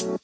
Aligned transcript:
Hello, 0.00 0.16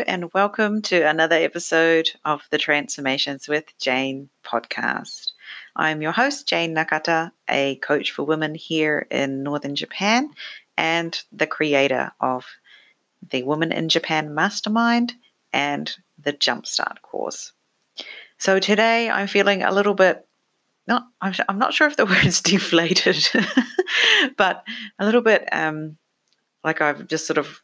and 0.00 0.34
welcome 0.34 0.82
to 0.82 1.08
another 1.08 1.36
episode 1.36 2.10
of 2.24 2.42
the 2.50 2.58
Transformations 2.58 3.46
with 3.46 3.66
Jane 3.78 4.30
podcast. 4.44 5.30
I'm 5.76 6.02
your 6.02 6.10
host, 6.10 6.48
Jane 6.48 6.74
Nakata, 6.74 7.30
a 7.48 7.76
coach 7.76 8.10
for 8.10 8.24
women 8.24 8.56
here 8.56 9.06
in 9.12 9.44
northern 9.44 9.76
Japan 9.76 10.30
and 10.76 11.22
the 11.30 11.46
creator 11.46 12.10
of 12.20 12.46
the 13.30 13.44
Women 13.44 13.70
in 13.70 13.88
Japan 13.88 14.34
Mastermind 14.34 15.12
and 15.52 15.94
the 16.18 16.32
Jumpstart 16.32 17.00
course. 17.02 17.52
So 18.42 18.58
today 18.58 19.08
I'm 19.08 19.28
feeling 19.28 19.62
a 19.62 19.70
little 19.70 19.94
bit 19.94 20.26
not 20.88 21.04
I'm, 21.20 21.32
I'm 21.48 21.60
not 21.60 21.74
sure 21.74 21.86
if 21.86 21.96
the 21.96 22.06
word 22.12 22.24
is 22.24 22.40
deflated, 22.40 23.30
but 24.36 24.64
a 24.98 25.04
little 25.04 25.20
bit 25.20 25.48
um, 25.52 25.96
like 26.64 26.80
I've 26.80 27.06
just 27.06 27.24
sort 27.24 27.38
of 27.38 27.62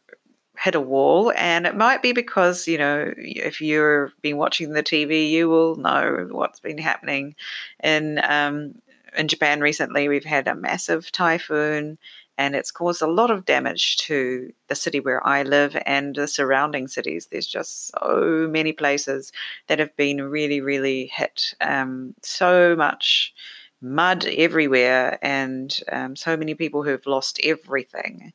hit 0.56 0.76
a 0.76 0.80
wall. 0.80 1.32
And 1.36 1.66
it 1.66 1.76
might 1.76 2.00
be 2.00 2.12
because, 2.12 2.68
you 2.68 2.78
know, 2.78 3.12
if 3.16 3.60
you've 3.60 4.12
been 4.22 4.36
watching 4.36 4.70
the 4.70 4.84
TV, 4.84 5.28
you 5.28 5.48
will 5.48 5.74
know 5.74 6.28
what's 6.30 6.60
been 6.60 6.78
happening 6.78 7.34
in 7.82 8.20
um, 8.22 8.76
in 9.16 9.26
Japan 9.26 9.60
recently. 9.60 10.08
We've 10.08 10.24
had 10.24 10.46
a 10.46 10.54
massive 10.54 11.10
typhoon 11.10 11.98
and 12.38 12.54
it's 12.54 12.70
caused 12.70 13.02
a 13.02 13.06
lot 13.06 13.32
of 13.32 13.44
damage 13.44 13.96
to 13.96 14.52
the 14.68 14.76
city 14.76 15.00
where 15.00 15.26
I 15.26 15.42
live 15.42 15.76
and 15.84 16.14
the 16.14 16.28
surrounding 16.28 16.86
cities. 16.86 17.26
There's 17.30 17.48
just 17.48 17.90
so 17.90 18.46
many 18.48 18.72
places 18.72 19.32
that 19.66 19.80
have 19.80 19.94
been 19.96 20.22
really, 20.22 20.60
really 20.60 21.10
hit. 21.12 21.54
Um, 21.60 22.14
so 22.22 22.76
much 22.76 23.34
mud 23.80 24.24
everywhere, 24.26 25.18
and 25.20 25.76
um, 25.90 26.16
so 26.16 26.36
many 26.36 26.54
people 26.54 26.82
who've 26.84 27.06
lost 27.06 27.40
everything 27.44 28.32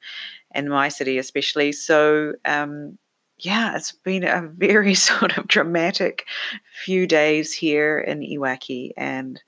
in 0.53 0.69
my 0.69 0.89
city, 0.89 1.17
especially. 1.17 1.71
So, 1.71 2.33
um, 2.45 2.97
yeah, 3.39 3.75
it's 3.75 3.93
been 3.93 4.25
a 4.25 4.41
very 4.41 4.93
sort 5.09 5.37
of 5.37 5.47
dramatic 5.47 6.25
few 6.83 7.07
days 7.07 7.53
here 7.53 7.99
in 7.99 8.19
Iwaki. 8.19 8.91
And 8.97 9.41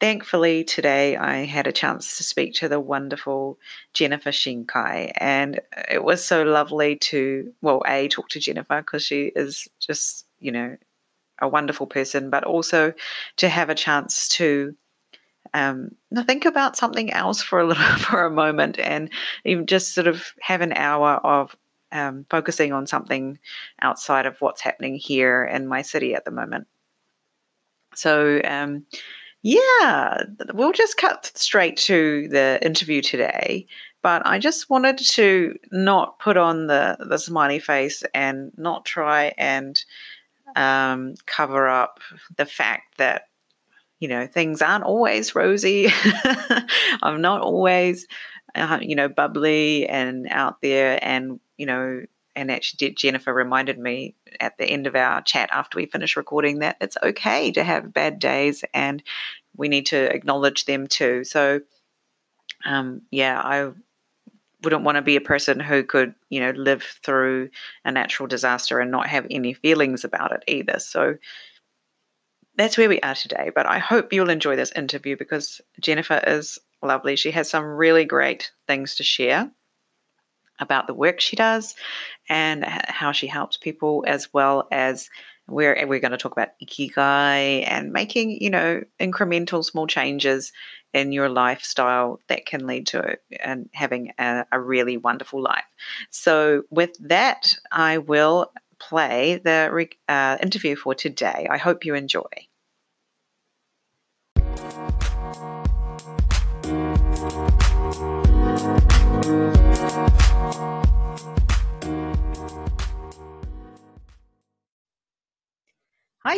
thankfully, 0.00 0.64
today 0.64 1.16
I 1.16 1.44
had 1.44 1.66
a 1.66 1.72
chance 1.72 2.16
to 2.16 2.24
speak 2.24 2.54
to 2.54 2.68
the 2.68 2.80
wonderful 2.80 3.58
Jennifer 3.92 4.30
Shinkai. 4.30 5.12
And 5.16 5.60
it 5.90 6.02
was 6.02 6.24
so 6.24 6.42
lovely 6.42 6.96
to, 6.96 7.52
well, 7.60 7.82
A, 7.86 8.08
talk 8.08 8.28
to 8.30 8.40
Jennifer 8.40 8.80
because 8.80 9.04
she 9.04 9.30
is 9.36 9.68
just, 9.78 10.26
you 10.40 10.50
know, 10.50 10.76
a 11.40 11.48
wonderful 11.48 11.86
person, 11.86 12.30
but 12.30 12.44
also 12.44 12.92
to 13.36 13.48
have 13.48 13.70
a 13.70 13.74
chance 13.74 14.28
to 14.28 14.74
um, 15.54 15.90
think 16.26 16.44
about 16.44 16.76
something 16.76 17.12
else 17.12 17.42
for 17.42 17.60
a 17.60 17.66
little 17.66 17.84
for 17.98 18.24
a 18.24 18.30
moment 18.30 18.78
and 18.78 19.10
even 19.44 19.66
just 19.66 19.94
sort 19.94 20.06
of 20.06 20.32
have 20.40 20.60
an 20.60 20.72
hour 20.72 21.14
of 21.24 21.56
um, 21.92 22.24
focusing 22.30 22.72
on 22.72 22.86
something 22.86 23.38
outside 23.82 24.26
of 24.26 24.40
what's 24.40 24.60
happening 24.60 24.94
here 24.94 25.44
in 25.44 25.66
my 25.66 25.82
city 25.82 26.14
at 26.14 26.24
the 26.24 26.30
moment. 26.30 26.66
So, 27.94 28.40
um, 28.44 28.86
yeah, 29.42 30.22
we'll 30.52 30.72
just 30.72 30.96
cut 30.96 31.30
straight 31.34 31.76
to 31.78 32.28
the 32.28 32.58
interview 32.62 33.02
today. 33.02 33.66
But 34.02 34.26
I 34.26 34.38
just 34.38 34.70
wanted 34.70 34.98
to 34.98 35.58
not 35.72 36.18
put 36.18 36.36
on 36.36 36.66
the, 36.66 36.96
the 37.00 37.18
smiley 37.18 37.58
face 37.58 38.02
and 38.14 38.50
not 38.56 38.84
try 38.84 39.32
and 39.36 39.82
um, 40.56 41.14
cover 41.26 41.68
up 41.68 42.00
the 42.36 42.46
fact 42.46 42.96
that 42.98 43.24
you 44.00 44.08
know, 44.08 44.26
things 44.26 44.62
aren't 44.62 44.84
always 44.84 45.34
rosy. 45.34 45.88
I'm 47.02 47.20
not 47.20 47.42
always, 47.42 48.06
uh, 48.54 48.78
you 48.80 48.96
know, 48.96 49.08
bubbly 49.08 49.86
and 49.86 50.26
out 50.30 50.62
there. 50.62 50.98
And, 51.02 51.38
you 51.58 51.66
know, 51.66 52.04
and 52.40 52.50
actually, 52.50 52.92
Jennifer 52.92 53.34
reminded 53.34 53.78
me 53.78 54.14
at 54.40 54.56
the 54.56 54.64
end 54.64 54.86
of 54.86 54.96
our 54.96 55.20
chat 55.20 55.50
after 55.52 55.76
we 55.76 55.84
finished 55.84 56.16
recording 56.16 56.60
that 56.60 56.78
it's 56.80 56.96
okay 57.02 57.52
to 57.52 57.62
have 57.62 57.92
bad 57.92 58.18
days 58.18 58.64
and 58.72 59.02
we 59.54 59.68
need 59.68 59.84
to 59.86 60.10
acknowledge 60.10 60.64
them 60.64 60.86
too. 60.86 61.22
So, 61.22 61.60
um, 62.64 63.02
yeah, 63.10 63.38
I 63.38 63.72
wouldn't 64.62 64.84
want 64.84 64.96
to 64.96 65.02
be 65.02 65.16
a 65.16 65.20
person 65.20 65.60
who 65.60 65.82
could, 65.82 66.14
you 66.30 66.40
know, 66.40 66.52
live 66.52 66.82
through 67.04 67.50
a 67.84 67.92
natural 67.92 68.26
disaster 68.26 68.80
and 68.80 68.90
not 68.90 69.06
have 69.06 69.26
any 69.30 69.52
feelings 69.52 70.02
about 70.02 70.32
it 70.32 70.42
either. 70.48 70.78
So, 70.78 71.16
that's 72.56 72.78
where 72.78 72.88
we 72.88 73.00
are 73.00 73.14
today. 73.14 73.50
But 73.54 73.66
I 73.66 73.78
hope 73.78 74.14
you'll 74.14 74.30
enjoy 74.30 74.56
this 74.56 74.72
interview 74.72 75.14
because 75.14 75.60
Jennifer 75.78 76.22
is 76.26 76.58
lovely. 76.82 77.16
She 77.16 77.32
has 77.32 77.50
some 77.50 77.64
really 77.64 78.06
great 78.06 78.50
things 78.66 78.94
to 78.94 79.02
share 79.02 79.52
about 80.60 80.86
the 80.86 80.94
work 80.94 81.20
she 81.20 81.36
does 81.36 81.74
and 82.28 82.64
how 82.64 83.12
she 83.12 83.26
helps 83.26 83.56
people, 83.56 84.04
as 84.06 84.32
well 84.32 84.68
as 84.70 85.08
we're, 85.48 85.86
we're 85.86 86.00
going 86.00 86.12
to 86.12 86.18
talk 86.18 86.32
about 86.32 86.50
ikigai 86.62 87.64
and 87.68 87.92
making, 87.92 88.40
you 88.40 88.50
know, 88.50 88.82
incremental 89.00 89.64
small 89.64 89.86
changes 89.86 90.52
in 90.92 91.12
your 91.12 91.28
lifestyle 91.28 92.20
that 92.28 92.46
can 92.46 92.66
lead 92.66 92.86
to 92.88 93.16
and 93.40 93.68
having 93.72 94.12
a, 94.18 94.44
a 94.52 94.60
really 94.60 94.96
wonderful 94.96 95.42
life. 95.42 95.64
So, 96.10 96.62
with 96.70 96.96
that, 97.00 97.54
I 97.70 97.98
will 97.98 98.52
play 98.78 99.40
the 99.44 99.88
uh, 100.08 100.38
interview 100.42 100.74
for 100.74 100.94
today. 100.94 101.46
I 101.50 101.58
hope 101.58 101.84
you 101.84 101.94
enjoy. 101.94 102.49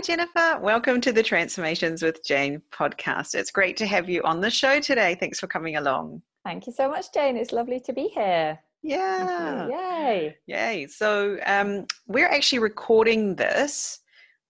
Jennifer. 0.03 0.59
Welcome 0.61 1.01
to 1.03 1.13
the 1.13 1.23
Transformations 1.23 2.03
with 2.03 2.25
Jane 2.25 2.61
podcast. 2.73 3.37
It's 3.37 3.53
great 3.53 3.77
to 3.77 3.87
have 3.87 4.09
you 4.09 4.21
on 4.25 4.41
the 4.41 4.51
show 4.51 4.81
today. 4.81 5.15
Thanks 5.15 5.39
for 5.39 5.47
coming 5.47 5.77
along. 5.77 6.23
Thank 6.45 6.67
you 6.67 6.73
so 6.73 6.89
much, 6.89 7.13
Jane. 7.15 7.37
It's 7.37 7.53
lovely 7.53 7.79
to 7.79 7.93
be 7.93 8.09
here. 8.09 8.59
Yeah. 8.83 9.69
Yay. 9.69 10.37
Yay. 10.47 10.87
So, 10.89 11.39
um, 11.47 11.87
we're 12.09 12.27
actually 12.27 12.59
recording 12.59 13.37
this 13.37 14.01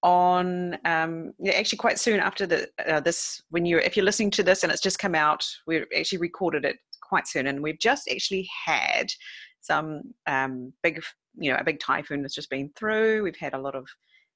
on 0.03 0.79
um, 0.87 1.35
yeah, 1.39 1.53
actually 1.53 1.77
quite 1.77 1.99
soon 1.99 2.19
after 2.19 2.47
the 2.47 2.71
uh, 2.89 3.01
this 3.01 3.43
when 3.51 3.67
you're 3.67 3.81
if 3.81 3.95
you're 3.95 4.07
listening 4.07 4.31
to 4.31 4.43
this 4.43 4.63
and 4.63 4.73
it's 4.73 4.83
just 4.83 4.99
come 4.99 5.15
out 5.15 5.47
we 5.69 5.85
actually 5.97 6.19
recorded 6.19 6.65
it 6.65 6.77
quite 7.03 7.29
soon 7.29 7.47
and 7.47 7.63
we've 7.63 7.79
just 7.79 8.11
actually 8.11 8.49
had 8.67 9.13
some 9.61 10.03
um, 10.27 10.73
big 10.83 11.01
you 11.39 11.53
know 11.53 11.59
a 11.59 11.65
big 11.65 11.79
typhoon 11.79 12.21
that's 12.21 12.35
just 12.35 12.51
been 12.51 12.69
through 12.75 13.23
we've 13.23 13.37
had 13.37 13.55
a 13.55 13.61
lot 13.61 13.77
of 13.77 13.87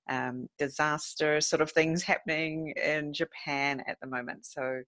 um, 0.08 0.48
disaster 0.58 1.40
sort 1.40 1.62
of 1.62 1.70
things 1.70 2.02
happening 2.02 2.72
in 2.82 3.12
Japan 3.12 3.82
at 3.86 3.98
the 4.00 4.06
moment. 4.06 4.46
So, 4.46 4.82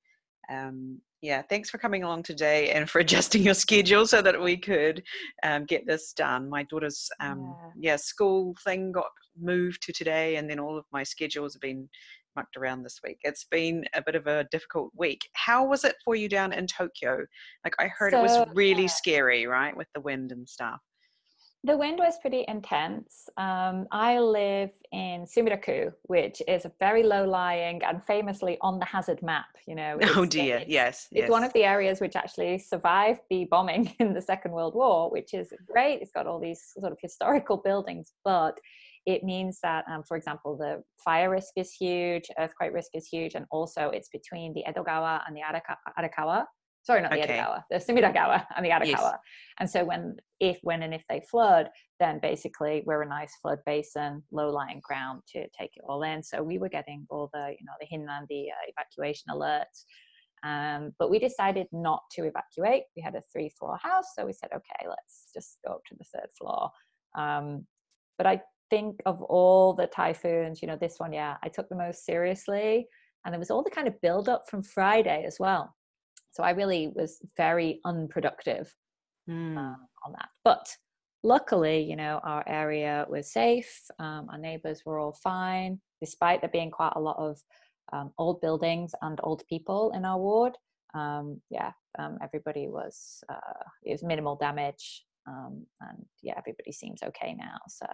um, 0.50 1.00
yeah, 1.20 1.42
thanks 1.42 1.68
for 1.68 1.78
coming 1.78 2.04
along 2.04 2.22
today 2.22 2.70
and 2.70 2.88
for 2.88 2.98
adjusting 3.00 3.42
your 3.42 3.54
schedule 3.54 4.06
so 4.06 4.22
that 4.22 4.40
we 4.40 4.56
could 4.56 5.02
um, 5.42 5.64
get 5.64 5.86
this 5.86 6.12
done. 6.12 6.48
My 6.48 6.62
daughter's 6.64 7.08
um, 7.20 7.54
yeah. 7.76 7.92
yeah. 7.92 7.96
school 7.96 8.54
thing 8.64 8.92
got 8.92 9.06
moved 9.40 9.82
to 9.82 9.92
today, 9.92 10.36
and 10.36 10.48
then 10.48 10.58
all 10.58 10.78
of 10.78 10.84
my 10.92 11.02
schedules 11.02 11.54
have 11.54 11.60
been 11.60 11.88
mucked 12.36 12.56
around 12.56 12.84
this 12.84 13.00
week. 13.04 13.18
It's 13.22 13.44
been 13.50 13.84
a 13.94 14.02
bit 14.02 14.14
of 14.14 14.28
a 14.28 14.46
difficult 14.52 14.92
week. 14.96 15.28
How 15.32 15.66
was 15.66 15.84
it 15.84 15.96
for 16.04 16.14
you 16.14 16.28
down 16.28 16.52
in 16.52 16.68
Tokyo? 16.68 17.24
Like 17.64 17.74
I 17.80 17.88
heard 17.88 18.12
so, 18.12 18.20
it 18.20 18.22
was 18.22 18.48
really 18.54 18.82
yeah. 18.82 18.88
scary, 18.88 19.46
right, 19.46 19.76
with 19.76 19.88
the 19.94 20.00
wind 20.00 20.30
and 20.30 20.48
stuff 20.48 20.80
the 21.64 21.76
wind 21.76 21.98
was 21.98 22.18
pretty 22.20 22.44
intense. 22.46 23.28
Um, 23.36 23.88
I 23.90 24.20
live 24.20 24.70
in 24.92 25.24
Sumida-ku, 25.24 25.90
which 26.04 26.40
is 26.46 26.64
a 26.64 26.72
very 26.78 27.02
low 27.02 27.24
lying 27.24 27.82
and 27.82 28.02
famously 28.04 28.58
on 28.60 28.78
the 28.78 28.84
hazard 28.84 29.20
map. 29.22 29.46
You 29.66 29.74
know, 29.74 29.98
oh 30.16 30.24
dear, 30.24 30.58
it's, 30.58 30.70
yes, 30.70 31.08
it's 31.10 31.22
yes. 31.22 31.30
one 31.30 31.42
of 31.42 31.52
the 31.54 31.64
areas 31.64 32.00
which 32.00 32.14
actually 32.14 32.58
survived 32.58 33.20
the 33.28 33.46
bombing 33.46 33.92
in 33.98 34.14
the 34.14 34.22
Second 34.22 34.52
World 34.52 34.74
War, 34.74 35.10
which 35.10 35.34
is 35.34 35.52
great. 35.66 36.00
It's 36.00 36.12
got 36.12 36.26
all 36.26 36.38
these 36.38 36.62
sort 36.78 36.92
of 36.92 36.98
historical 37.02 37.56
buildings, 37.56 38.12
but 38.24 38.58
it 39.04 39.24
means 39.24 39.58
that, 39.62 39.84
um, 39.90 40.02
for 40.04 40.16
example, 40.16 40.56
the 40.56 40.82
fire 41.02 41.30
risk 41.30 41.54
is 41.56 41.72
huge, 41.72 42.28
earthquake 42.38 42.72
risk 42.72 42.90
is 42.94 43.06
huge, 43.06 43.34
and 43.34 43.46
also 43.50 43.88
it's 43.88 44.10
between 44.10 44.54
the 44.54 44.62
Edogawa 44.68 45.22
and 45.26 45.36
the 45.36 45.40
Arakawa 45.98 46.44
sorry, 46.88 47.02
not 47.02 47.12
the 47.12 47.22
okay. 47.22 47.36
Edogawa, 47.36 47.58
the 47.70 47.76
Sumidagawa 47.76 48.46
and 48.56 48.64
the 48.64 48.70
Arakawa. 48.70 49.12
Yes. 49.12 49.18
And 49.60 49.68
so 49.74 49.84
when, 49.84 50.16
if, 50.40 50.58
when, 50.62 50.82
and 50.82 50.94
if 50.94 51.04
they 51.10 51.20
flood, 51.30 51.68
then 52.00 52.18
basically 52.30 52.82
we're 52.86 53.02
a 53.02 53.08
nice 53.08 53.34
flood 53.42 53.58
basin, 53.66 54.22
low-lying 54.32 54.80
ground 54.88 55.20
to 55.32 55.40
take 55.58 55.72
it 55.76 55.82
all 55.86 56.02
in. 56.02 56.22
So 56.22 56.42
we 56.42 56.56
were 56.56 56.70
getting 56.78 57.00
all 57.10 57.28
the, 57.34 57.44
you 57.58 57.66
know, 57.66 57.76
the 57.78 57.86
hinan, 57.92 58.24
the 58.30 58.46
uh, 58.56 58.64
evacuation 58.72 59.26
alerts. 59.34 59.78
Um, 60.50 60.92
but 60.98 61.10
we 61.10 61.18
decided 61.18 61.66
not 61.72 62.02
to 62.14 62.20
evacuate. 62.24 62.84
We 62.96 63.02
had 63.02 63.16
a 63.16 63.22
three-floor 63.30 63.76
house, 63.82 64.08
so 64.16 64.24
we 64.24 64.32
said, 64.32 64.50
okay, 64.54 64.82
let's 64.88 65.28
just 65.34 65.58
go 65.66 65.74
up 65.74 65.82
to 65.88 65.94
the 65.98 66.06
third 66.14 66.30
floor. 66.38 66.70
Um, 67.22 67.66
but 68.16 68.26
I 68.26 68.40
think 68.70 69.02
of 69.04 69.20
all 69.22 69.74
the 69.74 69.88
typhoons, 69.88 70.62
you 70.62 70.68
know, 70.68 70.78
this 70.80 70.96
one, 70.98 71.12
yeah, 71.12 71.36
I 71.42 71.48
took 71.48 71.68
the 71.68 71.76
most 71.76 72.06
seriously. 72.06 72.86
And 73.24 73.32
there 73.34 73.38
was 73.38 73.50
all 73.50 73.64
the 73.64 73.76
kind 73.78 73.88
of 73.88 74.00
build 74.00 74.28
up 74.28 74.44
from 74.48 74.62
Friday 74.62 75.24
as 75.26 75.36
well. 75.38 75.74
So 76.38 76.44
I 76.44 76.50
really 76.50 76.92
was 76.94 77.18
very 77.36 77.80
unproductive 77.84 78.72
mm. 79.28 79.58
on 79.58 80.12
that. 80.12 80.28
But 80.44 80.68
luckily, 81.24 81.82
you 81.82 81.96
know, 81.96 82.20
our 82.22 82.44
area 82.46 83.06
was 83.08 83.32
safe. 83.32 83.82
Um, 83.98 84.28
our 84.30 84.38
neighbors 84.38 84.82
were 84.86 85.00
all 85.00 85.18
fine, 85.20 85.80
despite 86.00 86.40
there 86.40 86.50
being 86.50 86.70
quite 86.70 86.92
a 86.94 87.00
lot 87.00 87.16
of 87.18 87.40
um, 87.92 88.12
old 88.18 88.40
buildings 88.40 88.92
and 89.02 89.18
old 89.24 89.42
people 89.48 89.90
in 89.96 90.04
our 90.04 90.16
ward. 90.16 90.56
Um, 90.94 91.40
yeah, 91.50 91.72
um, 91.98 92.18
everybody 92.22 92.68
was, 92.68 93.24
uh, 93.28 93.64
it 93.82 93.90
was 93.90 94.04
minimal 94.04 94.36
damage. 94.36 95.04
Um, 95.26 95.66
and 95.80 96.06
yeah, 96.22 96.34
everybody 96.38 96.70
seems 96.70 97.02
okay 97.02 97.34
now. 97.36 97.58
So, 97.68 97.86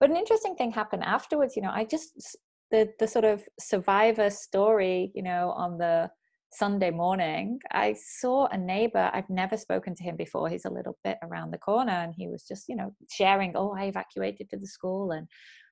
but 0.00 0.08
an 0.08 0.16
interesting 0.16 0.56
thing 0.56 0.72
happened 0.72 1.04
afterwards. 1.04 1.56
You 1.56 1.62
know, 1.62 1.72
I 1.74 1.84
just, 1.84 2.38
the, 2.70 2.88
the 2.98 3.06
sort 3.06 3.26
of 3.26 3.44
survivor 3.58 4.30
story, 4.30 5.12
you 5.14 5.22
know, 5.22 5.50
on 5.54 5.76
the, 5.76 6.10
Sunday 6.52 6.90
morning, 6.90 7.60
I 7.70 7.94
saw 7.94 8.46
a 8.48 8.58
neighbor. 8.58 9.08
I've 9.12 9.30
never 9.30 9.56
spoken 9.56 9.94
to 9.94 10.02
him 10.02 10.16
before. 10.16 10.48
He's 10.48 10.64
a 10.64 10.70
little 10.70 10.98
bit 11.04 11.16
around 11.22 11.52
the 11.52 11.58
corner, 11.58 11.92
and 11.92 12.12
he 12.16 12.26
was 12.26 12.42
just, 12.42 12.68
you 12.68 12.74
know, 12.74 12.92
sharing, 13.10 13.56
"Oh, 13.56 13.72
I 13.72 13.84
evacuated 13.84 14.50
to 14.50 14.56
the 14.56 14.66
school, 14.66 15.12
and 15.12 15.28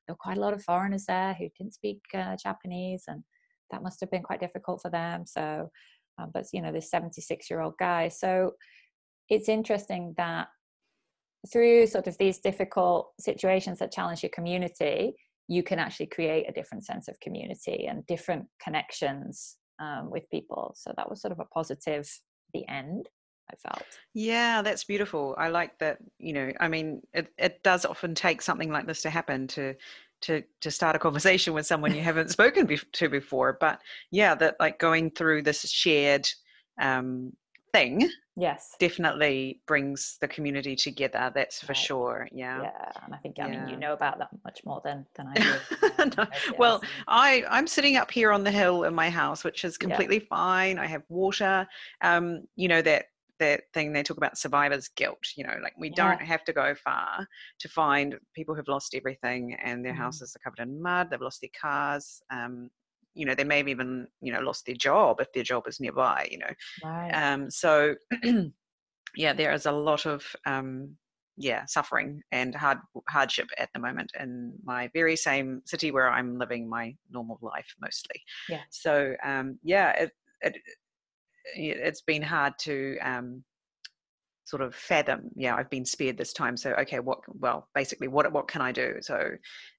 there 0.07 0.15
were 0.15 0.19
quite 0.19 0.39
a 0.39 0.41
lot 0.41 0.55
of 0.55 0.63
foreigners 0.63 1.07
there 1.07 1.35
who 1.35 1.49
didn't 1.59 1.75
speak 1.75 2.01
uh, 2.15 2.37
Japanese, 2.37 3.05
and 3.09 3.25
that 3.73 3.83
must 3.83 4.01
have 4.01 4.11
been 4.11 4.23
quite 4.23 4.41
difficult 4.41 4.81
for 4.81 4.91
them." 4.91 5.27
So, 5.27 5.69
um, 6.19 6.31
but 6.33 6.47
you 6.53 6.63
know, 6.63 6.73
this 6.73 6.91
76-year-old 6.91 7.75
guy. 7.79 8.09
So, 8.09 8.53
it's 9.29 9.49
interesting 9.49 10.15
that 10.17 10.49
through 11.53 11.89
sort 11.89 12.07
of 12.07 12.17
these 12.19 12.39
difficult 12.39 13.13
situations 13.19 13.81
that 13.81 13.93
challenge 13.93 14.23
your 14.23 14.31
community, 14.31 15.15
you 15.49 15.63
can 15.65 15.79
actually 15.81 16.07
create 16.07 16.49
a 16.49 16.53
different 16.53 16.85
sense 16.85 17.09
of 17.09 17.19
community 17.21 17.87
and 17.87 18.07
different 18.07 18.47
connections 18.63 19.57
um, 19.79 20.11
with 20.11 20.29
people. 20.31 20.75
So 20.77 20.93
that 20.97 21.09
was 21.09 21.21
sort 21.21 21.33
of 21.33 21.41
a 21.41 21.45
positive 21.45 22.09
the 22.55 22.67
end. 22.69 23.09
I 23.51 23.57
felt. 23.57 23.87
Yeah, 24.13 24.61
that's 24.61 24.85
beautiful. 24.85 25.35
I 25.39 25.49
like 25.49 25.79
that. 25.79 25.99
You 26.19 26.35
know, 26.35 26.53
I 26.61 26.69
mean, 26.69 27.01
it, 27.15 27.33
it 27.39 27.63
does 27.63 27.87
often 27.87 28.15
take 28.15 28.43
something 28.43 28.71
like 28.71 28.87
this 28.87 29.03
to 29.03 29.11
happen 29.11 29.47
to 29.49 29.75
to 30.21 30.43
to 30.61 30.71
start 30.71 30.97
a 30.97 30.99
conversation 30.99 31.55
with 31.55 31.67
someone 31.67 31.95
you 31.95 32.03
haven't 32.03 32.31
spoken 32.31 32.67
be- 32.67 32.79
to 32.93 33.09
before. 33.09 33.57
But 33.59 33.81
yeah, 34.11 34.35
that 34.35 34.57
like 34.61 34.79
going 34.79 35.11
through 35.11 35.43
this 35.43 35.63
shared 35.63 36.29
um, 36.81 37.33
thing 37.73 38.11
yes 38.39 38.77
definitely 38.79 39.61
brings 39.67 40.17
the 40.21 40.29
community 40.29 40.77
together 40.77 41.31
that's 41.35 41.61
for 41.61 41.69
right. 41.69 41.77
sure 41.77 42.29
yeah 42.33 42.63
yeah 42.63 42.93
and 43.05 43.15
i 43.15 43.19
think 43.19 43.37
i 43.41 43.49
yeah. 43.49 43.65
mean 43.65 43.69
you 43.69 43.77
know 43.77 43.93
about 43.93 44.19
that 44.19 44.29
much 44.45 44.61
more 44.65 44.81
than 44.85 45.05
than 45.17 45.27
i 45.27 45.35
do 45.35 46.11
no. 46.17 46.27
well 46.57 46.81
i 47.09 47.45
i'm 47.51 47.67
sitting 47.67 47.97
up 47.97 48.11
here 48.11 48.31
on 48.31 48.45
the 48.45 48.51
hill 48.51 48.85
in 48.85 48.95
my 48.95 49.11
house 49.11 49.43
which 49.43 49.65
is 49.65 49.77
completely 49.77 50.19
yeah. 50.19 50.29
fine 50.31 50.79
i 50.79 50.87
have 50.87 51.03
water 51.09 51.67
um 52.03 52.43
you 52.55 52.69
know 52.69 52.81
that 52.81 53.07
that 53.41 53.63
thing 53.73 53.93
they 53.93 54.03
talk 54.03 54.17
about 54.17 54.39
survivor's 54.39 54.89
guilt 54.89 55.25
you 55.37 55.45
know 55.45 55.57
like 55.63 55.75
we 55.79 55.89
yeah. 55.89 55.95
don't 55.95 56.23
have 56.23 56.45
to 56.45 56.53
go 56.53 56.75
far 56.75 57.27
to 57.59 57.69
find 57.69 58.17
people 58.35 58.55
who've 58.55 58.69
lost 58.69 58.95
everything 58.95 59.57
and 59.63 59.85
their 59.85 59.93
mm. 59.93 59.99
houses 59.99 60.35
are 60.37 60.41
covered 60.41 60.63
in 60.63 60.81
mud 60.81 61.09
they've 61.11 61.21
lost 61.21 61.41
their 61.41 61.51
cars 61.61 62.21
um, 62.31 62.71
you 63.15 63.27
know 63.27 63.35
they 63.35 63.45
may 63.45 63.59
have 63.59 63.69
even 63.69 64.07
you 64.21 64.33
know 64.33 64.41
lost 64.41 64.67
their 64.67 64.75
job 64.75 65.21
if 65.21 65.33
their 65.33 65.43
job 65.43 65.65
is 65.67 65.81
nearby 65.81 66.29
you 66.31 66.39
know. 66.39 66.53
Right. 66.85 67.11
um, 67.11 67.51
so 67.51 67.95
yeah 69.17 69.33
there 69.33 69.53
is 69.53 69.67
a 69.67 69.73
lot 69.73 70.07
of 70.07 70.25
um, 70.47 70.97
yeah 71.37 71.65
suffering 71.67 72.23
and 72.33 72.55
hard 72.55 72.79
hardship 73.09 73.49
at 73.59 73.71
the 73.73 73.81
moment 73.81 74.13
in 74.19 74.53
my 74.65 74.91
very 74.93 75.17
same 75.17 75.63
city 75.65 75.91
where 75.91 76.11
i'm 76.11 76.39
living 76.39 76.69
my 76.69 76.95
normal 77.11 77.39
life 77.41 77.75
mostly. 77.81 78.21
Yeah. 78.49 78.63
So 78.71 79.15
um, 79.25 79.59
yeah 79.63 79.91
it, 79.93 80.13
it 80.43 80.57
it's 81.55 82.03
been 82.03 82.23
hard 82.23 82.55
to 82.61 82.99
um, 82.99 83.43
sort 84.45 84.63
of 84.63 84.75
fathom 84.75 85.31
yeah 85.37 85.55
i've 85.55 85.69
been 85.69 85.85
spared 85.85 86.17
this 86.17 86.33
time 86.33 86.57
so 86.57 86.73
okay 86.73 87.01
what 87.01 87.19
well 87.41 87.69
basically 87.75 88.09
what 88.09 88.31
what 88.33 88.49
can 88.49 88.63
i 88.63 88.73
do? 88.73 88.97
So 89.01 89.31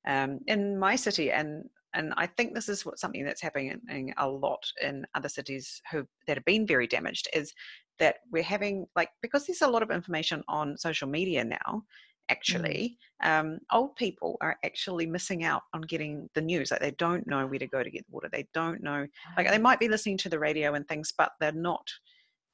um, 0.08 0.40
in 0.48 0.78
my 0.78 0.96
city 0.96 1.32
and 1.32 1.64
and 1.94 2.14
I 2.18 2.28
think 2.28 2.54
this 2.54 2.70
is 2.70 2.86
what 2.86 3.00
something 3.00 3.26
that's 3.26 3.42
happening 3.42 4.14
a 4.18 4.28
lot 4.28 4.64
in 4.82 5.06
other 5.16 5.30
cities 5.30 5.82
who 5.92 6.06
that 6.28 6.38
have 6.38 6.46
been 6.46 6.68
very 6.68 6.88
damaged 6.88 7.28
is 7.34 7.54
that 8.00 8.18
we're 8.32 8.44
having 8.44 8.88
like 8.96 9.10
because 9.22 9.46
there's 9.46 9.62
a 9.62 9.68
lot 9.68 9.84
of 9.84 9.92
information 9.92 10.44
on 10.48 10.78
social 10.78 11.08
media 11.08 11.44
now 11.44 11.58
mm. 11.68 11.82
actually 12.30 12.98
mm. 13.24 13.40
um, 13.40 13.60
old 13.72 13.96
people 13.96 14.38
are 14.42 14.58
actually 14.64 15.06
missing 15.06 15.44
out 15.44 15.64
on 15.74 15.82
getting 15.82 16.30
the 16.36 16.42
news 16.42 16.72
like 16.72 16.80
they 16.80 16.92
don't 16.92 17.28
know 17.28 17.46
where 17.46 17.60
to 17.60 17.68
go 17.68 17.84
to 17.84 17.92
get 17.92 18.06
water 18.10 18.30
they 18.32 18.48
don't 18.54 18.82
know 18.82 19.06
like 19.38 19.50
they 19.50 19.58
might 19.58 19.80
be 19.80 19.90
listening 19.90 20.18
to 20.18 20.30
the 20.30 20.40
radio 20.40 20.74
and 20.74 20.88
things 20.88 21.14
but 21.18 21.32
they're 21.40 21.52
not 21.52 21.88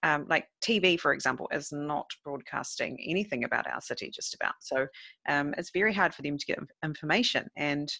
um, 0.03 0.27
like 0.29 0.45
TV, 0.61 0.99
for 0.99 1.13
example, 1.13 1.49
is 1.51 1.71
not 1.71 2.05
broadcasting 2.23 2.95
anything 3.03 3.43
about 3.43 3.65
our 3.65 3.81
city, 3.81 4.11
just 4.11 4.35
about. 4.35 4.53
So 4.59 4.85
um, 5.27 5.55
it's 5.57 5.71
very 5.71 5.91
hard 5.91 6.13
for 6.13 6.21
them 6.21 6.37
to 6.37 6.45
get 6.45 6.59
information. 6.83 7.47
And. 7.57 7.91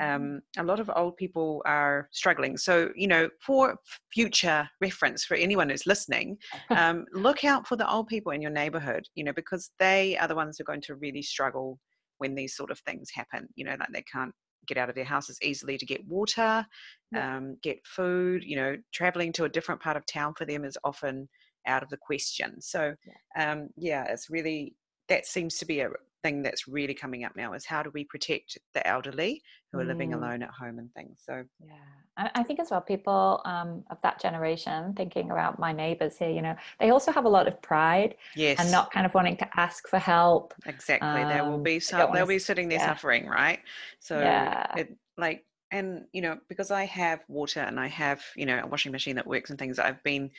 Um, 0.00 0.40
a 0.58 0.62
lot 0.62 0.80
of 0.80 0.90
old 0.94 1.16
people 1.16 1.62
are 1.66 2.08
struggling. 2.12 2.56
So, 2.56 2.90
you 2.96 3.06
know, 3.06 3.28
for 3.40 3.76
future 4.12 4.68
reference 4.80 5.24
for 5.24 5.36
anyone 5.36 5.70
who's 5.70 5.86
listening, 5.86 6.38
um, 6.70 7.04
look 7.12 7.44
out 7.44 7.66
for 7.66 7.76
the 7.76 7.90
old 7.90 8.08
people 8.08 8.32
in 8.32 8.42
your 8.42 8.50
neighborhood, 8.50 9.06
you 9.14 9.24
know, 9.24 9.32
because 9.32 9.70
they 9.78 10.16
are 10.18 10.28
the 10.28 10.34
ones 10.34 10.58
who 10.58 10.62
are 10.62 10.72
going 10.72 10.82
to 10.82 10.96
really 10.96 11.22
struggle 11.22 11.78
when 12.18 12.34
these 12.34 12.56
sort 12.56 12.70
of 12.70 12.78
things 12.80 13.10
happen. 13.14 13.48
You 13.54 13.66
know, 13.66 13.76
like 13.78 13.92
they 13.92 14.04
can't 14.10 14.32
get 14.66 14.78
out 14.78 14.88
of 14.88 14.94
their 14.94 15.04
houses 15.04 15.38
easily 15.42 15.78
to 15.78 15.86
get 15.86 16.06
water, 16.06 16.66
yeah. 17.12 17.36
um, 17.36 17.56
get 17.62 17.78
food, 17.84 18.42
you 18.44 18.56
know, 18.56 18.76
traveling 18.92 19.32
to 19.32 19.44
a 19.44 19.48
different 19.48 19.80
part 19.80 19.96
of 19.96 20.06
town 20.06 20.34
for 20.36 20.44
them 20.44 20.64
is 20.64 20.78
often 20.84 21.28
out 21.66 21.82
of 21.82 21.88
the 21.90 21.98
question. 21.98 22.60
So, 22.60 22.94
yeah, 23.36 23.52
um, 23.52 23.68
yeah 23.76 24.04
it's 24.04 24.30
really, 24.30 24.74
that 25.08 25.26
seems 25.26 25.58
to 25.58 25.66
be 25.66 25.80
a 25.80 25.90
thing 26.24 26.42
that's 26.42 26.66
really 26.66 26.94
coming 26.94 27.22
up 27.22 27.36
now 27.36 27.52
is 27.52 27.66
how 27.66 27.82
do 27.82 27.90
we 27.92 28.02
protect 28.02 28.56
the 28.72 28.84
elderly 28.86 29.42
who 29.70 29.78
are 29.78 29.84
mm. 29.84 29.88
living 29.88 30.14
alone 30.14 30.42
at 30.42 30.48
home 30.48 30.78
and 30.78 30.90
things 30.94 31.20
so 31.22 31.44
yeah 31.60 32.30
i 32.34 32.42
think 32.42 32.58
as 32.58 32.70
well 32.70 32.80
people 32.80 33.42
um, 33.44 33.84
of 33.90 33.98
that 34.02 34.18
generation 34.18 34.94
thinking 34.94 35.30
about 35.30 35.58
my 35.58 35.70
neighbors 35.70 36.16
here 36.16 36.30
you 36.30 36.40
know 36.40 36.56
they 36.80 36.88
also 36.88 37.12
have 37.12 37.26
a 37.26 37.28
lot 37.28 37.46
of 37.46 37.60
pride 37.60 38.14
yes 38.34 38.58
and 38.58 38.72
not 38.72 38.90
kind 38.90 39.04
of 39.04 39.12
wanting 39.12 39.36
to 39.36 39.46
ask 39.60 39.86
for 39.86 39.98
help 39.98 40.54
exactly 40.64 41.22
um, 41.22 41.28
there 41.28 41.44
will 41.44 41.58
be 41.58 41.78
some 41.78 42.10
they'll 42.14 42.24
be 42.24 42.38
sitting 42.38 42.70
there 42.70 42.78
yeah. 42.78 42.86
suffering 42.86 43.26
right 43.26 43.60
so 44.00 44.18
yeah. 44.18 44.72
it, 44.78 44.96
like 45.18 45.44
and 45.72 46.04
you 46.12 46.22
know 46.22 46.38
because 46.48 46.70
i 46.70 46.84
have 46.84 47.20
water 47.28 47.60
and 47.60 47.78
i 47.78 47.86
have 47.86 48.22
you 48.34 48.46
know 48.46 48.60
a 48.62 48.66
washing 48.66 48.92
machine 48.92 49.16
that 49.16 49.26
works 49.26 49.50
and 49.50 49.58
things 49.58 49.78
i've 49.78 50.02
been 50.04 50.30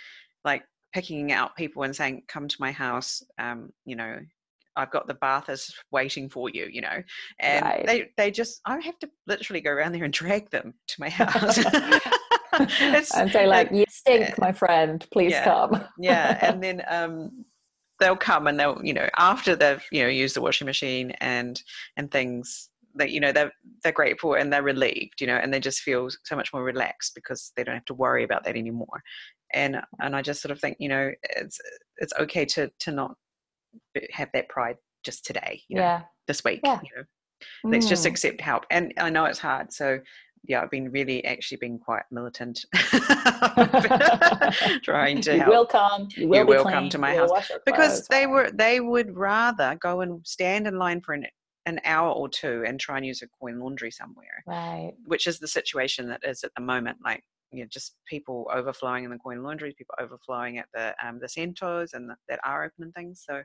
like 0.43 0.63
picking 0.93 1.31
out 1.31 1.55
people 1.55 1.83
and 1.83 1.95
saying 1.95 2.23
come 2.27 2.47
to 2.47 2.55
my 2.59 2.71
house 2.71 3.21
um, 3.37 3.69
you 3.85 3.95
know 3.95 4.17
I've 4.75 4.91
got 4.91 5.07
the 5.07 5.13
bathers 5.15 5.73
waiting 5.91 6.29
for 6.29 6.49
you, 6.49 6.67
you 6.71 6.81
know. 6.81 7.01
And 7.39 7.65
right. 7.65 7.85
they 7.85 8.09
they 8.17 8.31
just 8.31 8.61
I 8.65 8.79
have 8.79 8.99
to 8.99 9.09
literally 9.27 9.61
go 9.61 9.71
around 9.71 9.93
there 9.93 10.03
and 10.03 10.13
drag 10.13 10.49
them 10.49 10.73
to 10.87 10.95
my 10.99 11.09
house. 11.09 11.59
and 12.59 13.31
say 13.31 13.47
like, 13.47 13.71
"You 13.71 13.85
stink, 13.89 14.37
my 14.39 14.51
friend. 14.51 15.05
Please 15.11 15.31
yeah, 15.31 15.43
come." 15.43 15.83
yeah, 15.97 16.37
and 16.41 16.63
then 16.63 16.83
um, 16.89 17.45
they'll 17.99 18.15
come 18.15 18.47
and 18.47 18.59
they'll 18.59 18.79
you 18.83 18.93
know 18.93 19.09
after 19.17 19.55
they've 19.55 19.83
you 19.91 20.01
know 20.03 20.09
used 20.09 20.35
the 20.35 20.41
washing 20.41 20.65
machine 20.65 21.11
and 21.21 21.61
and 21.97 22.11
things 22.11 22.69
that 22.95 23.11
you 23.11 23.19
know 23.19 23.31
they're 23.31 23.51
they're 23.83 23.91
grateful 23.91 24.35
and 24.35 24.51
they're 24.51 24.63
relieved 24.63 25.19
you 25.19 25.27
know 25.27 25.35
and 25.35 25.53
they 25.53 25.59
just 25.59 25.81
feel 25.81 26.09
so 26.23 26.35
much 26.35 26.53
more 26.53 26.63
relaxed 26.63 27.13
because 27.13 27.51
they 27.55 27.63
don't 27.63 27.75
have 27.75 27.85
to 27.85 27.93
worry 27.93 28.23
about 28.23 28.43
that 28.45 28.55
anymore 28.55 29.01
and 29.53 29.77
and 30.01 30.15
i 30.15 30.21
just 30.21 30.41
sort 30.41 30.51
of 30.51 30.59
think 30.59 30.77
you 30.79 30.87
know 30.87 31.11
it's 31.35 31.59
it's 31.97 32.13
okay 32.19 32.45
to 32.45 32.71
to 32.79 32.91
not 32.91 33.15
have 34.11 34.29
that 34.33 34.49
pride 34.49 34.77
just 35.03 35.25
today, 35.25 35.61
you 35.67 35.77
know, 35.77 35.83
yeah. 35.83 36.01
this 36.27 36.43
week. 36.43 36.61
Yeah. 36.63 36.79
You 36.83 36.89
know, 36.97 37.03
mm. 37.65 37.73
let's 37.73 37.87
just 37.87 38.05
mm. 38.05 38.09
accept 38.09 38.41
help. 38.41 38.65
And 38.71 38.93
I 38.97 39.09
know 39.09 39.25
it's 39.25 39.39
hard, 39.39 39.71
so 39.71 39.99
yeah, 40.47 40.61
I've 40.61 40.71
been 40.71 40.91
really 40.91 41.25
actually 41.25 41.57
been 41.57 41.79
quite 41.79 42.03
militant, 42.11 42.63
trying 44.83 45.21
to 45.21 45.33
you 45.33 45.39
help. 45.39 45.49
Will 45.49 45.65
come. 45.65 46.07
You 46.15 46.27
will, 46.27 46.37
you 46.37 46.45
will 46.45 46.63
come 46.65 46.89
to 46.89 46.97
my 46.97 47.15
house 47.15 47.51
because 47.65 48.07
they 48.07 48.27
were 48.27 48.51
they 48.51 48.79
would 48.79 49.15
rather 49.15 49.77
go 49.81 50.01
and 50.01 50.25
stand 50.25 50.67
in 50.67 50.77
line 50.77 51.01
for 51.01 51.13
an 51.13 51.25
an 51.65 51.79
hour 51.83 52.11
or 52.11 52.29
two 52.29 52.63
and 52.67 52.79
try 52.79 52.97
and 52.97 53.05
use 53.05 53.23
a 53.23 53.27
coin 53.39 53.59
laundry 53.59 53.89
somewhere. 53.89 54.43
Right. 54.45 54.93
Which 55.05 55.25
is 55.25 55.39
the 55.39 55.47
situation 55.47 56.07
that 56.09 56.21
is 56.23 56.43
at 56.43 56.51
the 56.55 56.61
moment. 56.61 56.97
Like 57.03 57.23
you 57.55 57.63
know, 57.63 57.69
just 57.71 57.95
people 58.07 58.49
overflowing 58.53 59.03
in 59.03 59.11
the 59.11 59.17
coin 59.17 59.43
laundries, 59.43 59.75
people 59.77 59.95
overflowing 59.99 60.57
at 60.57 60.67
the 60.73 60.93
um, 61.05 61.19
the 61.21 61.29
centres 61.29 61.93
and 61.93 62.09
the, 62.09 62.15
that 62.29 62.39
are 62.45 62.63
open 62.65 62.83
and 62.83 62.93
things. 62.93 63.23
So, 63.27 63.41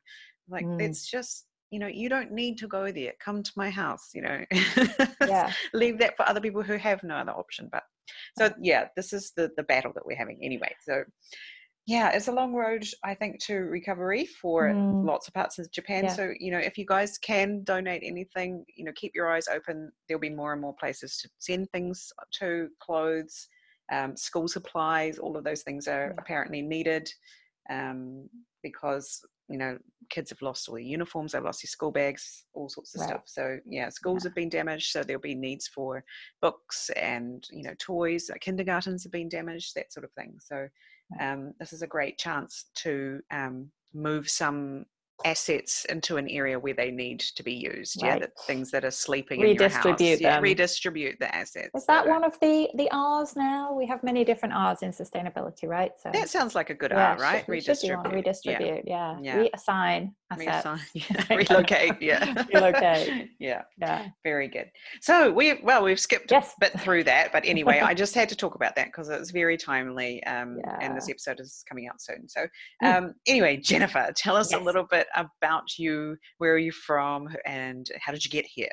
like, 0.49 0.67
mm. 0.67 0.81
it's 0.81 1.09
just 1.09 1.47
you 1.71 1.79
know, 1.79 1.87
you 1.87 2.09
don't 2.09 2.33
need 2.33 2.59
to 2.59 2.67
go 2.67 2.91
there. 2.91 3.13
Come 3.25 3.43
to 3.45 3.53
my 3.57 3.71
house. 3.71 4.11
You 4.15 4.23
know, 4.23 4.45
yeah. 5.27 5.53
leave 5.75 5.99
that 5.99 6.17
for 6.17 6.29
other 6.29 6.41
people 6.41 6.63
who 6.63 6.77
have 6.77 7.03
no 7.03 7.15
other 7.15 7.33
option. 7.33 7.69
But 7.71 7.85
so 8.39 8.53
yeah, 8.61 8.89
this 8.97 9.13
is 9.13 9.33
the 9.37 9.51
the 9.57 9.63
battle 9.65 9.93
that 9.95 10.05
we're 10.05 10.17
having 10.17 10.39
anyway. 10.43 10.75
So 10.85 11.05
yeah, 11.87 12.11
it's 12.11 12.29
a 12.29 12.33
long 12.33 12.55
road, 12.55 12.87
I 13.05 13.15
think, 13.15 13.43
to 13.47 13.55
recovery 13.55 14.27
for 14.27 14.73
Mm, 14.73 15.05
lots 15.05 15.27
of 15.27 15.35
parts 15.35 15.59
of 15.59 15.71
Japan. 15.73 16.05
yeah. 16.05 16.15
So, 16.15 16.33
you 16.39 16.53
know, 16.53 16.59
if 16.59 16.79
you 16.79 16.85
guys 16.87 17.19
can 17.19 17.65
donate 17.65 18.03
anything, 18.05 18.65
you 18.77 18.85
know, 18.85 18.93
keep 18.95 19.13
your 19.15 19.33
eyes 19.33 19.49
open. 19.49 19.91
There'll 20.07 20.21
be 20.21 20.31
more 20.31 20.53
and 20.53 20.61
more 20.61 20.75
places 20.79 21.19
to 21.19 21.29
send 21.39 21.69
things 21.73 22.13
to 22.39 22.69
clothes, 22.81 23.49
um, 23.91 24.17
school 24.17 24.49
supplies, 24.49 25.19
all 25.19 25.37
of 25.37 25.45
those 25.45 25.63
things 25.63 25.89
are 25.89 26.09
Yeah. 26.09 26.15
apparently 26.19 26.63
needed 26.63 27.13
um, 27.69 28.29
because, 28.63 29.21
you 29.49 29.59
know, 29.59 29.79
kids 30.11 30.31
have 30.31 30.43
lost 30.43 30.69
all 30.69 30.75
their 30.75 30.85
uniforms, 30.85 31.33
they've 31.33 31.43
lost 31.43 31.63
their 31.63 31.69
school 31.69 31.91
bags, 31.91 32.45
all 32.53 32.69
sorts 32.69 32.95
of 32.95 33.01
Right. 33.01 33.11
stuff. 33.11 33.23
So, 33.27 33.59
yeah, 33.67 33.89
schools 33.89 34.25
have 34.25 34.35
been 34.35 34.49
damaged. 34.49 34.91
So, 34.91 35.03
there'll 35.03 35.21
be 35.21 35.35
needs 35.35 35.67
for 35.69 36.05
books 36.41 36.91
and, 36.91 37.47
you 37.51 37.63
know, 37.63 37.75
toys. 37.79 38.31
Kindergartens 38.41 39.03
have 39.05 39.13
been 39.13 39.29
damaged, 39.29 39.75
that 39.75 39.93
sort 39.93 40.05
of 40.05 40.13
thing. 40.13 40.37
So, 40.41 40.69
um, 41.21 41.53
this 41.59 41.73
is 41.73 41.83
a 41.83 41.87
great 41.87 42.19
chance 42.19 42.67
to 42.77 43.21
um, 43.31 43.71
move 43.93 44.29
some 44.31 44.87
assets 45.25 45.85
into 45.87 46.17
an 46.17 46.29
area 46.29 46.59
where 46.59 46.75
they 46.75 46.91
need 46.91 47.21
to 47.21 47.43
be 47.43 47.53
used. 47.55 48.03
Yeah, 48.03 48.11
Right. 48.11 48.21
that 48.23 48.33
things 48.47 48.71
that 48.71 48.85
are 48.85 48.91
sleeping 48.91 49.41
in 49.41 49.55
your 49.55 49.69
house. 49.69 49.85
Redistribute 49.85 50.21
Yeah, 50.21 50.35
them. 50.35 50.43
redistribute 50.43 51.19
the 51.19 51.35
assets. 51.35 51.71
Is 51.75 51.87
that 51.87 52.07
one 52.07 52.25
of 52.25 52.39
the 52.41 52.69
the 52.75 52.89
R's 52.91 53.37
now? 53.37 53.73
We 53.73 53.87
have 53.87 54.03
many 54.03 54.25
different 54.25 54.55
R's 54.55 54.83
in 54.83 54.91
sustainability, 54.93 55.67
right? 55.67 55.93
So 56.03 56.11
That 56.13 56.29
sounds 56.29 56.55
like 56.55 56.71
a 56.71 56.75
good 56.75 56.91
yeah, 56.93 57.13
R, 57.13 57.17
right? 57.19 57.39
should, 57.41 57.49
we 57.49 57.61
should. 57.61 57.79
Yeah. 57.83 58.03
Redistribute, 58.09 58.85
yeah. 58.87 59.19
Yeah. 59.21 59.37
Reassign. 59.45 60.15
Reassign, 60.35 60.81
yeah. 60.95 61.37
Relocate, 61.37 62.01
yeah. 62.01 62.45
Relocate. 62.55 63.31
yeah, 63.39 63.63
Yeah. 63.79 64.07
very 64.23 64.49
good. 64.49 64.71
So 65.01 65.31
we 65.33 65.61
well 65.63 65.83
we've 65.83 65.99
skipped 66.01 66.31
Yes. 66.31 66.55
a 66.57 66.61
bit 66.61 66.81
through 66.81 67.05
that, 67.05 67.33
but 67.33 67.45
anyway, 67.45 67.81
I 67.81 67.95
just 67.95 68.15
had 68.15 68.29
to 68.29 68.37
talk 68.37 68.55
about 68.55 68.77
that 68.77 68.87
because 68.87 69.09
it's 69.09 69.31
very 69.31 69.57
timely, 69.57 70.23
um, 70.25 70.59
and 70.81 70.97
this 70.97 71.09
episode 71.09 71.41
is 71.41 71.65
coming 71.69 71.89
out 71.89 72.01
soon. 72.01 72.29
So 72.29 72.47
Mm. 72.83 72.95
um, 72.99 73.15
anyway, 73.27 73.57
Jennifer, 73.57 74.11
tell 74.15 74.37
us 74.37 74.53
a 74.55 74.59
little 74.59 74.85
bit 74.85 75.07
about 75.17 75.79
you. 75.79 76.17
Where 76.39 76.53
are 76.55 76.59
you 76.59 76.73
from, 76.73 77.29
and 77.45 77.87
how 78.01 78.13
did 78.13 78.25
you 78.25 78.31
get 78.31 78.47
here? 78.47 78.71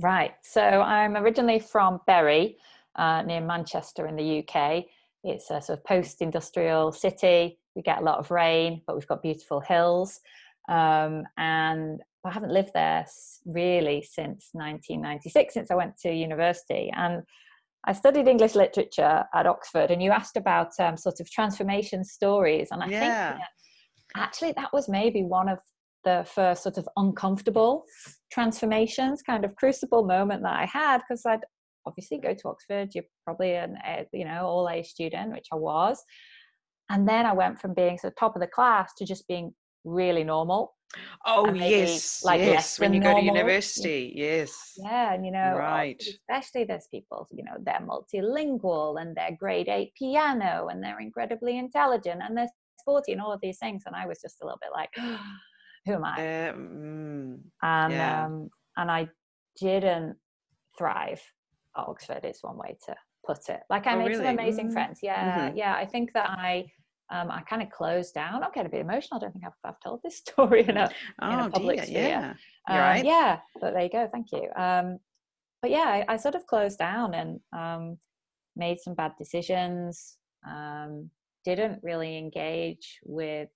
Right. 0.00 0.34
So 0.42 0.60
I'm 0.62 1.16
originally 1.16 1.58
from 1.58 2.00
Bury, 2.06 2.56
uh, 2.96 3.22
near 3.22 3.40
Manchester 3.40 4.06
in 4.06 4.16
the 4.16 4.38
UK. 4.46 4.84
It's 5.24 5.50
a 5.50 5.60
sort 5.60 5.78
of 5.78 5.84
post-industrial 5.84 6.92
city. 6.92 7.58
We 7.74 7.82
get 7.82 7.98
a 7.98 8.04
lot 8.04 8.18
of 8.18 8.30
rain, 8.30 8.82
but 8.86 8.94
we've 8.94 9.06
got 9.08 9.22
beautiful 9.22 9.60
hills. 9.60 10.20
Um, 10.68 11.24
and 11.36 12.00
I 12.24 12.30
haven't 12.30 12.52
lived 12.52 12.70
there 12.74 13.06
really 13.44 14.02
since 14.02 14.48
1996, 14.52 15.54
since 15.54 15.70
I 15.70 15.74
went 15.74 15.96
to 15.98 16.12
university. 16.12 16.90
And 16.96 17.22
I 17.86 17.92
studied 17.92 18.28
English 18.28 18.54
literature 18.54 19.24
at 19.34 19.46
Oxford. 19.46 19.90
And 19.90 20.02
you 20.02 20.10
asked 20.10 20.36
about 20.36 20.72
um, 20.78 20.96
sort 20.96 21.20
of 21.20 21.30
transformation 21.30 22.02
stories, 22.02 22.68
and 22.70 22.82
I 22.82 22.88
think 22.88 23.00
that 23.00 23.40
actually 24.16 24.52
that 24.52 24.72
was 24.72 24.88
maybe 24.88 25.22
one 25.22 25.48
of 25.48 25.58
the 26.04 26.24
first 26.28 26.62
sort 26.62 26.78
of 26.78 26.88
uncomfortable 26.96 27.84
transformations 28.30 29.22
kind 29.22 29.44
of 29.44 29.56
crucible 29.56 30.04
moment 30.04 30.42
that 30.42 30.54
i 30.54 30.66
had 30.66 30.98
because 30.98 31.24
i'd 31.26 31.40
obviously 31.86 32.18
go 32.18 32.34
to 32.34 32.48
oxford 32.48 32.90
you're 32.94 33.04
probably 33.24 33.54
an 33.54 33.76
a, 33.86 34.06
you 34.12 34.24
know 34.24 34.46
all 34.46 34.68
a 34.68 34.82
student 34.82 35.32
which 35.32 35.46
i 35.52 35.56
was 35.56 36.02
and 36.90 37.08
then 37.08 37.26
i 37.26 37.32
went 37.32 37.58
from 37.58 37.74
being 37.74 37.98
sort 37.98 38.12
of 38.12 38.16
top 38.16 38.36
of 38.36 38.40
the 38.40 38.46
class 38.46 38.92
to 38.96 39.04
just 39.04 39.26
being 39.26 39.52
really 39.84 40.24
normal 40.24 40.74
Oh 41.26 41.52
yes, 41.54 42.22
like, 42.24 42.40
yes. 42.40 42.78
When 42.78 42.94
you 42.94 43.00
go 43.00 43.14
to 43.14 43.20
university, 43.20 44.12
yes. 44.14 44.74
yeah 44.76 45.12
and 45.14 45.24
you 45.26 45.32
know 45.32 45.56
Right. 45.56 46.00
especially 46.00 46.64
there's 46.64 46.86
people 46.90 47.26
you 47.32 47.44
know 47.44 47.56
they're 47.60 47.80
multilingual 47.80 49.00
and 49.00 49.16
they're 49.16 49.36
grade 49.38 49.68
eight 49.68 49.92
piano 49.96 50.68
and 50.68 50.82
they're 50.82 51.00
incredibly 51.00 51.58
intelligent 51.58 52.20
and 52.22 52.36
they're 52.36 52.48
sporty 52.80 53.12
and 53.12 53.20
all 53.20 53.32
of 53.32 53.40
these 53.40 53.58
things 53.58 53.82
and 53.86 53.94
i 53.94 54.04
was 54.06 54.20
just 54.20 54.40
a 54.42 54.44
little 54.44 54.58
bit 54.60 54.70
like 54.72 54.90
who 55.86 55.94
am 55.94 56.04
i 56.04 56.48
Um, 56.48 57.40
and 57.62 57.92
Yeah. 57.92 58.24
um, 58.26 58.50
and 58.76 58.90
I 58.90 59.08
didn't 59.60 60.16
thrive 60.78 61.22
at 61.76 61.84
Oxford. 61.86 62.24
Is 62.24 62.42
one 62.42 62.56
way 62.58 62.76
to 62.86 62.94
put 63.26 63.48
it. 63.48 63.60
Like 63.70 63.86
I 63.86 63.94
Oh, 63.94 63.98
made 63.98 64.16
some 64.16 64.26
amazing 64.26 64.68
Mm. 64.70 64.72
friends. 64.72 65.00
Yeah, 65.02 65.50
Mhm. 65.50 65.56
yeah. 65.56 65.74
I 65.76 65.86
think 65.86 66.12
that 66.14 66.30
I 66.30 66.72
um, 67.10 67.30
I 67.30 67.42
kind 67.42 67.62
of 67.62 67.70
closed 67.70 68.14
down. 68.14 68.42
I'm 68.42 68.50
getting 68.52 68.66
a 68.66 68.70
bit 68.70 68.80
emotional. 68.80 69.18
I 69.18 69.24
don't 69.24 69.32
think 69.32 69.44
I've, 69.44 69.52
I've 69.64 69.80
told 69.80 70.00
this 70.02 70.18
story 70.26 70.66
in 70.68 70.76
a 70.76 70.90
oh 71.22 71.50
public 71.52 71.76
dear, 71.78 71.86
sphere. 71.86 72.08
yeah. 72.08 72.34
Um, 72.68 72.78
right. 72.78 73.04
Yeah, 73.04 73.38
but 73.60 73.74
there 73.74 73.82
you 73.82 73.90
go. 73.90 74.08
Thank 74.10 74.32
you. 74.32 74.48
Um, 74.56 74.98
but 75.60 75.70
yeah, 75.70 76.04
I, 76.08 76.14
I 76.14 76.16
sort 76.16 76.34
of 76.34 76.46
closed 76.46 76.78
down 76.78 77.14
and 77.14 77.40
um, 77.56 77.98
made 78.56 78.80
some 78.80 78.94
bad 78.94 79.12
decisions. 79.18 80.16
Um, 80.48 81.10
didn't 81.44 81.80
really 81.82 82.16
engage 82.16 82.98
with 83.04 83.48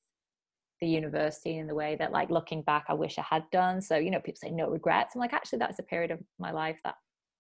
the 0.81 0.87
university 0.87 1.57
in 1.57 1.67
the 1.67 1.75
way 1.75 1.97
that, 1.99 2.13
like, 2.13 2.31
looking 2.31 2.63
back, 2.63 2.85
I 2.89 2.95
wish 2.95 3.19
I 3.19 3.25
had 3.29 3.45
done. 3.51 3.81
So 3.81 3.97
you 3.97 4.11
know, 4.11 4.21
people 4.21 4.39
say 4.43 4.51
no 4.51 4.69
regrets. 4.69 5.15
I'm 5.15 5.21
like, 5.21 5.33
actually, 5.33 5.59
that's 5.59 5.79
a 5.79 5.85
period 5.85 6.11
of 6.11 6.21
my 6.39 6.51
life 6.51 6.79
that, 6.85 6.95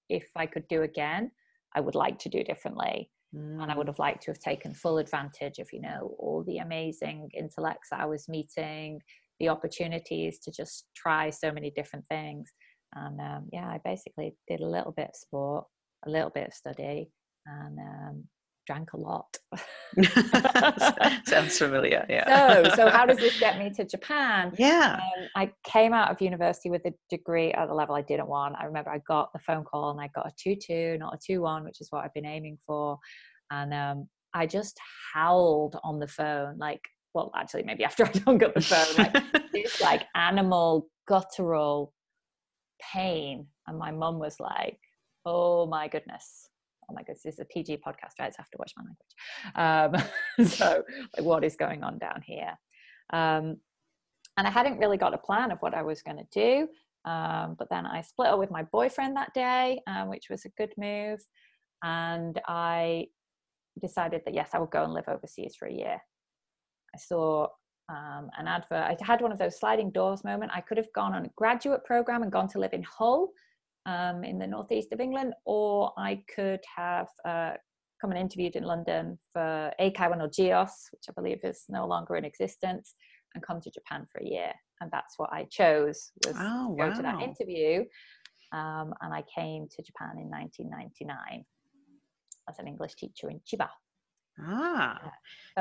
if 0.08 0.26
I 0.34 0.46
could 0.46 0.66
do 0.68 0.82
again, 0.82 1.30
I 1.76 1.80
would 1.80 1.94
like 1.94 2.18
to 2.20 2.30
do 2.30 2.42
differently 2.42 3.10
and 3.32 3.70
I 3.70 3.76
would 3.76 3.86
Mm. 3.86 3.90
have 3.90 3.98
liked 3.98 4.22
to 4.24 4.30
have 4.30 4.38
taken 4.38 4.72
full 4.74 4.98
advantage 4.98 5.58
of, 5.58 5.72
you 5.72 5.80
know, 5.80 6.14
all 6.18 6.42
the 6.44 6.58
amazing 6.58 7.30
intellects 7.34 7.90
that 7.90 8.00
I 8.00 8.06
was 8.06 8.28
meeting, 8.28 9.02
the 9.38 9.48
opportunities 9.50 10.38
to 10.40 10.50
just 10.50 10.86
try 10.96 11.30
so 11.30 11.52
many 11.52 11.70
different 11.70 12.06
things. 12.06 12.50
And 12.94 13.20
um, 13.20 13.48
yeah, 13.52 13.68
I 13.68 13.80
basically 13.84 14.34
did 14.48 14.60
a 14.60 14.66
little 14.66 14.92
bit 14.92 15.10
of 15.10 15.16
sport, 15.16 15.66
a 16.06 16.10
little 16.10 16.30
bit 16.30 16.48
of 16.48 16.54
study, 16.54 17.10
and 17.46 17.78
um, 17.78 18.28
drank 18.68 18.92
a 18.92 18.96
lot. 18.98 19.38
Sounds 21.26 21.56
familiar. 21.56 22.04
Yeah. 22.08 22.52
so, 22.52 22.76
so 22.76 22.90
how 22.90 23.06
does 23.06 23.16
this 23.16 23.40
get 23.40 23.58
me 23.58 23.70
to 23.70 23.84
Japan? 23.84 24.52
Yeah. 24.58 25.00
Um, 25.00 25.28
I 25.34 25.50
came 25.64 25.94
out 25.94 26.10
of 26.10 26.20
university 26.20 26.68
with 26.68 26.84
a 26.84 26.92
degree 27.08 27.50
at 27.52 27.66
the 27.66 27.74
level 27.74 27.94
I 27.94 28.02
didn't 28.02 28.28
want. 28.28 28.56
I 28.60 28.66
remember 28.66 28.90
I 28.90 28.98
got 29.08 29.32
the 29.32 29.38
phone 29.38 29.64
call 29.64 29.90
and 29.90 30.00
I 30.00 30.10
got 30.14 30.26
a 30.26 30.32
2 30.36 30.56
2, 30.56 30.98
not 30.98 31.14
a 31.14 31.18
2 31.26 31.40
1, 31.40 31.64
which 31.64 31.80
is 31.80 31.88
what 31.90 32.04
I've 32.04 32.12
been 32.12 32.26
aiming 32.26 32.58
for. 32.66 32.98
And 33.50 33.72
um, 33.72 34.08
I 34.34 34.46
just 34.46 34.78
howled 35.14 35.78
on 35.82 35.98
the 35.98 36.06
phone, 36.06 36.58
like, 36.58 36.82
well, 37.14 37.32
actually, 37.34 37.62
maybe 37.62 37.84
after 37.84 38.04
I 38.14 38.18
hung 38.26 38.44
up 38.44 38.54
the 38.54 38.60
phone, 38.60 38.96
like 38.98 39.52
this 39.52 39.80
like 39.80 40.02
animal 40.14 40.88
guttural 41.06 41.94
pain. 42.92 43.46
And 43.66 43.78
my 43.78 43.92
mum 43.92 44.18
was 44.18 44.36
like, 44.38 44.78
oh 45.24 45.66
my 45.66 45.88
goodness. 45.88 46.47
Oh 46.90 46.94
my 46.94 47.02
goodness, 47.02 47.22
this 47.22 47.34
is 47.34 47.40
a 47.40 47.44
PG 47.44 47.78
podcast, 47.86 48.18
right? 48.18 48.32
So 48.32 48.38
I 48.38 48.42
have 48.42 48.50
to 48.50 48.58
watch 48.58 48.72
my 48.76 48.84
language. 49.84 50.06
Um, 50.38 50.46
so, 50.46 50.82
like, 51.16 51.26
what 51.26 51.44
is 51.44 51.56
going 51.56 51.84
on 51.84 51.98
down 51.98 52.22
here? 52.24 52.52
Um, 53.12 53.58
and 54.36 54.46
I 54.46 54.50
hadn't 54.50 54.78
really 54.78 54.96
got 54.96 55.14
a 55.14 55.18
plan 55.18 55.50
of 55.50 55.58
what 55.60 55.74
I 55.74 55.82
was 55.82 56.02
going 56.02 56.18
to 56.18 56.26
do. 56.32 56.68
Um, 57.10 57.56
but 57.58 57.68
then 57.70 57.86
I 57.86 58.02
split 58.02 58.28
up 58.28 58.38
with 58.38 58.50
my 58.50 58.62
boyfriend 58.62 59.16
that 59.16 59.34
day, 59.34 59.80
um, 59.86 60.08
which 60.08 60.26
was 60.30 60.44
a 60.44 60.50
good 60.56 60.72
move. 60.78 61.20
And 61.82 62.40
I 62.46 63.06
decided 63.80 64.22
that 64.24 64.34
yes, 64.34 64.50
I 64.52 64.58
would 64.58 64.70
go 64.70 64.84
and 64.84 64.92
live 64.92 65.08
overseas 65.08 65.56
for 65.58 65.66
a 65.66 65.72
year. 65.72 66.00
I 66.94 66.98
saw 66.98 67.48
um, 67.88 68.30
an 68.38 68.46
advert. 68.46 68.84
I 68.84 68.96
had 69.00 69.20
one 69.20 69.32
of 69.32 69.38
those 69.38 69.58
sliding 69.58 69.90
doors 69.90 70.24
moment. 70.24 70.52
I 70.54 70.60
could 70.60 70.76
have 70.76 70.92
gone 70.94 71.14
on 71.14 71.26
a 71.26 71.30
graduate 71.36 71.84
program 71.84 72.22
and 72.22 72.32
gone 72.32 72.48
to 72.48 72.58
live 72.58 72.72
in 72.72 72.82
Hull 72.82 73.30
um, 73.88 74.22
in 74.22 74.38
the 74.38 74.46
northeast 74.46 74.92
of 74.92 75.00
England, 75.00 75.32
or 75.46 75.92
I 75.96 76.22
could 76.34 76.60
have 76.76 77.08
uh, 77.26 77.52
come 78.00 78.10
and 78.10 78.18
interviewed 78.20 78.54
in 78.54 78.64
London 78.64 79.18
for 79.32 79.72
Eikaiwan 79.80 80.20
or 80.20 80.28
GEOS, 80.28 80.72
which 80.92 81.04
I 81.08 81.12
believe 81.16 81.40
is 81.42 81.64
no 81.68 81.86
longer 81.86 82.16
in 82.16 82.24
existence, 82.24 82.94
and 83.34 83.42
come 83.42 83.60
to 83.62 83.70
Japan 83.70 84.06
for 84.12 84.20
a 84.20 84.26
year. 84.26 84.52
And 84.80 84.90
that's 84.92 85.14
what 85.16 85.30
I 85.32 85.44
chose 85.50 86.12
was 86.24 86.36
Oh, 86.38 86.76
go 86.78 86.90
to 86.94 87.02
that 87.02 87.20
interview. 87.22 87.84
Um, 88.52 88.94
and 89.00 89.12
I 89.12 89.24
came 89.34 89.66
to 89.68 89.82
Japan 89.82 90.18
in 90.18 90.28
1999 90.30 91.44
as 92.48 92.58
an 92.58 92.68
English 92.68 92.94
teacher 92.94 93.30
in 93.30 93.40
Chiba. 93.40 93.68
Ah. 94.40 95.00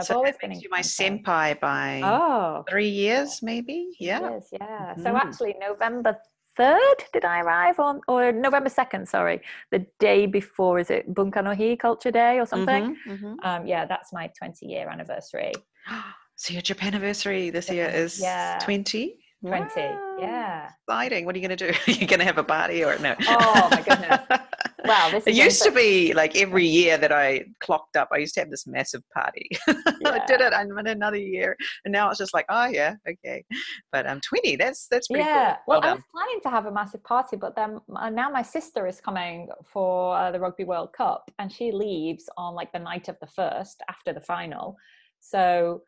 So 0.02 0.14
I've 0.14 0.18
always 0.18 0.38
been 0.38 0.52
you 0.52 0.70
my 0.70 0.82
senpai 0.82 1.60
by 1.60 2.02
Oh, 2.04 2.64
three 2.70 2.90
years, 2.90 3.42
maybe. 3.42 3.90
Yeah. 4.00 4.38
is, 4.38 4.50
yeah. 4.52 4.96
So 4.96 5.14
Mhm. 5.14 5.18
actually, 5.18 5.56
November 5.60 6.16
3rd, 6.58 7.00
did 7.14 7.26
I 7.26 7.42
arrive 7.42 7.80
on, 7.80 8.02
or 8.08 8.32
November 8.32 8.70
2nd, 8.70 9.08
sorry, 9.08 9.42
the 9.72 9.86
day 10.00 10.26
before, 10.26 10.80
is 10.80 10.90
it 10.90 11.14
Bunka 11.14 11.44
no 11.44 11.54
Hi 11.56 11.76
Culture 11.76 12.12
Day 12.12 12.40
or 12.40 12.46
something? 12.46 12.96
Mhm, 13.08 13.20
mhm. 13.20 13.36
Um, 13.44 13.68
yeah, 13.68 13.86
that's 13.86 14.12
my 14.14 14.32
20 14.38 14.66
year 14.66 14.90
anniversary. 14.90 15.54
So 16.40 16.54
your 16.54 16.62
Japan 16.62 16.90
anniversary 16.94 17.50
this 17.50 17.68
year 17.72 17.90
is 17.90 18.22
yeah. 18.22 18.60
20? 18.62 19.18
20, 19.48 19.64
Wow. 19.82 20.18
yeah. 20.20 20.70
Exciting. 20.88 21.26
What 21.26 21.34
are 21.36 21.40
you 21.40 21.48
going 21.48 21.58
to 21.58 21.72
do? 21.72 21.74
are 21.88 21.92
You're 21.92 22.08
going 22.08 22.20
to 22.20 22.26
have 22.26 22.38
a 22.38 22.44
party 22.44 22.84
or 22.84 22.96
no? 23.00 23.16
Oh, 23.28 23.70
my 23.72 23.82
goodness. 23.82 24.22
Wow, 24.88 25.10
this 25.12 25.28
It 25.28 25.36
used 25.36 25.64
to 25.64 25.72
be 25.72 26.14
like 26.14 26.36
every 26.44 26.66
year 26.66 26.98
that 26.98 27.12
I 27.12 27.46
clocked 27.60 27.98
up, 27.98 28.10
I 28.12 28.18
used 28.18 28.34
to 28.36 28.42
have 28.42 28.50
this 28.50 28.68
massive 28.68 29.04
party. 29.14 29.50
I 29.68 30.24
did 30.26 30.42
it 30.42 30.54
I'm 30.54 30.78
in 30.78 30.88
another 30.88 31.18
year, 31.18 31.56
and 31.86 31.92
now 31.92 32.10
it's 32.10 32.18
just 32.18 32.34
like, 32.34 32.46
oh 32.50 32.66
yeah, 32.66 32.96
okay. 33.08 33.44
But 33.92 34.06
I'm 34.06 34.14
um, 34.14 34.22
twenty. 34.22 34.56
That's 34.56 34.88
that's 34.90 35.08
pretty 35.08 35.24
yeah, 35.24 35.58
cool. 35.66 35.80
well, 35.80 35.82
I 35.84 35.94
was 35.94 36.04
planning 36.12 36.40
to 36.44 36.50
have 36.50 36.66
a 36.66 36.72
massive 36.72 37.04
party, 37.04 37.36
but 37.36 37.56
then 37.56 37.80
uh, 37.96 38.10
now 38.10 38.30
my 38.30 38.42
sister 38.42 38.88
is 38.88 39.02
coming 39.02 39.50
for 39.64 40.16
uh, 40.18 40.32
the 40.32 40.40
Rugby 40.40 40.64
World 40.64 40.94
Cup, 40.94 41.30
and 41.40 41.52
she 41.52 41.72
leaves 41.72 42.30
on 42.38 42.56
like 42.56 42.72
the 42.72 42.80
night 42.80 43.08
of 43.08 43.18
the 43.20 43.28
first 43.28 43.82
after 43.90 44.14
the 44.14 44.22
final. 44.22 44.78
So 45.20 45.82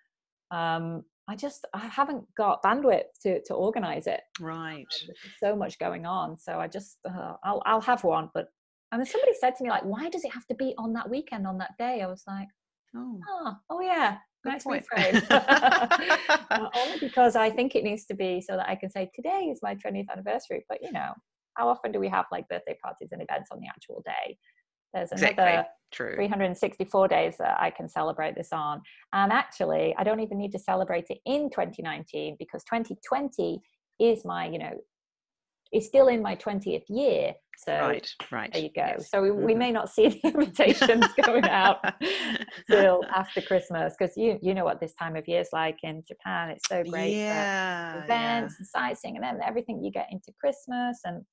um, 0.51 1.03
I 1.29 1.35
just 1.35 1.67
I 1.75 1.85
haven't 1.85 2.23
got 2.35 2.63
bandwidth 2.63 3.03
to 3.21 3.41
to 3.43 3.53
organize 3.53 4.07
it. 4.07 4.21
Right. 4.39 4.87
Um, 5.07 5.15
so 5.39 5.55
much 5.55 5.77
going 5.77 6.07
on. 6.07 6.39
So 6.39 6.59
I 6.59 6.67
just 6.67 6.97
uh, 7.07 7.35
I'll 7.43 7.61
I'll 7.67 7.81
have 7.81 8.03
one, 8.03 8.31
but 8.33 8.47
and 8.91 8.99
then 8.99 9.05
somebody 9.05 9.33
said 9.39 9.55
to 9.55 9.63
me 9.63 9.69
like, 9.69 9.83
why 9.83 10.09
does 10.09 10.23
it 10.23 10.33
have 10.33 10.45
to 10.47 10.55
be 10.55 10.73
on 10.77 10.93
that 10.93 11.09
weekend 11.09 11.45
on 11.45 11.57
that 11.59 11.77
day? 11.77 12.01
I 12.01 12.07
was 12.07 12.23
like, 12.27 12.47
oh, 12.95 13.19
oh, 13.29 13.53
oh 13.69 13.81
yeah, 13.81 14.17
Good 14.43 14.53
nice 14.53 14.63
point. 14.63 14.85
reframe. 14.97 16.69
Only 16.75 16.99
because 16.99 17.35
I 17.35 17.49
think 17.49 17.75
it 17.75 17.83
needs 17.83 18.05
to 18.05 18.13
be 18.15 18.41
so 18.41 18.55
that 18.55 18.67
I 18.67 18.75
can 18.75 18.89
say 18.89 19.09
today 19.13 19.49
is 19.51 19.59
my 19.61 19.75
20th 19.75 20.09
anniversary. 20.11 20.65
But 20.67 20.79
you 20.81 20.91
know, 20.91 21.13
how 21.55 21.67
often 21.67 21.91
do 21.91 21.99
we 21.99 22.07
have 22.09 22.25
like 22.31 22.47
birthday 22.47 22.77
parties 22.83 23.09
and 23.11 23.21
events 23.21 23.49
on 23.51 23.59
the 23.59 23.67
actual 23.67 24.01
day? 24.05 24.37
There's 24.93 25.11
exactly. 25.11 25.43
another 25.43 25.67
True. 25.91 26.15
364 26.15 27.07
days 27.07 27.37
that 27.37 27.57
I 27.59 27.69
can 27.69 27.87
celebrate 27.89 28.35
this 28.35 28.49
on. 28.51 28.81
And 29.13 29.31
actually, 29.31 29.95
I 29.97 30.03
don't 30.03 30.19
even 30.19 30.37
need 30.37 30.51
to 30.53 30.59
celebrate 30.59 31.05
it 31.09 31.19
in 31.25 31.49
2019 31.49 32.37
because 32.39 32.63
2020 32.63 33.61
is 33.99 34.25
my, 34.25 34.47
you 34.47 34.59
know, 34.59 34.71
is 35.73 35.85
still 35.85 36.07
in 36.07 36.21
my 36.21 36.35
20th 36.35 36.83
year. 36.89 37.33
So 37.57 37.73
right. 37.73 38.09
Right. 38.31 38.51
there 38.53 38.61
you 38.61 38.69
go. 38.73 38.85
Yes. 38.97 39.09
So 39.11 39.21
we, 39.21 39.31
we 39.31 39.53
Mhm. 39.53 39.57
may 39.57 39.71
not 39.71 39.89
see 39.89 40.07
the 40.23 40.29
invitations 40.29 41.07
going 41.25 41.45
out 41.45 41.77
until 42.69 43.03
after 43.13 43.41
Christmas 43.41 43.95
because 43.99 44.15
you 44.15 44.39
you 44.41 44.53
know 44.53 44.63
what 44.63 44.79
this 44.79 44.93
time 44.95 45.15
of 45.17 45.27
year 45.27 45.41
is 45.41 45.49
like 45.51 45.77
in 45.83 46.03
Japan. 46.07 46.49
It's 46.51 46.67
so 46.67 46.83
great. 46.83 47.15
Yeah. 47.17 48.03
events 48.03 48.55
and 48.59 48.67
sightseeing 48.67 49.15
and 49.17 49.23
then 49.23 49.39
everything 49.45 49.83
you 49.83 49.91
get 49.91 50.07
into 50.11 50.31
Christmas. 50.39 50.99
And 51.03 51.23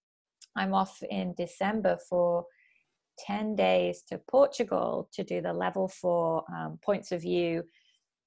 I'm 0.57 0.75
off 0.75 1.01
in 1.11 1.35
December 1.37 1.99
for 2.09 2.45
10 3.27 3.55
days 3.57 4.03
to 4.09 4.19
Portugal 4.31 5.09
to 5.15 5.23
do 5.25 5.41
the 5.41 5.53
level 5.53 5.89
four 5.89 6.45
um, 6.55 6.79
points 6.85 7.13
of 7.13 7.23
view. 7.23 7.63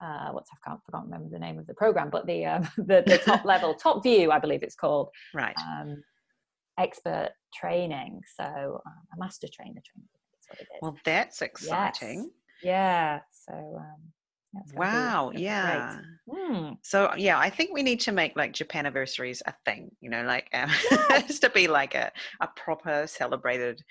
Uh, 0.02 0.30
what's 0.32 0.50
I 0.54 0.70
can't, 0.70 0.80
remember 1.06 1.30
the 1.30 1.40
name 1.40 1.60
of 1.60 1.68
the 1.68 1.74
program, 1.74 2.10
but 2.10 2.26
the 2.26 2.46
um, 2.46 2.64
the, 2.78 3.04
the 3.06 3.20
top 3.24 3.44
level, 3.54 3.74
top 3.74 4.02
view, 4.04 4.32
I 4.32 4.40
believe 4.40 4.64
it's 4.64 4.76
called, 4.76 5.10
Right. 5.34 5.56
um, 5.58 6.02
expert 6.78 7.32
training. 7.54 8.22
So 8.38 8.44
um, 8.86 8.94
a 9.16 9.20
master 9.20 9.48
trainer 9.54 9.82
training. 9.86 10.10
That's 10.34 10.48
what 10.50 10.60
it 10.60 10.64
is. 10.64 10.80
Well, 10.82 10.98
that's 11.04 11.42
exciting. 11.42 12.32
yeah. 12.64 13.20
So 13.46 13.54
um, 13.54 13.96
yeah, 14.54 14.62
it's 14.64 14.72
gonna 14.72 14.86
be- 14.86 14.98
Wow. 14.98 15.32
Yeah. 15.36 15.98
Hmm. 16.32 16.70
So 16.82 17.14
yeah, 17.18 17.38
I 17.38 17.50
think 17.50 17.72
we 17.74 17.84
need 17.84 18.00
to 18.02 18.12
make 18.12 18.36
like 18.38 18.54
Japan 18.54 18.86
anniversaries 18.86 19.44
a 19.46 19.54
thing. 19.66 19.92
You 20.02 20.10
know, 20.10 20.24
like 20.24 20.48
um, 20.54 20.70
Yeah. 20.92 21.22
just 21.28 21.42
to 21.42 21.50
be 21.50 21.68
like 21.68 21.94
a, 21.96 22.12
a 22.40 22.48
proper 22.56 23.06
celebrated 23.08 23.82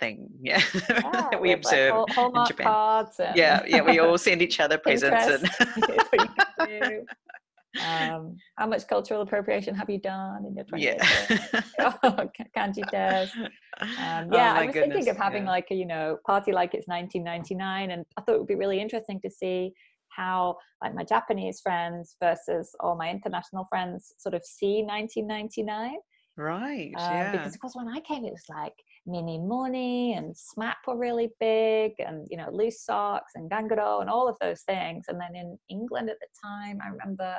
thing. 0.00 0.28
Yeah, 0.42 0.62
Yeah, 0.88 1.28
that 1.30 1.40
we 1.40 1.50
like, 1.50 1.58
observe. 1.58 1.92
Hall- 1.92 2.06
Hallmark 2.10 2.48
Japan. 2.48 2.66
cards. 2.66 3.20
And 3.20 3.36
Yeah, 3.36 3.62
yeah, 3.66 3.82
we 3.82 3.98
all 4.00 4.18
send 4.28 4.42
each 4.42 4.58
other 4.60 4.78
presents 4.78 5.26
and 5.26 5.42
Pinterest 5.48 5.90
is 5.90 6.08
what 6.10 6.20
you 6.20 6.28
can 6.36 6.80
do. 6.90 7.04
um, 7.86 8.36
how 8.56 8.66
much 8.66 8.88
cultural 8.88 9.22
appropriation 9.22 9.74
have 9.76 9.88
you 9.88 9.98
done 10.00 10.44
in 10.46 10.56
your 10.56 10.64
20s 10.64 10.80
yeah. 10.80 11.04
years? 11.28 11.64
oh, 12.02 12.28
kanji 12.56 12.88
test. 12.90 13.34
Um, 13.36 13.48
Oh, 13.82 14.36
yeah, 14.36 14.52
my 14.54 14.62
I 14.62 14.66
was 14.66 14.74
goodness, 14.74 14.94
thinking 14.96 15.08
of 15.10 15.16
having 15.16 15.44
yeah. 15.44 15.50
like 15.50 15.66
a 15.70 15.74
you 15.74 15.86
know 15.86 16.18
party 16.26 16.52
like 16.52 16.74
it's 16.74 16.88
1999, 16.88 17.92
and 17.92 18.04
I 18.16 18.20
thought 18.22 18.34
it 18.34 18.38
would 18.38 18.46
be 18.48 18.54
really 18.64 18.80
interesting 18.80 19.20
to 19.24 19.30
see 19.30 19.72
how 20.08 20.56
like 20.82 20.94
my 20.94 21.04
Japanese 21.04 21.60
friends 21.60 22.16
versus 22.22 22.74
all 22.80 22.96
my 22.96 23.08
international 23.08 23.64
friends 23.70 24.12
sort 24.18 24.34
of 24.34 24.44
see 24.44 24.82
1999. 24.82 25.94
right. 26.36 26.92
Um, 26.98 27.10
yeah. 27.14 27.32
Because 27.32 27.54
of 27.54 27.60
course, 27.60 27.76
when 27.76 27.88
I 27.88 28.00
came, 28.00 28.24
it 28.24 28.32
was 28.32 28.44
like 28.50 28.74
Minimoni 29.08 30.16
and 30.16 30.34
SMAP 30.34 30.76
were 30.86 30.96
really 30.96 31.30
big, 31.40 31.92
and 31.98 32.26
you 32.30 32.36
know 32.36 32.48
loose 32.52 32.84
socks 32.84 33.32
and 33.34 33.50
ganguro 33.50 34.00
and 34.00 34.10
all 34.10 34.28
of 34.28 34.36
those 34.40 34.62
things. 34.62 35.06
And 35.08 35.20
then 35.20 35.34
in 35.34 35.58
England 35.68 36.10
at 36.10 36.18
the 36.20 36.28
time, 36.42 36.78
I 36.84 36.88
remember 36.88 37.36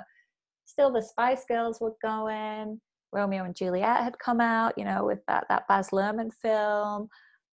still 0.66 0.92
the 0.92 1.02
Spice 1.02 1.46
Girls 1.48 1.80
were 1.80 1.96
going. 2.02 2.80
Romeo 3.14 3.44
and 3.44 3.56
Juliet 3.56 4.04
had 4.04 4.18
come 4.20 4.40
out, 4.40 4.74
you 4.78 4.86
know, 4.86 5.06
with 5.06 5.20
that 5.28 5.46
that 5.50 5.68
Baz 5.68 5.90
Luhrmann 5.90 6.32
film. 6.42 7.10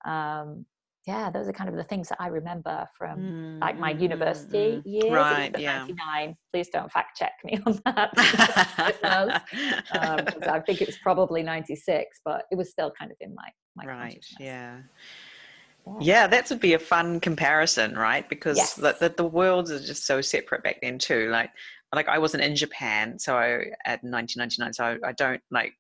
Um, 0.05 0.65
yeah, 1.07 1.29
those 1.29 1.47
are 1.47 1.53
kind 1.53 1.69
of 1.69 1.75
the 1.75 1.83
things 1.83 2.09
that 2.09 2.17
I 2.19 2.27
remember 2.27 2.87
from 2.97 3.59
like 3.59 3.77
my 3.77 3.93
Mm, 3.93 3.97
mm, 3.97 4.01
university 4.01 4.57
mm, 4.57 4.83
mm. 4.83 4.83
years. 4.85 5.13
Right. 5.13 5.55
Yeah. 5.59 5.79
99. 5.79 6.35
Please 6.51 6.69
don't 6.69 6.91
fact 6.91 7.17
check 7.17 7.33
me 7.43 7.59
on 7.65 7.79
that. 7.85 8.11
um, 9.93 10.27
I 10.49 10.59
think 10.61 10.81
it 10.81 10.87
was 10.87 10.97
probably 10.97 11.43
96, 11.43 12.21
but 12.25 12.45
it 12.51 12.55
was 12.55 12.71
still 12.71 12.91
kind 12.97 13.11
of 13.11 13.17
in 13.21 13.35
my, 13.35 13.47
my 13.75 13.85
right. 13.85 14.25
Yeah. 14.39 14.79
Yeah. 15.99 16.27
That 16.27 16.49
would 16.49 16.59
be 16.59 16.73
a 16.73 16.79
fun 16.79 17.19
comparison, 17.19 17.95
right? 17.95 18.27
Because 18.27 18.57
Yes. 18.57 18.73
the, 18.75 18.95
the, 18.99 19.09
the 19.09 19.25
worlds 19.25 19.71
are 19.71 19.79
just 19.79 20.05
so 20.05 20.21
separate 20.21 20.63
back 20.63 20.77
then 20.81 20.97
too. 20.97 21.29
Like, 21.29 21.51
like 21.93 22.07
I 22.09 22.17
wasn't 22.17 22.43
in 22.43 22.55
Japan, 22.55 23.19
so 23.19 23.37
I, 23.37 23.51
at 23.85 24.03
1999, 24.03 24.73
so 24.73 24.83
I, 24.85 25.09
I 25.09 25.11
don't 25.13 25.41
like 25.51 25.73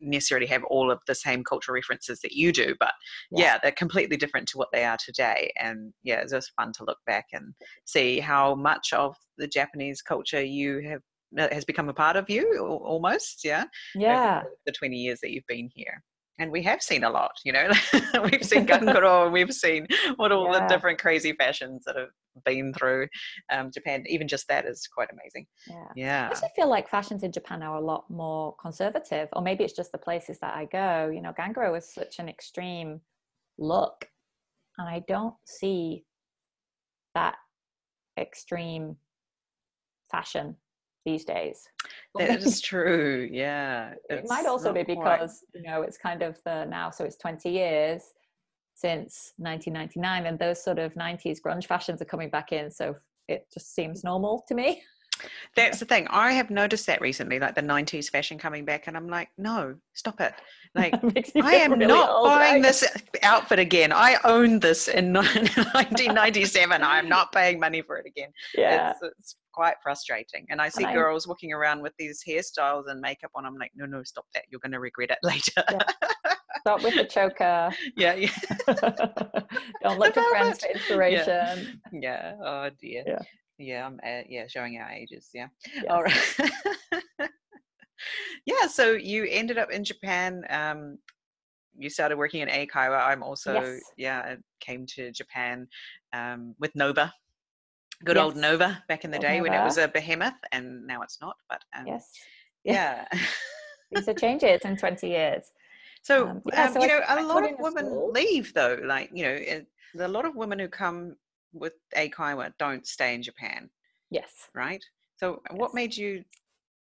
necessarily 0.00 0.46
have 0.46 0.62
all 0.64 0.90
of 0.90 0.98
the 1.06 1.14
same 1.14 1.42
cultural 1.44 1.74
references 1.74 2.20
that 2.20 2.32
you 2.32 2.52
do, 2.52 2.74
but 2.80 2.92
Yeah. 3.30 3.44
yeah. 3.44 3.58
they're 3.62 3.72
completely 3.72 4.16
different 4.16 4.48
to 4.48 4.58
what 4.58 4.68
they 4.72 4.84
are 4.84 4.98
today. 5.04 5.52
And 5.58 5.92
yeah, 6.02 6.16
it's 6.20 6.32
just 6.32 6.52
fun 6.58 6.72
to 6.74 6.84
look 6.84 6.98
back 7.06 7.26
and 7.32 7.54
see 7.84 8.18
how 8.20 8.54
much 8.54 8.92
of 8.92 9.16
the 9.38 9.46
Japanese 9.46 10.02
culture 10.02 10.42
you 10.42 10.80
have 10.88 11.00
has 11.50 11.64
become 11.64 11.88
a 11.88 11.94
part 11.94 12.16
of 12.16 12.30
you 12.30 12.56
almost, 12.84 13.44
yeah 13.44 13.64
Yeah. 13.94 14.42
the 14.64 14.72
20 14.72 14.96
years 14.96 15.18
that 15.22 15.30
you've 15.32 15.46
been 15.46 15.68
here. 15.74 16.02
And 16.38 16.50
we 16.50 16.62
have 16.64 16.82
seen 16.82 17.04
a 17.04 17.10
lot, 17.10 17.32
you 17.44 17.52
know. 17.52 17.68
we've 18.24 18.44
seen 18.44 18.66
Ganguro 18.66 19.30
we've 19.32 19.52
seen 19.52 19.86
what 20.16 20.32
all 20.32 20.52
Yeah. 20.52 20.60
the 20.60 20.74
different 20.74 20.98
crazy 20.98 21.32
fashions 21.32 21.84
that 21.86 21.96
have 21.96 22.10
been 22.44 22.72
through 22.74 23.08
um, 23.50 23.70
Japan. 23.72 24.04
Even 24.06 24.28
just 24.28 24.46
that 24.48 24.66
is 24.66 24.86
quite 24.86 25.08
amazing. 25.12 25.46
Yeah. 25.66 25.86
I 25.88 25.92
Yeah. 25.94 26.28
actually 26.28 26.50
feel 26.54 26.68
like 26.68 26.88
fashions 26.88 27.22
in 27.22 27.32
Japan 27.32 27.62
are 27.62 27.76
a 27.76 27.80
lot 27.80 28.10
more 28.10 28.54
conservative, 28.60 29.28
or 29.32 29.42
maybe 29.42 29.64
it's 29.64 29.72
just 29.72 29.92
the 29.92 29.98
places 29.98 30.38
that 30.40 30.54
I 30.54 30.66
go. 30.66 31.10
You 31.12 31.22
know, 31.22 31.32
Ganguro 31.32 31.76
is 31.76 31.92
such 31.92 32.18
an 32.18 32.28
extreme 32.28 33.00
look, 33.58 34.08
and 34.78 34.88
I 34.88 35.02
don't 35.08 35.34
see 35.46 36.04
that 37.14 37.36
extreme 38.18 38.96
fashion 40.10 40.56
these 41.06 41.24
days. 41.24 41.66
That 42.18 42.42
is 42.42 42.60
true. 42.70 43.26
Yeah. 43.32 43.94
it 44.10 44.24
might 44.28 44.44
also 44.44 44.72
be 44.74 44.84
not 44.86 44.96
quite- 45.02 45.20
because 45.20 45.44
you 45.54 45.62
know 45.62 45.80
it's 45.82 45.96
kind 45.96 46.20
of 46.22 46.32
the 46.44 46.66
now 46.66 46.90
so 46.90 47.04
it's 47.04 47.16
20 47.16 47.48
years 47.48 48.02
since 48.74 49.32
1999 49.38 50.26
and 50.26 50.38
those 50.38 50.62
sort 50.62 50.78
of 50.78 50.92
90s 50.94 51.38
grunge 51.44 51.66
fashions 51.66 52.02
are 52.02 52.10
coming 52.14 52.28
back 52.28 52.52
in 52.52 52.70
so 52.70 52.94
it 53.28 53.46
just 53.54 53.74
seems 53.74 54.04
normal 54.04 54.44
to 54.48 54.54
me 54.54 54.82
That's 55.54 55.78
the 55.78 55.84
thing. 55.86 56.06
I 56.10 56.32
have 56.32 56.50
noticed 56.50 56.86
that 56.86 57.00
recently, 57.00 57.38
like 57.38 57.54
the 57.54 57.62
90s 57.62 58.10
fashion 58.10 58.38
coming 58.38 58.64
back, 58.64 58.86
and 58.86 58.96
I'm 58.96 59.08
like, 59.08 59.28
no, 59.38 59.74
stop 59.94 60.20
it. 60.20 60.34
Like, 60.74 60.94
It 61.02 61.14
makes 61.14 61.34
me 61.34 61.40
I 61.42 61.52
am 61.54 61.72
really 61.72 61.86
not 61.86 62.10
old, 62.10 62.26
buying 62.26 62.54
right? 62.54 62.62
this 62.62 62.84
outfit 63.22 63.58
again. 63.58 63.92
I 63.92 64.16
owned 64.24 64.60
this 64.62 64.88
in 64.88 65.12
1997. 65.14 66.82
I 66.82 66.98
am 66.98 67.08
not 67.08 67.32
paying 67.32 67.58
money 67.58 67.82
for 67.82 67.96
it 67.96 68.06
again. 68.06 68.30
yeah 68.54 68.90
It's, 68.90 69.00
it's 69.18 69.36
quite 69.52 69.76
frustrating. 69.82 70.46
And 70.50 70.60
I 70.60 70.68
see 70.68 70.84
I- 70.84 70.92
girls 70.92 71.26
walking 71.26 71.52
around 71.52 71.82
with 71.82 71.92
these 71.98 72.22
hairstyles 72.28 72.84
and 72.88 73.00
makeup 73.00 73.30
on. 73.34 73.46
I'm 73.46 73.56
like, 73.56 73.72
no, 73.74 73.86
no, 73.86 74.02
stop 74.02 74.26
that. 74.34 74.44
You're 74.50 74.60
going 74.60 74.72
to 74.72 74.80
regret 74.80 75.10
it 75.10 75.18
later. 75.22 75.62
Yeah. 75.70 75.82
start 76.60 76.82
with 76.82 76.94
the 76.96 77.04
choker 77.04 77.70
yeah, 77.96 78.14
yeah, 78.14 78.30
don't 79.82 79.98
look 80.00 80.12
to 80.14 80.22
friends 80.30 80.58
for 80.60 80.70
inspiration 80.72 81.80
yeah. 81.92 82.32
Oh 82.42 82.70
dear. 82.80 83.04
Yeah. 83.06 83.18
Yeah, 83.58 83.86
I'm 83.86 84.00
uh, 84.04 84.22
yeah 84.28 84.46
showing 84.46 84.78
our 84.78 84.90
ages. 84.90 85.30
Yeah. 85.34 85.48
Yes. 85.74 85.84
All 85.90 86.02
right. 86.02 86.34
yeah. 88.46 88.66
So 88.68 88.92
you 88.92 89.26
ended 89.28 89.58
up 89.58 89.70
in 89.70 89.84
Japan. 89.84 90.42
Um, 90.50 90.98
you 91.78 91.90
started 91.90 92.16
working 92.16 92.40
in 92.40 92.48
Eikaiwa. 92.48 93.06
I'm 93.06 93.22
also 93.22 93.54
Yes. 93.54 93.80
yeah 93.96 94.20
I 94.20 94.36
came 94.60 94.86
to 94.96 95.10
Japan 95.12 95.66
um, 96.12 96.54
with 96.58 96.74
Nova. 96.74 97.12
Good 98.04 98.18
old 98.18 98.36
Nova 98.36 98.82
back 98.88 99.04
in 99.04 99.10
the 99.10 99.16
Old 99.16 99.22
day 99.22 99.40
when 99.40 99.54
it 99.54 99.64
was 99.64 99.78
a 99.78 99.88
behemoth, 99.88 100.34
and 100.52 100.86
now 100.86 101.00
it's 101.02 101.18
not. 101.20 101.36
But 101.48 101.62
um, 101.76 101.86
yes 101.86 102.12
yeah. 102.64 103.06
these 103.90 104.08
are 104.08 104.14
changes 104.14 104.60
in 104.64 104.76
20 104.76 105.08
years 105.08 105.52
So, 106.02 106.28
Um, 106.28 106.42
yeah, 106.52 106.66
um, 106.66 106.72
so 106.74 106.80
you 106.80 106.86
I- 106.86 106.88
know, 106.88 107.00
I 107.08 107.12
a 107.14 107.16
put 107.16 107.26
lot 107.26 107.44
of 107.44 107.58
women 107.60 108.12
leave 108.12 108.52
though. 108.52 108.78
Like, 108.84 109.10
you 109.14 109.24
know, 109.24 109.32
it, 109.32 109.66
a 109.98 110.08
lot 110.08 110.24
of 110.26 110.36
women 110.36 110.58
who 110.58 110.68
come 110.68 111.16
with 111.58 111.74
Eikaiwa 111.96 112.52
don't 112.58 112.86
stay 112.86 113.14
in 113.14 113.22
Japan, 113.22 113.70
yes 114.10 114.48
right? 114.54 114.84
So, 115.18 115.42
what 115.52 115.74
made 115.74 115.96
you 115.96 116.24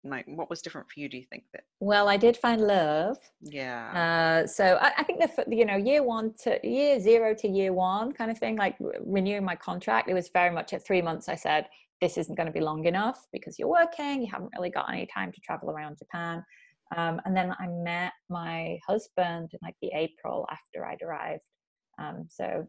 like? 0.03 0.27
What 0.27 0.51
was 0.51 0.63
different 0.63 0.91
for 0.91 1.01
you? 1.01 1.09
Do 1.09 1.17
you 1.17 1.25
think 1.31 1.45
that? 1.53 1.65
well 1.81 2.09
i 2.09 2.17
did 2.17 2.37
find 2.37 2.61
love 2.63 3.19
Yeah. 3.41 4.43
Uh, 4.45 4.47
so 4.47 4.79
I, 4.81 4.93
I 4.99 5.03
think 5.03 5.21
the 5.21 5.45
you 5.55 5.67
know 5.67 5.77
year 5.77 6.03
one 6.03 6.35
to 6.45 6.59
year 6.67 6.99
zero 6.99 7.35
to 7.35 7.49
year 7.49 7.73
one 7.73 8.13
kind 8.13 8.31
of 8.31 8.39
thing, 8.39 8.57
like 8.57 8.77
renewing 9.05 9.45
my 9.45 9.57
contract, 9.57 10.09
it 10.09 10.15
was 10.15 10.29
very 10.29 10.51
much 10.51 10.73
at 10.73 10.85
three 10.87 11.03
months. 11.03 11.29
I 11.29 11.35
said 11.35 11.67
this 12.01 12.19
isn't 12.19 12.35
going 12.35 12.47
to 12.47 12.53
be 12.53 12.61
long 12.61 12.85
enough 12.87 13.27
because 13.33 13.59
you're 13.59 13.69
working, 13.69 14.21
you 14.23 14.29
haven't 14.31 14.51
really 14.57 14.71
got 14.71 14.91
any 14.91 15.07
time 15.07 15.33
to 15.33 15.41
travel 15.41 15.71
around 15.71 15.99
Japan. 15.99 16.45
Um, 16.97 17.21
and 17.25 17.37
then 17.37 17.55
I 17.59 17.67
met 17.67 18.13
my 18.29 18.79
husband 18.87 19.51
in 19.53 19.59
like 19.63 19.77
the 19.81 19.91
April 19.95 20.47
after 20.51 20.87
I'd 20.87 21.03
arrived. 21.03 21.43
Um, 21.99 22.27
so 22.29 22.67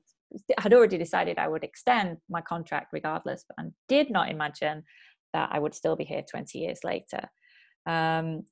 had 0.57 0.73
already 0.73 0.97
decided 0.97 1.37
I 1.37 1.47
would 1.47 1.63
extend 1.63 2.17
my 2.29 2.41
contract 2.41 2.87
regardless, 2.91 3.45
but 3.47 3.63
I 3.63 3.69
did 3.87 4.09
not 4.09 4.29
imagine 4.29 4.83
that 5.33 5.49
I 5.51 5.59
would 5.59 5.75
still 5.75 5.95
be 5.95 6.03
here 6.03 6.23
20 6.29 6.57
years 6.59 6.79
later. 6.83 7.29
Um, 7.85 8.43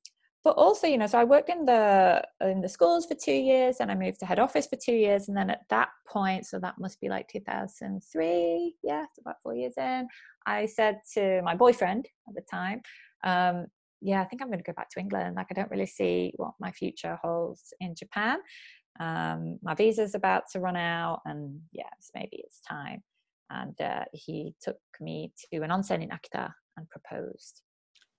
but 0.44 0.56
also, 0.56 0.86
you 0.86 0.98
know, 0.98 1.06
so 1.06 1.18
I 1.18 1.24
worked 1.24 1.48
in 1.48 1.64
the 1.64 2.22
in 2.42 2.60
the 2.60 2.68
schools 2.68 3.06
for 3.06 3.14
two 3.14 3.32
years, 3.32 3.76
and 3.80 3.90
I 3.90 3.94
moved 3.94 4.20
to 4.20 4.26
head 4.26 4.38
office 4.38 4.66
for 4.66 4.76
two 4.76 4.92
years, 4.92 5.28
and 5.28 5.36
then 5.36 5.48
at 5.48 5.62
that 5.70 5.88
point, 6.06 6.44
so 6.44 6.58
that 6.60 6.74
must 6.78 7.00
be 7.00 7.08
like 7.08 7.28
2003, 7.28 8.74
yeah, 8.84 9.06
about 9.22 9.36
four 9.42 9.54
years 9.54 9.72
in. 9.78 10.06
I 10.46 10.66
said 10.66 10.98
to 11.14 11.40
my 11.42 11.56
boyfriend 11.56 12.06
at 12.28 12.34
the 12.34 12.42
time, 12.42 12.82
um, 13.24 13.68
yeah, 14.02 14.20
I 14.20 14.24
think 14.26 14.42
I'm 14.42 14.48
going 14.48 14.58
to 14.58 14.64
go 14.64 14.74
back 14.74 14.90
to 14.90 15.00
England. 15.00 15.36
Like, 15.36 15.46
I 15.50 15.54
don't 15.54 15.70
really 15.70 15.86
see 15.86 16.34
what 16.36 16.52
my 16.60 16.72
future 16.72 17.18
holds 17.22 17.72
in 17.80 17.94
Japan. 17.94 18.38
Um, 19.00 19.58
my 19.62 19.74
visa's 19.74 20.14
about 20.14 20.44
to 20.52 20.60
run 20.60 20.76
out, 20.76 21.20
and 21.24 21.60
yes, 21.72 22.10
maybe 22.14 22.30
it's 22.44 22.60
time. 22.60 23.02
And 23.50 23.78
uh, 23.80 24.04
he 24.12 24.54
took 24.62 24.76
me 25.00 25.32
to 25.52 25.60
an 25.62 25.70
onsen 25.70 26.02
in 26.02 26.10
Akita 26.10 26.50
and 26.76 26.88
proposed. 26.90 27.62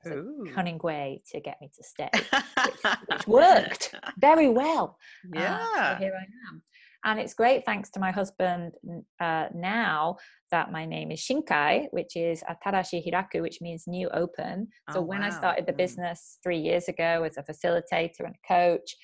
a 0.06 0.10
cunning 0.54 0.80
way 0.84 1.22
to 1.32 1.40
get 1.40 1.58
me 1.62 1.70
to 1.76 1.84
stay, 1.84 2.10
which, 2.14 2.84
which 3.08 3.28
worked 3.28 3.96
very 4.20 4.50
well. 4.50 4.98
Yeah. 5.34 5.58
Uh, 5.76 5.94
so 5.94 5.96
here 5.96 6.14
I 6.16 6.26
am. 6.50 6.62
And 7.08 7.20
it's 7.20 7.34
great, 7.36 7.66
thanks 7.66 7.90
to 7.92 8.00
my 8.00 8.12
husband 8.12 8.74
uh, 9.20 9.48
now, 9.54 10.18
that 10.52 10.72
my 10.72 10.86
name 10.86 11.12
is 11.12 11.20
Shinkai, 11.22 11.88
which 11.92 12.16
is 12.16 12.44
Atarashi 12.50 13.04
Hiraku, 13.06 13.42
which 13.42 13.60
means 13.62 13.84
new 13.88 14.10
open. 14.10 14.68
So 14.92 15.00
Oh, 15.00 15.04
when 15.04 15.22
I 15.22 15.30
started 15.30 15.66
the 15.68 15.74
Mm. 15.74 15.78
business 15.78 16.40
three 16.44 16.58
years 16.60 16.88
ago 16.88 17.24
as 17.24 17.38
a 17.38 17.44
facilitator 17.44 18.22
and 18.22 18.36
a 18.36 18.48
coach, 18.48 18.96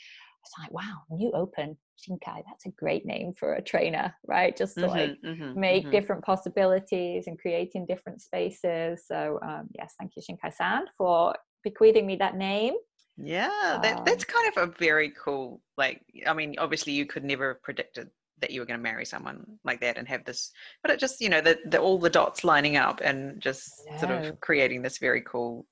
was 0.43 0.51
like, 0.59 0.71
wow, 0.71 1.01
new 1.09 1.31
open, 1.33 1.77
Shinkai, 1.99 2.43
that's 2.47 2.65
a 2.65 2.69
great 2.71 3.05
name 3.05 3.33
for 3.37 3.53
a 3.53 3.61
trainer, 3.61 4.15
right? 4.27 4.55
Just 4.55 4.79
to 4.79 4.87
like 4.87 5.17
Mhm, 5.23 5.39
mhm, 5.39 5.55
make 5.55 5.85
mhm. 5.85 5.91
different 5.91 6.23
possibilities 6.23 7.27
and 7.27 7.39
creating 7.39 7.85
different 7.85 8.21
spaces. 8.21 9.03
So 9.07 9.39
um, 9.43 9.69
yes, 9.77 9.93
thank 9.99 10.13
you, 10.15 10.21
Shinkai 10.21 10.53
San, 10.53 10.85
for 10.97 11.35
bequeathing 11.63 12.05
me 12.07 12.15
that 12.17 12.35
name. 12.35 12.73
Yeah, 13.17 13.77
that 13.81 13.97
Um, 13.97 14.05
that's 14.05 14.23
kind 14.23 14.47
of 14.55 14.69
a 14.69 14.73
very 14.77 15.11
cool. 15.11 15.61
Like, 15.77 16.01
I 16.25 16.33
mean, 16.33 16.55
obviously, 16.57 16.93
you 16.93 17.05
could 17.05 17.23
never 17.23 17.53
have 17.53 17.61
predicted 17.63 18.09
that 18.39 18.51
you 18.51 18.59
were 18.59 18.65
going 18.65 18.79
to 18.79 18.83
marry 18.83 19.05
someone 19.05 19.45
like 19.63 19.81
that 19.81 19.97
and 19.97 20.07
have 20.07 20.25
this, 20.25 20.51
but 20.81 20.91
it 20.91 20.99
just, 20.99 21.21
you 21.21 21.29
know, 21.29 21.41
the, 21.41 21.59
the 21.65 21.79
all 21.79 21.99
the 21.99 22.09
dots 22.09 22.43
lining 22.43 22.75
up 22.77 22.99
and 23.03 23.39
just 23.39 23.99
sort 23.99 24.09
of 24.09 24.39
creating 24.39 24.81
this 24.81 24.97
very 24.97 25.21
cool 25.21 25.67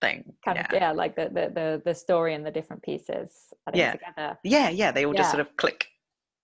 thing. 0.00 0.32
Kind 0.44 0.56
yeah. 0.58 0.66
of 0.66 0.72
yeah, 0.72 0.92
like 0.92 1.14
the, 1.16 1.26
the 1.32 1.50
the 1.54 1.82
the 1.84 1.94
story 1.94 2.34
and 2.34 2.44
the 2.44 2.50
different 2.50 2.82
pieces 2.82 3.32
Yeah. 3.74 3.92
together. 3.92 4.38
yeah, 4.44 4.68
yeah, 4.70 4.92
they 4.92 5.04
all 5.06 5.14
just 5.14 5.30
sort 5.30 5.40
of 5.40 5.56
click 5.56 5.86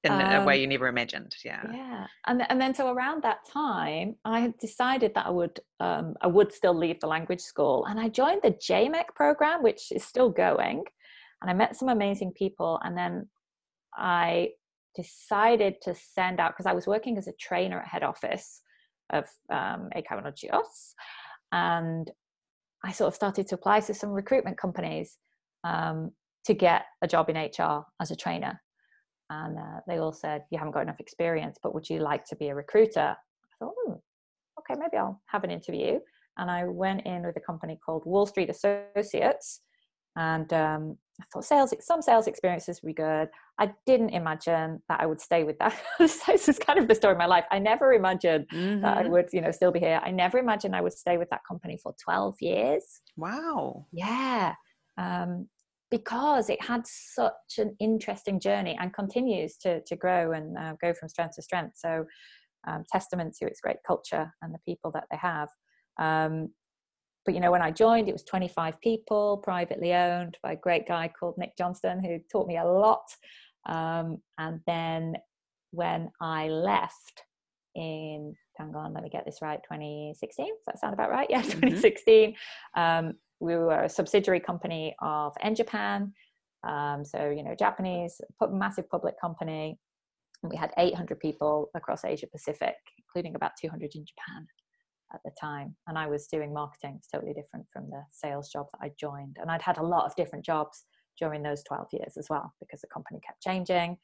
in 0.05 0.13
a 0.13 0.45
way 0.45 0.55
Um, 0.57 0.61
you 0.61 0.67
never 0.69 0.87
imagined. 0.87 1.35
Yeah. 1.45 1.63
yeah 1.73 2.07
and 2.27 2.43
and 2.49 2.61
then 2.61 2.75
so 2.75 2.93
around 2.93 3.23
that 3.25 3.39
time 3.45 4.15
i 4.25 4.39
had 4.41 4.57
decided 4.59 5.13
that 5.15 5.27
i 5.27 5.31
would 5.31 5.59
um, 5.81 6.15
i 6.21 6.27
would 6.27 6.53
still 6.53 6.75
leave 6.75 7.01
the 7.01 7.07
language 7.07 7.41
school 7.41 7.87
and 7.87 7.99
i 7.99 8.09
joined 8.09 8.43
the 8.43 8.53
jmec 8.53 9.09
program 9.17 9.63
which 9.63 9.91
is 9.91 10.05
still 10.05 10.31
going 10.31 10.85
and 11.41 11.51
i 11.51 11.55
met 11.55 11.75
some 11.77 11.89
amazing 11.89 12.31
people 12.33 12.79
and 12.85 12.97
then 12.97 13.29
i 13.97 14.49
decided 14.95 15.75
to 15.83 15.95
send 15.95 16.39
out 16.41 16.53
because 16.53 16.67
i 16.67 16.73
was 16.73 16.87
working 16.87 17.19
as 17.19 17.27
a 17.27 17.33
trainer 17.33 17.81
at 17.81 17.89
head 17.89 18.03
office 18.03 18.63
of 19.11 19.25
um, 19.51 19.89
GEOS, 19.95 20.95
and 21.53 22.11
i 22.85 22.93
sort 22.93 23.09
of 23.09 23.15
started 23.15 23.47
to 23.49 23.55
apply 23.55 23.81
to 23.81 23.95
some 23.95 24.11
recruitment 24.11 24.59
companies 24.59 25.19
um, 25.65 26.11
to 26.45 26.55
get 26.55 26.83
a 27.03 27.09
job 27.09 27.29
in 27.29 27.37
hr 27.37 27.85
as 28.01 28.11
a 28.11 28.17
trainer. 28.17 28.61
And 29.29 29.59
uh, 29.59 29.81
they 29.89 29.99
all 29.99 30.13
said 30.13 30.45
you 30.51 30.59
haven't 30.59 30.75
got 30.75 30.83
enough 30.83 31.01
experience 31.01 31.59
but 31.63 31.75
would 31.75 31.89
you 31.89 31.99
like 31.99 32.25
to 32.27 32.37
be 32.37 32.49
a 32.49 32.55
recruiter? 32.55 33.17
I 33.17 33.55
thought 33.59 33.75
hmm, 33.85 33.95
okay 34.61 34.79
maybe 34.79 34.97
i'll 34.97 35.21
have 35.27 35.45
an 35.45 35.51
interview. 35.51 35.99
And 36.39 36.51
i 36.51 36.65
went 36.65 37.07
in 37.07 37.27
with 37.27 37.37
a 37.37 37.41
company 37.41 37.79
called 37.85 38.05
wall 38.07 38.27
street 38.27 38.51
associates 38.51 39.61
and 40.17 40.53
um, 40.53 40.99
i 41.21 41.25
thought 41.33 41.45
sales 41.45 41.73
some 41.81 42.03
sales 42.03 42.27
experiences 42.27 42.81
would 42.83 42.89
be 42.89 42.95
good 42.95 43.29
i 43.59 43.71
didn't 43.87 44.11
imagine 44.11 44.83
that 44.89 45.01
i 45.01 45.07
would 45.07 45.21
stay 45.21 45.45
with 45.45 45.59
that 45.59 45.75
this 45.99 46.49
is 46.49 46.59
kind 46.59 46.79
of 46.79 46.89
the 46.89 46.95
story 46.95 47.13
of 47.13 47.19
my 47.19 47.27
life 47.27 47.45
i 47.51 47.59
never 47.59 47.93
imagined 47.93 48.47
that 48.83 48.99
i 48.99 49.03
Mhm. 49.03 49.11
would 49.11 49.29
you 49.33 49.41
know 49.41 49.51
still 49.51 49.73
be 49.73 49.81
here 49.81 50.01
i 50.05 50.11
never 50.11 50.39
imagined 50.39 50.77
i 50.77 50.81
would 50.81 50.93
stay 50.93 51.17
with 51.19 51.31
that 51.31 51.41
company 51.49 51.79
for 51.83 51.95
12 52.03 52.37
years 52.41 53.01
Wow. 53.17 53.87
yeah, 53.93 54.55
um, 54.99 55.49
because 55.91 56.51
it 56.51 56.63
had 56.63 56.83
such 56.87 57.59
an 57.59 57.77
interesting 57.81 58.41
journey 58.41 58.77
and 58.81 58.93
continues 58.93 59.57
to 59.59 59.81
to 59.83 59.97
grow 59.97 60.33
and 60.33 60.57
uh, 60.59 60.75
go 60.83 60.93
from 60.93 61.09
strength 61.09 61.37
to 61.37 61.43
strength. 61.43 61.75
So, 61.77 62.05
um, 62.67 62.85
testament 62.91 63.35
to 63.39 63.47
its 63.47 63.61
great 63.61 63.77
culture 63.87 64.33
and 64.43 64.53
the 64.53 64.59
people 64.67 64.91
that 64.93 65.05
they 65.11 65.17
have. 65.17 65.49
Um, 65.99 66.51
but 67.27 67.35
you 67.35 67.41
know, 67.41 67.51
when 67.51 67.61
I 67.61 67.73
joined, 67.73 68.09
it 68.09 68.13
was 68.13 68.23
25 68.23 68.81
people, 68.81 69.39
privately 69.43 69.93
owned 69.93 70.39
by 70.43 70.53
a 70.53 70.57
great 70.57 70.87
guy 70.87 71.09
called 71.09 71.35
Nick 71.37 71.57
Johnston, 71.59 72.03
who 72.03 72.21
taught 72.31 72.47
me 72.47 72.57
a 72.57 72.65
lot. 72.65 73.05
Um, 73.69 74.19
and 74.39 74.61
then 74.67 75.17
when 75.73 76.09
I 76.21 76.49
left 76.49 77.25
in, 77.75 78.33
hang 78.57 78.75
on, 78.77 78.95
let 78.95 79.03
me 79.03 79.11
get 79.11 79.25
this 79.27 79.39
right, 79.43 79.59
2016. 79.65 80.47
Does 80.47 80.55
that 80.67 80.79
sound 80.79 80.95
about 80.95 81.11
right? 81.11 81.27
Yeah, 81.29 81.43
2016. 81.43 82.37
Um, 82.77 83.15
we 83.41 83.57
were 83.57 83.83
a 83.83 83.89
subsidiary 83.89 84.41
company 84.41 84.95
of 85.03 85.35
Japan. 85.55 86.13
Um, 86.67 87.05
so, 87.05 87.29
you 87.29 87.43
know, 87.43 87.57
Japanese, 87.59 88.21
massive 88.51 88.89
public 88.89 89.21
company. 89.21 89.79
And 90.43 90.51
we 90.51 90.57
had 90.57 90.73
800 90.79 91.19
people 91.19 91.71
across 91.75 92.05
Asia 92.05 92.29
Pacific, 92.29 92.77
including 92.99 93.35
about 93.35 93.53
200 93.61 93.91
in 93.97 94.05
Japan 94.07 94.47
at 95.13 95.21
the 95.25 95.31
time. 95.41 95.77
And 95.87 95.99
I 95.99 96.07
was 96.07 96.27
doing 96.27 96.53
marketing. 96.53 96.97
It's 96.99 97.09
totally 97.09 97.33
different 97.35 97.67
from 97.73 97.89
the 97.91 98.03
sales 98.11 98.51
job 98.51 98.67
that 98.73 98.85
I 98.87 98.93
joined. 98.99 99.37
And 99.41 99.51
I'd 99.51 99.63
had 99.63 99.79
a 99.79 99.83
lot 99.83 100.05
of 100.07 100.15
different 100.17 100.45
jobs 100.45 100.85
during 101.19 101.43
those 101.43 101.63
12 101.65 101.87
years 101.93 102.17
as 102.19 102.27
well, 102.29 102.53
because 102.61 102.81
the 102.81 102.89
company 102.89 103.21
kept 103.27 103.43
changing 103.43 103.97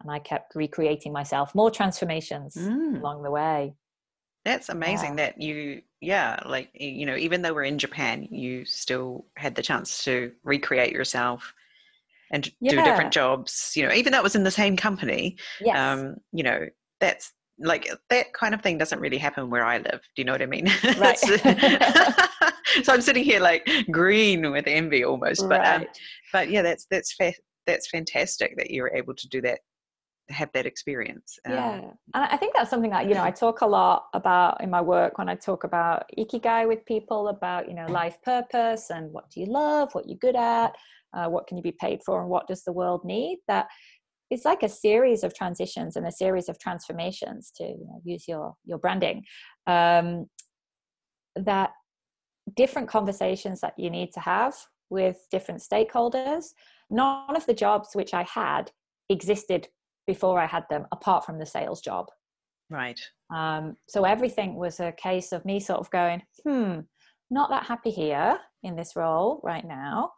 and 0.00 0.10
I 0.10 0.18
kept 0.20 0.54
recreating 0.54 1.12
myself, 1.12 1.54
more 1.54 1.70
transformations 1.70 2.54
Mm. 2.56 3.00
along 3.00 3.22
the 3.22 3.30
way. 3.30 3.74
That's 4.44 4.68
amazing 4.68 5.10
Yeah. 5.18 5.26
that 5.26 5.40
you, 5.42 5.82
yeah, 6.00 6.40
like, 6.46 6.70
you 6.72 7.04
know, 7.04 7.16
even 7.16 7.42
though 7.42 7.52
we're 7.52 7.64
in 7.64 7.78
Japan, 7.78 8.24
you 8.30 8.64
still 8.64 9.26
had 9.36 9.54
the 9.54 9.62
chance 9.62 10.04
to 10.04 10.32
recreate 10.44 10.92
yourself 10.92 11.52
and 12.32 12.44
d- 12.44 12.56
do 12.68 12.82
different 12.82 13.12
jobs, 13.12 13.72
you 13.74 13.86
know, 13.86 13.92
even 13.92 14.12
though 14.12 14.18
it 14.18 14.22
was 14.24 14.36
in 14.36 14.44
the 14.44 14.50
same 14.50 14.76
company, 14.76 15.36
Yes. 15.60 15.76
um, 15.76 16.16
you 16.32 16.42
know, 16.44 16.66
that's 17.00 17.32
like 17.60 17.88
that 18.10 18.32
kind 18.32 18.54
of 18.54 18.62
thing 18.62 18.78
doesn't 18.78 19.00
really 19.00 19.18
happen 19.18 19.50
where 19.50 19.64
I 19.64 19.78
live. 19.78 20.00
Do 20.14 20.22
you 20.22 20.24
know 20.24 20.32
what 20.32 20.42
I 20.42 20.46
mean? 20.46 20.68
Right. 20.98 21.18
So 22.82 22.92
I'm 22.92 23.00
sitting 23.00 23.24
here 23.24 23.40
like 23.40 23.66
green 23.90 24.52
with 24.52 24.66
envy 24.66 25.02
almost, 25.02 25.48
but, 25.48 25.66
um, 25.66 25.86
but 26.34 26.50
yeah, 26.50 26.60
that's, 26.60 26.86
that's, 26.90 27.14
fa- 27.14 27.32
that's 27.66 27.88
fantastic 27.88 28.56
that 28.58 28.70
you 28.70 28.82
were 28.82 28.92
able 28.94 29.14
to 29.14 29.28
do 29.28 29.40
that, 29.40 29.60
have 30.28 30.50
that 30.52 30.66
experience. 30.66 31.38
Um, 31.46 31.54
yeah 31.54 31.76
and 31.78 31.94
i 32.14 32.36
think 32.36 32.52
that's 32.54 32.68
something 32.68 32.90
that 32.90 33.08
you 33.08 33.14
know 33.14 33.24
i 33.24 33.30
talk 33.30 33.62
a 33.62 33.66
lot 33.66 34.08
about 34.12 34.62
in 34.62 34.68
my 34.68 34.82
work 34.82 35.16
when 35.16 35.30
i 35.30 35.34
talk 35.34 35.64
about 35.64 36.04
ikigai 36.18 36.68
with 36.68 36.84
people 36.84 37.28
about 37.28 37.66
you 37.66 37.74
know 37.74 37.86
life 37.86 38.18
purpose 38.22 38.90
and 38.90 39.10
what 39.12 39.30
do 39.30 39.40
you 39.40 39.46
love 39.46 39.88
what 39.94 40.06
you're 40.06 40.18
good 40.18 40.36
at 40.36 40.76
uh, 41.14 41.26
what 41.26 41.46
can 41.46 41.56
you 41.56 41.62
be 41.62 41.72
paid 41.72 42.00
for 42.04 42.20
and 42.20 42.28
what 42.28 42.46
does 42.46 42.62
the 42.64 42.72
world 42.72 43.02
need 43.04 43.38
that 43.48 43.66
it's 44.30 44.44
like 44.44 44.62
a 44.62 44.68
series 44.68 45.24
of 45.24 45.34
transitions 45.34 45.96
and 45.96 46.06
a 46.06 46.12
series 46.12 46.48
of 46.48 46.58
transformations 46.58 47.50
to 47.56 47.64
you 47.64 47.86
know, 47.86 48.00
use 48.04 48.26
your 48.28 48.54
your 48.64 48.78
branding 48.78 49.22
um, 49.66 50.26
that 51.36 51.70
different 52.56 52.88
conversations 52.88 53.60
that 53.60 53.74
you 53.76 53.90
need 53.90 54.12
to 54.12 54.20
have 54.20 54.54
with 54.90 55.18
different 55.30 55.60
stakeholders 55.60 56.46
none 56.90 57.36
of 57.36 57.44
the 57.44 57.52
jobs 57.52 57.90
which 57.92 58.14
i 58.14 58.22
had 58.22 58.70
existed 59.10 59.68
before 60.08 60.40
I 60.40 60.46
had 60.46 60.64
them, 60.70 60.86
apart 60.90 61.24
from 61.24 61.38
the 61.38 61.46
sales 61.46 61.80
job. 61.80 62.06
Right. 62.70 63.00
Um, 63.32 63.76
so 63.88 64.04
everything 64.04 64.54
was 64.56 64.80
a 64.80 64.92
case 64.92 65.32
of 65.32 65.44
me 65.44 65.60
sort 65.60 65.80
of 65.80 65.90
going, 65.90 66.22
hmm, 66.44 66.80
not 67.30 67.50
that 67.50 67.66
happy 67.66 67.90
here 67.90 68.38
in 68.62 68.74
this 68.74 68.96
role 68.96 69.40
right 69.44 69.66
now. 69.66 70.12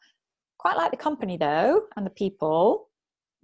Quite 0.58 0.76
like 0.76 0.92
the 0.92 0.96
company 0.96 1.36
though, 1.36 1.82
and 1.96 2.06
the 2.06 2.10
people. 2.10 2.88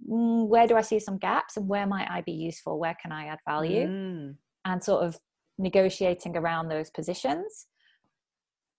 Mm, 0.05 0.47
where 0.47 0.67
do 0.67 0.75
I 0.75 0.81
see 0.81 0.99
some 0.99 1.17
gaps 1.17 1.57
and 1.57 1.67
where 1.67 1.87
might 1.87 2.09
I 2.09 2.21
be 2.21 2.31
useful? 2.33 2.79
Where 2.79 2.97
can 3.01 3.11
I 3.11 3.27
add 3.27 3.39
value? 3.47 3.87
Mm. 3.87 4.35
And 4.65 4.83
sort 4.83 5.03
of 5.03 5.19
negotiating 5.57 6.35
around 6.35 6.67
those 6.67 6.89
positions. 6.89 7.67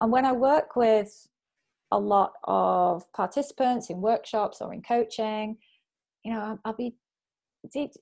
And 0.01 0.13
when 0.13 0.25
I 0.25 0.33
work 0.33 0.77
with 0.77 1.27
a 1.91 1.99
lot 1.99 2.35
of 2.45 3.11
participants 3.13 3.91
in 3.91 4.01
workshops 4.01 4.61
or 4.61 4.73
in 4.73 4.83
coaching, 4.83 5.59
you 6.25 6.33
know, 6.33 6.59
I'll- 6.65 6.75
be 6.75 6.95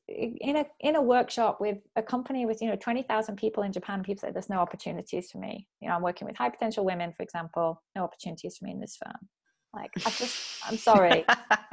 in 0.08 0.56
a 0.56 0.66
in 0.80 0.96
a 0.96 1.02
workshop 1.02 1.60
with 1.60 1.78
a 1.96 2.02
company 2.02 2.44
with 2.44 2.60
you 2.60 2.68
know 2.68 2.76
20,000 2.76 3.36
people 3.36 3.62
in 3.62 3.72
Japan 3.72 4.02
people 4.02 4.20
say 4.20 4.30
there's 4.30 4.50
no 4.50 4.58
opportunities 4.58 5.30
for 5.30 5.38
me 5.38 5.66
you 5.80 5.88
know 5.88 5.94
I'm 5.94 6.02
working 6.02 6.26
with 6.26 6.36
high 6.36 6.50
potential 6.50 6.84
women 6.84 7.12
for 7.12 7.22
example 7.22 7.82
no 7.94 8.04
opportunities 8.04 8.58
for 8.58 8.66
me 8.66 8.72
in 8.72 8.80
this 8.80 8.98
firm 9.02 9.28
Like, 9.76 9.90
I 10.06 10.10
just, 10.10 10.64
I'm 10.66 10.78
sorry. 10.78 11.24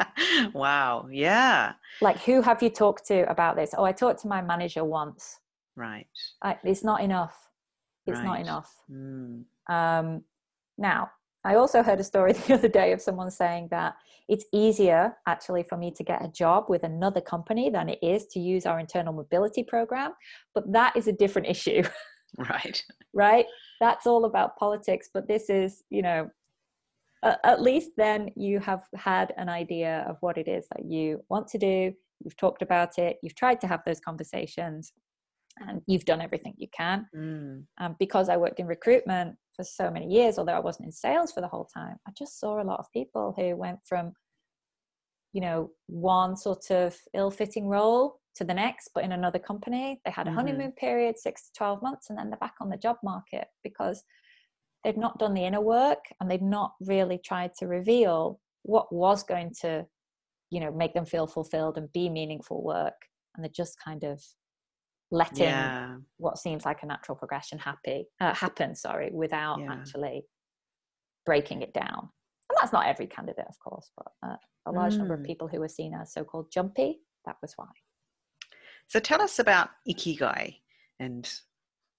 wow. 0.54 1.08
Yeah. 1.10 1.74
Like, 2.02 2.20
who 2.20 2.42
have 2.42 2.62
you 2.62 2.70
talked 2.70 3.08
to 3.08 3.30
about 3.32 3.56
this? 3.56 3.74
Oh, 3.78 3.86
I 3.86 3.94
talked 3.94 4.22
to 4.24 4.28
my 4.28 4.42
manager 4.42 4.84
once. 4.84 5.40
Right. 5.78 6.08
I, 6.42 6.58
it's 6.66 6.84
not 6.84 7.02
enough. 7.02 7.50
It's 8.06 8.18
right. 8.18 8.26
not 8.26 8.40
enough. 8.42 8.76
Mm. 8.92 9.46
Um, 9.70 10.24
now, 10.78 11.12
I 11.46 11.56
also 11.56 11.82
heard 11.82 12.00
a 12.02 12.04
story 12.04 12.34
the 12.48 12.56
other 12.56 12.68
day 12.68 12.92
of 12.92 13.02
someone 13.02 13.32
saying 13.32 13.70
that 13.72 13.96
it's 14.28 14.46
easier 14.52 15.16
actually 15.26 15.64
for 15.64 15.78
me 15.78 15.92
to 15.92 16.04
get 16.04 16.24
a 16.24 16.28
job 16.28 16.66
with 16.68 16.84
another 16.84 17.22
company 17.22 17.70
than 17.70 17.88
it 17.88 18.00
is 18.02 18.26
to 18.28 18.40
use 18.40 18.66
our 18.66 18.80
internal 18.80 19.14
mobility 19.14 19.64
program. 19.64 20.12
But 20.54 20.72
that 20.74 20.98
is 20.98 21.08
a 21.08 21.14
different 21.14 21.48
issue. 21.56 21.84
Right. 22.38 22.84
right? 23.14 23.46
That's 23.80 24.08
all 24.08 24.26
about 24.26 24.58
politics. 24.58 25.10
But 25.14 25.28
this 25.28 25.50
is, 25.50 25.84
you 25.90 26.02
know, 26.02 26.30
at 27.24 27.62
least 27.62 27.92
then 27.98 28.30
you 28.36 28.60
have 28.60 28.84
had 28.96 29.34
an 29.38 29.50
idea 29.50 30.06
of 30.10 30.18
what 30.22 30.38
it 30.38 30.48
is 30.48 30.68
that 30.76 30.86
you 30.86 31.24
want 31.30 31.48
to 31.48 31.58
do. 31.58 31.94
You've 32.24 32.38
talked 32.38 32.62
about 32.62 32.98
it. 32.98 33.18
You've 33.22 33.36
tried 33.36 33.62
to 33.62 33.68
have 33.68 33.82
those 33.86 34.00
conversations 34.00 34.94
and 35.60 35.82
you've 35.88 36.06
done 36.06 36.22
everything 36.22 36.54
you 36.58 36.68
can. 36.76 37.08
Mm. 37.16 37.64
Um, 37.80 37.96
because 38.00 38.30
I 38.30 38.38
worked 38.38 38.60
in 38.60 38.68
recruitment 38.68 39.36
for 39.56 39.64
so 39.64 39.92
many 39.92 40.08
years, 40.08 40.38
although 40.38 40.54
I 40.54 40.60
wasn't 40.60 40.88
in 40.88 40.92
sales 40.92 41.32
for 41.32 41.42
the 41.42 41.48
whole 41.48 41.68
time, 41.74 41.98
I 42.08 42.12
just 42.18 42.40
saw 42.40 42.62
a 42.62 42.66
lot 42.66 42.80
of 42.80 42.92
people 42.92 43.34
who 43.38 43.56
went 43.56 43.80
from, 43.86 44.14
you 45.32 45.42
know, 45.42 45.72
one 45.88 46.36
sort 46.36 46.72
of 46.72 46.98
ill 47.14 47.32
fitting 47.32 47.68
role 47.68 48.20
to 48.36 48.44
the 48.44 48.54
next, 48.54 48.90
but 48.96 49.04
in 49.04 49.12
another 49.12 49.40
company. 49.40 50.02
They 50.06 50.12
had 50.12 50.28
a 50.28 50.32
Mhm. 50.32 50.36
honeymoon 50.36 50.72
period, 50.72 51.20
six 51.20 51.48
to 51.48 51.54
12 51.54 51.82
months, 51.84 52.10
and 52.10 52.18
then 52.18 52.30
they're 52.30 52.40
back 52.40 52.56
on 52.60 52.70
the 52.70 52.78
job 52.78 52.98
market 53.04 53.48
because 53.64 54.04
they've 54.84 54.98
not 54.98 55.18
done 55.20 55.34
the 55.34 55.46
inner 55.46 55.62
work 55.62 56.04
and 56.20 56.30
they've 56.30 56.42
not 56.42 56.74
really 56.82 57.18
tried 57.24 57.52
to 57.60 57.68
reveal 57.68 58.40
what 58.64 58.92
was 58.94 59.24
going 59.24 59.52
to, 59.62 59.86
you 60.50 60.60
know, 60.60 60.72
make 60.72 60.94
them 60.94 61.06
feel 61.06 61.28
fulfilled 61.28 61.78
and 61.78 61.92
be 61.94 62.10
meaningful 62.10 62.64
work. 62.64 62.96
And 63.36 63.44
they're 63.44 63.52
just 63.56 63.78
kind 63.84 64.04
of 64.04 64.22
letting 65.12 65.46
Yeah. 65.48 65.98
what 66.18 66.38
seems 66.38 66.66
like 66.66 66.84
a 66.84 66.86
natural 66.86 67.16
progression 67.16 67.60
happy 67.60 68.08
uh, 68.22 68.34
happen 68.34 68.76
sorry 68.76 69.12
without 69.14 69.60
Yeah. 69.60 69.72
actually 69.72 70.26
breaking 71.26 71.62
it 71.62 71.74
down 71.74 72.10
and 72.50 72.58
that's 72.60 72.74
not 72.74 72.88
every 72.88 73.08
candidate 73.08 73.46
of 73.48 73.56
course 73.60 73.92
but 73.98 74.08
uh, 74.28 74.36
a 74.68 74.72
large 74.72 74.98
number 74.98 75.14
of 75.14 75.20
Mm. 75.22 75.26
people 75.26 75.48
who 75.48 75.62
are 75.62 75.68
seen 75.70 75.94
as 75.94 76.14
so-called 76.14 76.52
jumpy 76.52 77.00
that 77.26 77.36
was 77.42 77.54
why 77.58 77.68
So 78.88 79.00
tell 79.00 79.22
us 79.22 79.40
about 79.40 79.70
ikigai 79.88 80.62
and 81.00 81.30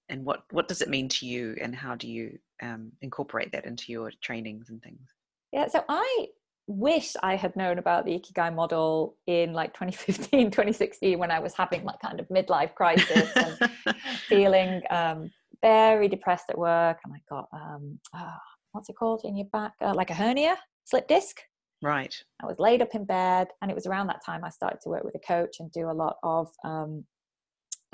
and 0.09 0.23
what 0.25 0.43
what 0.51 0.67
does 0.67 0.81
it 0.81 0.89
mean 0.89 1.09
to 1.09 1.25
you 1.25 1.55
and 1.61 1.75
how 1.75 1.95
do 1.95 2.07
you 2.07 2.37
um, 2.61 2.91
incorporate 3.01 3.51
that 3.51 3.65
into 3.65 3.91
your 3.91 4.11
trainings 4.21 4.69
and 4.69 4.81
things? 4.81 5.09
yeah 5.51 5.67
so 5.67 5.83
i 5.89 6.27
wish 6.67 7.13
i 7.21 7.35
had 7.35 7.55
known 7.55 7.77
about 7.77 8.05
the 8.05 8.11
ikigai 8.11 8.53
model 8.53 9.15
in 9.27 9.53
like 9.53 9.73
2015 9.73 10.51
2016 10.51 11.19
when 11.19 11.31
i 11.31 11.39
was 11.39 11.53
having 11.53 11.83
like 11.83 11.99
kind 11.99 12.19
of 12.19 12.27
midlife 12.29 12.73
crisis 12.73 13.29
and 13.35 13.71
feeling 14.27 14.81
um, 14.89 15.31
very 15.61 16.07
depressed 16.07 16.45
at 16.49 16.57
work 16.57 16.97
and 17.05 17.13
i 17.13 17.21
got 17.29 17.47
um, 17.53 17.99
uh, 18.13 18.37
what's 18.71 18.89
it 18.89 18.95
called 18.95 19.21
in 19.23 19.35
your 19.37 19.47
back 19.53 19.73
uh, 19.81 19.93
like 19.93 20.09
a 20.09 20.13
hernia 20.13 20.57
slip 20.85 21.07
disc 21.07 21.37
right. 21.81 22.15
I 22.41 22.45
was 22.45 22.57
laid 22.57 22.81
up 22.81 22.95
in 22.95 23.05
bed, 23.05 23.49
and 23.61 23.69
it 23.69 23.75
was 23.75 23.85
around 23.85 24.07
that 24.07 24.25
time 24.25 24.43
I 24.43 24.49
started 24.49 24.79
to 24.81 24.89
work 24.89 25.03
with 25.03 25.15
a 25.15 25.19
coach 25.19 25.57
and 25.59 25.71
do 25.71 25.89
a 25.89 25.93
lot 25.93 26.17
of 26.23 26.49
um, 26.63 27.05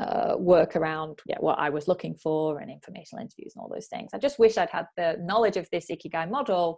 uh, 0.01 0.35
work 0.37 0.75
around 0.75 1.19
yeah, 1.27 1.37
what 1.39 1.59
I 1.59 1.69
was 1.69 1.87
looking 1.87 2.15
for 2.15 2.59
and 2.59 2.71
informational 2.71 3.21
interviews 3.21 3.53
and 3.55 3.61
all 3.61 3.71
those 3.71 3.87
things. 3.87 4.09
I 4.13 4.17
just 4.17 4.39
wish 4.39 4.57
I'd 4.57 4.69
had 4.69 4.87
the 4.97 5.17
knowledge 5.21 5.57
of 5.57 5.67
this 5.71 5.87
Ikigai 5.91 6.29
model 6.29 6.77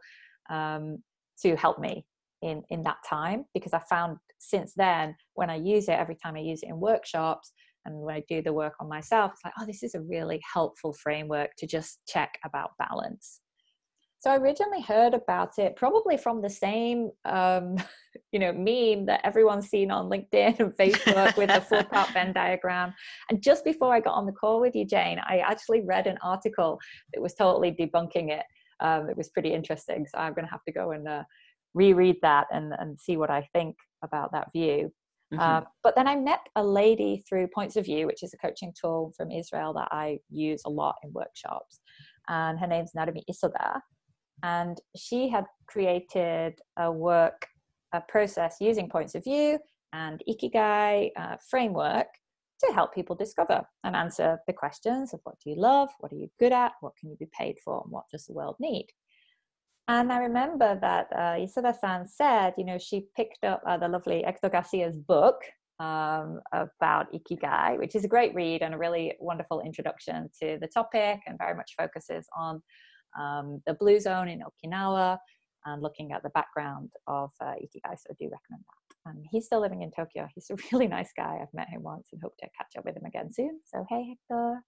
um, 0.49 0.97
to 1.41 1.55
help 1.55 1.79
me 1.79 2.05
in 2.41 2.61
in 2.69 2.83
that 2.83 2.97
time 3.09 3.45
because 3.53 3.71
I 3.71 3.79
found 3.89 4.17
since 4.39 4.73
then 4.75 5.15
when 5.35 5.49
I 5.49 5.55
use 5.55 5.87
it 5.87 5.93
every 5.93 6.15
time 6.15 6.35
I 6.35 6.39
use 6.39 6.61
it 6.63 6.69
in 6.69 6.79
workshops 6.79 7.53
and 7.85 7.95
when 7.95 8.15
I 8.15 8.23
do 8.27 8.41
the 8.41 8.51
work 8.51 8.73
on 8.81 8.89
myself, 8.89 9.31
it's 9.31 9.45
like 9.45 9.53
oh 9.59 9.65
this 9.65 9.83
is 9.83 9.95
a 9.95 10.01
really 10.01 10.41
helpful 10.53 10.93
framework 10.93 11.51
to 11.59 11.67
just 11.67 11.99
check 12.07 12.37
about 12.43 12.71
balance. 12.77 13.39
So 14.23 14.31
I 14.31 14.37
originally 14.37 14.81
heard 14.81 15.13
about 15.13 15.59
it 15.59 15.75
probably 15.75 16.15
from 16.15 16.41
the 16.41 16.49
same, 16.49 17.11
um, 17.25 17.75
you 18.31 18.39
know, 18.39 18.53
meme 18.53 19.05
that 19.07 19.19
everyone's 19.25 19.67
seen 19.67 19.91
on 19.91 20.09
LinkedIn 20.09 20.61
and 20.61 20.71
Facebook 20.77 21.35
with 21.35 21.49
the 21.49 21.59
four-part 21.59 22.09
Venn 22.13 22.31
diagram. 22.31 22.93
And 23.29 23.43
just 23.43 23.65
before 23.65 23.93
I 23.93 23.99
got 23.99 24.13
on 24.13 24.25
the 24.25 24.31
call 24.31 24.61
with 24.61 24.77
you, 24.77 24.85
Jane, 24.85 25.19
I 25.27 25.39
actually 25.39 25.81
read 25.81 26.07
an 26.07 26.17
article 26.23 26.79
that 27.13 27.19
was 27.19 27.33
totally 27.33 27.73
debunking 27.73 28.31
it. 28.31 28.45
Um, 28.79 29.09
it 29.09 29.17
was 29.17 29.27
pretty 29.27 29.53
interesting. 29.53 30.05
So 30.09 30.17
I'm 30.17 30.33
going 30.33 30.45
to 30.45 30.51
have 30.51 30.63
to 30.69 30.71
go 30.71 30.91
and 30.91 31.05
uh, 31.05 31.23
reread 31.73 32.15
that 32.21 32.47
and, 32.49 32.71
and 32.79 32.97
see 32.97 33.17
what 33.17 33.29
I 33.29 33.45
think 33.51 33.75
about 34.05 34.31
that 34.31 34.53
view. 34.53 34.89
Mhm. 35.33 35.39
Um, 35.39 35.65
but 35.83 35.97
then 35.97 36.07
I 36.07 36.15
met 36.15 36.47
a 36.55 36.63
lady 36.63 37.25
through 37.27 37.49
Points 37.53 37.75
of 37.75 37.83
View, 37.83 38.07
which 38.07 38.23
is 38.23 38.33
a 38.33 38.37
coaching 38.37 38.73
tool 38.79 39.11
from 39.17 39.31
Israel 39.31 39.73
that 39.73 39.89
I 39.91 40.19
use 40.29 40.61
a 40.65 40.69
lot 40.69 40.95
in 41.03 41.11
workshops. 41.11 41.81
And 42.29 42.57
her 42.57 42.67
name's 42.67 42.93
Narumi 42.93 43.23
Isoda 43.29 43.81
and 44.43 44.79
she 44.95 45.29
had 45.29 45.45
created 45.67 46.59
a 46.77 46.91
work 46.91 47.47
a 47.93 48.01
process 48.01 48.57
using 48.59 48.89
points 48.89 49.15
of 49.15 49.23
view 49.23 49.57
and 49.93 50.21
ikigai 50.29 51.11
uh, 51.15 51.37
framework 51.49 52.07
to 52.59 52.73
help 52.73 52.93
people 52.93 53.15
discover 53.15 53.63
and 53.83 53.95
answer 53.95 54.39
the 54.47 54.53
questions 54.53 55.13
of 55.13 55.19
what 55.23 55.35
do 55.43 55.49
you 55.49 55.55
love 55.55 55.89
what 55.99 56.11
are 56.11 56.17
you 56.17 56.29
good 56.39 56.51
at 56.51 56.73
what 56.81 56.93
can 56.99 57.09
you 57.09 57.15
be 57.17 57.29
paid 57.37 57.55
for 57.63 57.81
and 57.83 57.91
what 57.91 58.05
does 58.11 58.25
the 58.25 58.33
world 58.33 58.55
need. 58.59 58.87
And 59.87 60.11
i 60.11 60.19
remember 60.19 60.77
that 60.81 61.07
uh, 61.13 61.35
Isoda-san 61.43 62.07
said 62.07 62.53
you 62.57 62.65
know 62.65 62.77
she 62.77 63.07
picked 63.15 63.43
up 63.43 63.61
uh, 63.67 63.77
the 63.77 63.87
lovely 63.87 64.23
hector 64.23 64.49
garcia's 64.49 64.97
book 64.97 65.41
um, 65.79 66.39
about 66.53 67.07
ikigai 67.13 67.77
which 67.77 67.95
is 67.95 68.05
a 68.05 68.07
great 68.07 68.33
read 68.33 68.61
and 68.61 68.73
a 68.73 68.77
really 68.77 69.13
wonderful 69.19 69.61
introduction 69.61 70.29
to 70.41 70.57
the 70.61 70.67
topic 70.67 71.19
and 71.27 71.37
very 71.37 71.55
much 71.55 71.73
focuses 71.77 72.25
on 72.37 72.61
um, 73.19 73.61
the 73.65 73.73
Blue 73.73 73.99
Zone 73.99 74.27
in 74.27 74.41
Okinawa 74.41 75.17
and 75.65 75.81
looking 75.81 76.11
at 76.11 76.23
the 76.23 76.29
background 76.29 76.91
of 77.07 77.31
uh, 77.41 77.53
Ikigai. 77.53 77.95
So 77.97 78.11
I 78.11 78.15
do 78.19 78.29
recommend 78.29 78.63
that. 78.65 79.11
And 79.11 79.25
he's 79.31 79.45
still 79.45 79.61
living 79.61 79.81
in 79.81 79.91
Tokyo. 79.91 80.27
He's 80.33 80.49
a 80.49 80.55
really 80.71 80.87
nice 80.87 81.11
guy. 81.15 81.39
I've 81.41 81.53
met 81.53 81.69
him 81.69 81.83
once 81.83 82.09
and 82.11 82.21
hope 82.21 82.35
to 82.37 82.47
catch 82.57 82.73
up 82.77 82.85
with 82.85 82.95
him 82.95 83.05
again 83.05 83.31
soon. 83.31 83.59
So 83.65 83.85
hey 83.89 84.15
Hector, 84.29 84.61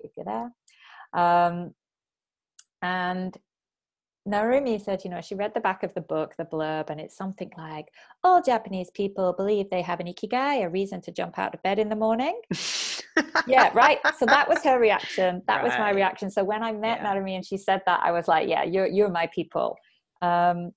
if 0.00 0.12
you're 0.16 0.26
there. 0.26 0.50
Um, 1.14 1.74
and 2.80 3.36
Narumi 4.28 4.80
said, 4.80 5.02
you 5.04 5.10
know, 5.10 5.20
she 5.20 5.34
read 5.34 5.52
the 5.54 5.60
back 5.60 5.82
of 5.82 5.92
the 5.94 6.00
book, 6.00 6.34
the 6.38 6.44
blurb, 6.44 6.90
and 6.90 7.00
it's 7.00 7.16
something 7.16 7.50
like, 7.56 7.86
all 8.22 8.40
Japanese 8.40 8.90
people 8.90 9.32
believe 9.32 9.68
they 9.68 9.82
have 9.82 10.00
an 10.00 10.06
ikigai, 10.06 10.64
a 10.64 10.68
reason 10.68 11.00
to 11.02 11.12
jump 11.12 11.38
out 11.38 11.54
of 11.54 11.62
bed 11.62 11.78
in 11.78 11.88
the 11.88 11.96
morning. 11.96 12.40
yeah, 13.46 13.70
right. 13.74 13.98
So 14.18 14.26
that 14.26 14.48
was 14.48 14.62
her 14.64 14.78
reaction. 14.78 15.42
That 15.46 15.62
was 15.62 15.72
my 15.78 15.90
reaction. 15.90 16.30
So 16.30 16.44
when 16.44 16.62
I 16.62 16.72
met 16.72 16.98
Yeah. 17.00 17.14
Narumi 17.14 17.36
and 17.36 17.44
she 17.44 17.56
said 17.56 17.82
that, 17.86 18.00
I 18.02 18.10
was 18.12 18.28
like, 18.28 18.48
yeah, 18.48 18.64
you're 18.64 18.86
you're 18.86 19.10
my 19.10 19.28
people. 19.34 19.76
Um, 20.22 20.72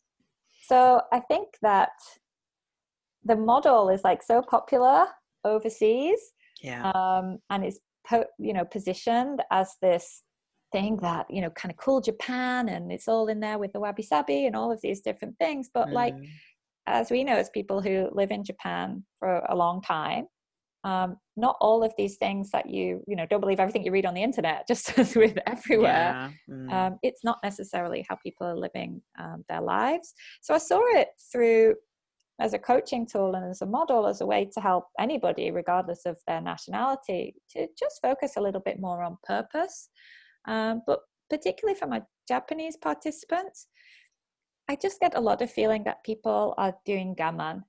so 0.67 1.01
I 1.13 1.19
think 1.21 1.49
that 1.61 1.89
the 3.23 3.35
model 3.35 3.89
is 3.89 4.03
like 4.03 4.21
so 4.23 4.41
popular 4.41 5.05
overseas, 5.43 6.19
yeah. 6.61 6.91
um, 6.91 7.37
and 7.49 7.63
it's 7.63 7.79
po- 8.07 8.25
you 8.39 8.53
know 8.53 8.65
positioned 8.65 9.41
as 9.51 9.75
this 9.81 10.23
thing 10.71 10.97
that 10.97 11.25
you 11.29 11.41
know 11.41 11.51
kind 11.51 11.71
of 11.71 11.77
cool 11.77 12.01
Japan, 12.01 12.69
and 12.69 12.91
it's 12.91 13.07
all 13.07 13.27
in 13.27 13.39
there 13.39 13.57
with 13.59 13.71
the 13.73 13.79
wabi 13.79 14.03
sabi 14.03 14.45
and 14.47 14.55
all 14.55 14.71
of 14.71 14.81
these 14.81 15.01
different 15.01 15.37
things. 15.39 15.69
But 15.73 15.91
like 15.91 16.15
Mm. 16.15 16.27
as 16.87 17.09
we 17.09 17.23
know 17.23 17.35
as 17.35 17.49
people 17.49 17.81
who 17.81 18.09
live 18.11 18.31
in 18.31 18.43
japan 18.43 19.03
for 19.19 19.31
a 19.49 19.55
long 19.55 19.81
time 19.81 20.27
um, 20.83 21.17
not 21.37 21.57
all 21.59 21.83
of 21.83 21.93
these 21.97 22.15
things 22.17 22.49
that 22.51 22.69
you 22.69 23.03
you 23.07 23.15
know 23.15 23.25
don't 23.25 23.41
believe 23.41 23.59
everything 23.59 23.83
you 23.83 23.91
read 23.91 24.05
on 24.05 24.13
the 24.13 24.23
internet 24.23 24.67
just 24.67 24.97
as 24.97 25.15
with 25.15 25.37
everywhere 25.45 25.91
Yeah. 25.91 26.29
Mm. 26.49 26.71
um, 26.73 26.99
it's 27.03 27.23
not 27.23 27.39
necessarily 27.43 28.05
how 28.07 28.15
people 28.15 28.47
are 28.47 28.55
living 28.57 29.01
um, 29.19 29.43
their 29.49 29.61
lives 29.61 30.13
so 30.41 30.53
i 30.53 30.57
saw 30.57 30.79
it 30.99 31.09
through 31.31 31.75
as 32.39 32.53
a 32.53 32.59
coaching 32.59 33.07
tool 33.07 33.35
and 33.35 33.49
as 33.49 33.61
a 33.61 33.65
model 33.65 34.07
as 34.07 34.19
a 34.21 34.25
way 34.25 34.49
to 34.53 34.59
help 34.59 34.85
anybody 34.99 35.51
regardless 35.51 36.05
of 36.05 36.17
their 36.27 36.41
nationality 36.41 37.33
to 37.49 37.67
just 37.79 37.99
focus 38.01 38.33
a 38.35 38.41
little 38.41 38.61
bit 38.61 38.79
more 38.79 39.03
on 39.03 39.17
purpose 39.23 39.89
um, 40.47 40.81
but 40.85 40.99
particularly 41.29 41.77
for 41.77 41.87
my 41.87 42.01
japanese 42.27 42.77
participants 42.77 43.67
I 44.67 44.75
just 44.75 44.99
get 44.99 45.15
a 45.15 45.21
lot 45.21 45.43
of 45.43 45.51
feeling 45.51 45.83
that 45.83 46.03
people 46.03 46.55
are 46.57 46.73
doing 46.85 47.15
gaman 47.15 47.61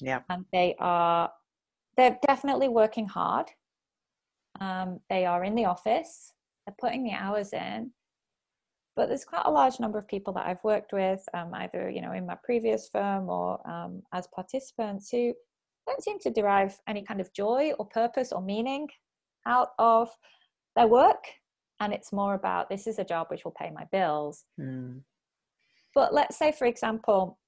yeah. 0.00 0.20
and 0.28 0.44
they 0.52 0.74
are 0.80 1.30
they're 1.96 2.18
definitely 2.26 2.68
working 2.68 3.06
hard. 3.06 3.46
Um, 4.60 5.00
they 5.10 5.26
are 5.26 5.44
in 5.44 5.54
the 5.54 5.64
office, 5.64 6.32
they're 6.66 6.76
putting 6.80 7.04
the 7.04 7.12
hours 7.12 7.52
in, 7.52 7.90
but 8.94 9.08
there's 9.08 9.24
quite 9.24 9.46
a 9.46 9.50
large 9.50 9.80
number 9.80 9.98
of 9.98 10.06
people 10.06 10.32
that 10.34 10.46
I've 10.46 10.62
worked 10.62 10.92
with, 10.92 11.24
um, 11.34 11.52
either 11.54 11.90
you 11.90 12.00
know 12.00 12.12
in 12.12 12.26
my 12.26 12.36
previous 12.44 12.88
firm 12.88 13.28
or 13.28 13.68
um, 13.68 14.02
as 14.12 14.28
participants, 14.28 15.10
who 15.10 15.34
don't 15.86 16.02
seem 16.02 16.18
to 16.20 16.30
derive 16.30 16.78
any 16.86 17.02
kind 17.02 17.20
of 17.20 17.32
joy 17.34 17.72
or 17.78 17.86
purpose 17.86 18.32
or 18.32 18.40
meaning 18.40 18.88
out 19.46 19.70
of 19.78 20.08
their 20.76 20.86
work, 20.86 21.24
and 21.80 21.92
it's 21.92 22.12
more 22.12 22.34
about 22.34 22.68
this 22.68 22.86
is 22.86 22.98
a 22.98 23.04
job 23.04 23.26
which 23.28 23.44
will 23.44 23.56
pay 23.58 23.70
my 23.70 23.84
bills 23.92 24.44
Mm. 24.60 25.02
but 25.94 26.14
let's 26.14 26.36
say 26.36 26.52
for 26.52 26.66
example 26.66 27.38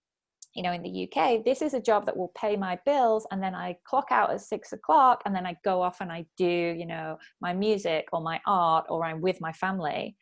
you 0.57 0.63
know 0.63 0.73
in 0.73 0.83
the 0.83 1.07
uk 1.07 1.45
this 1.45 1.61
is 1.61 1.75
a 1.75 1.81
job 1.81 2.07
that 2.07 2.17
will 2.17 2.33
pay 2.37 2.57
my 2.57 2.79
bills 2.87 3.27
and 3.31 3.43
then 3.43 3.55
i 3.55 3.77
clock 3.85 4.07
out 4.11 4.31
at 4.31 4.41
six 4.41 4.73
o'clock 4.73 5.23
and 5.27 5.35
then 5.35 5.47
i 5.47 5.55
go 5.65 5.83
off 5.83 6.01
and 6.01 6.11
i 6.11 6.25
do 6.37 6.75
you 6.77 6.87
know 6.87 7.19
my 7.41 7.53
music 7.53 8.07
or 8.13 8.21
my 8.21 8.41
art 8.47 8.87
or 8.89 9.05
i'm 9.05 9.21
with 9.21 9.41
my 9.41 9.53
family 9.53 10.17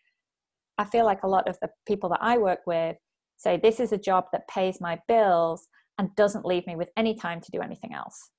i 0.76 0.84
feel 0.84 1.04
like 1.04 1.22
a 1.22 1.28
lot 1.28 1.48
of 1.48 1.56
the 1.62 1.68
people 1.86 2.08
that 2.10 2.18
i 2.20 2.36
work 2.36 2.60
with 2.66 2.96
say 3.36 3.56
this 3.56 3.78
is 3.78 3.92
a 3.92 3.98
job 3.98 4.24
that 4.32 4.46
pays 4.48 4.80
my 4.80 4.98
bills 5.06 5.68
and 5.98 6.14
doesn't 6.16 6.44
leave 6.44 6.66
me 6.66 6.74
with 6.74 6.90
any 6.96 7.14
time 7.14 7.40
to 7.40 7.50
do 7.52 7.60
anything 7.60 7.94
else 7.94 8.30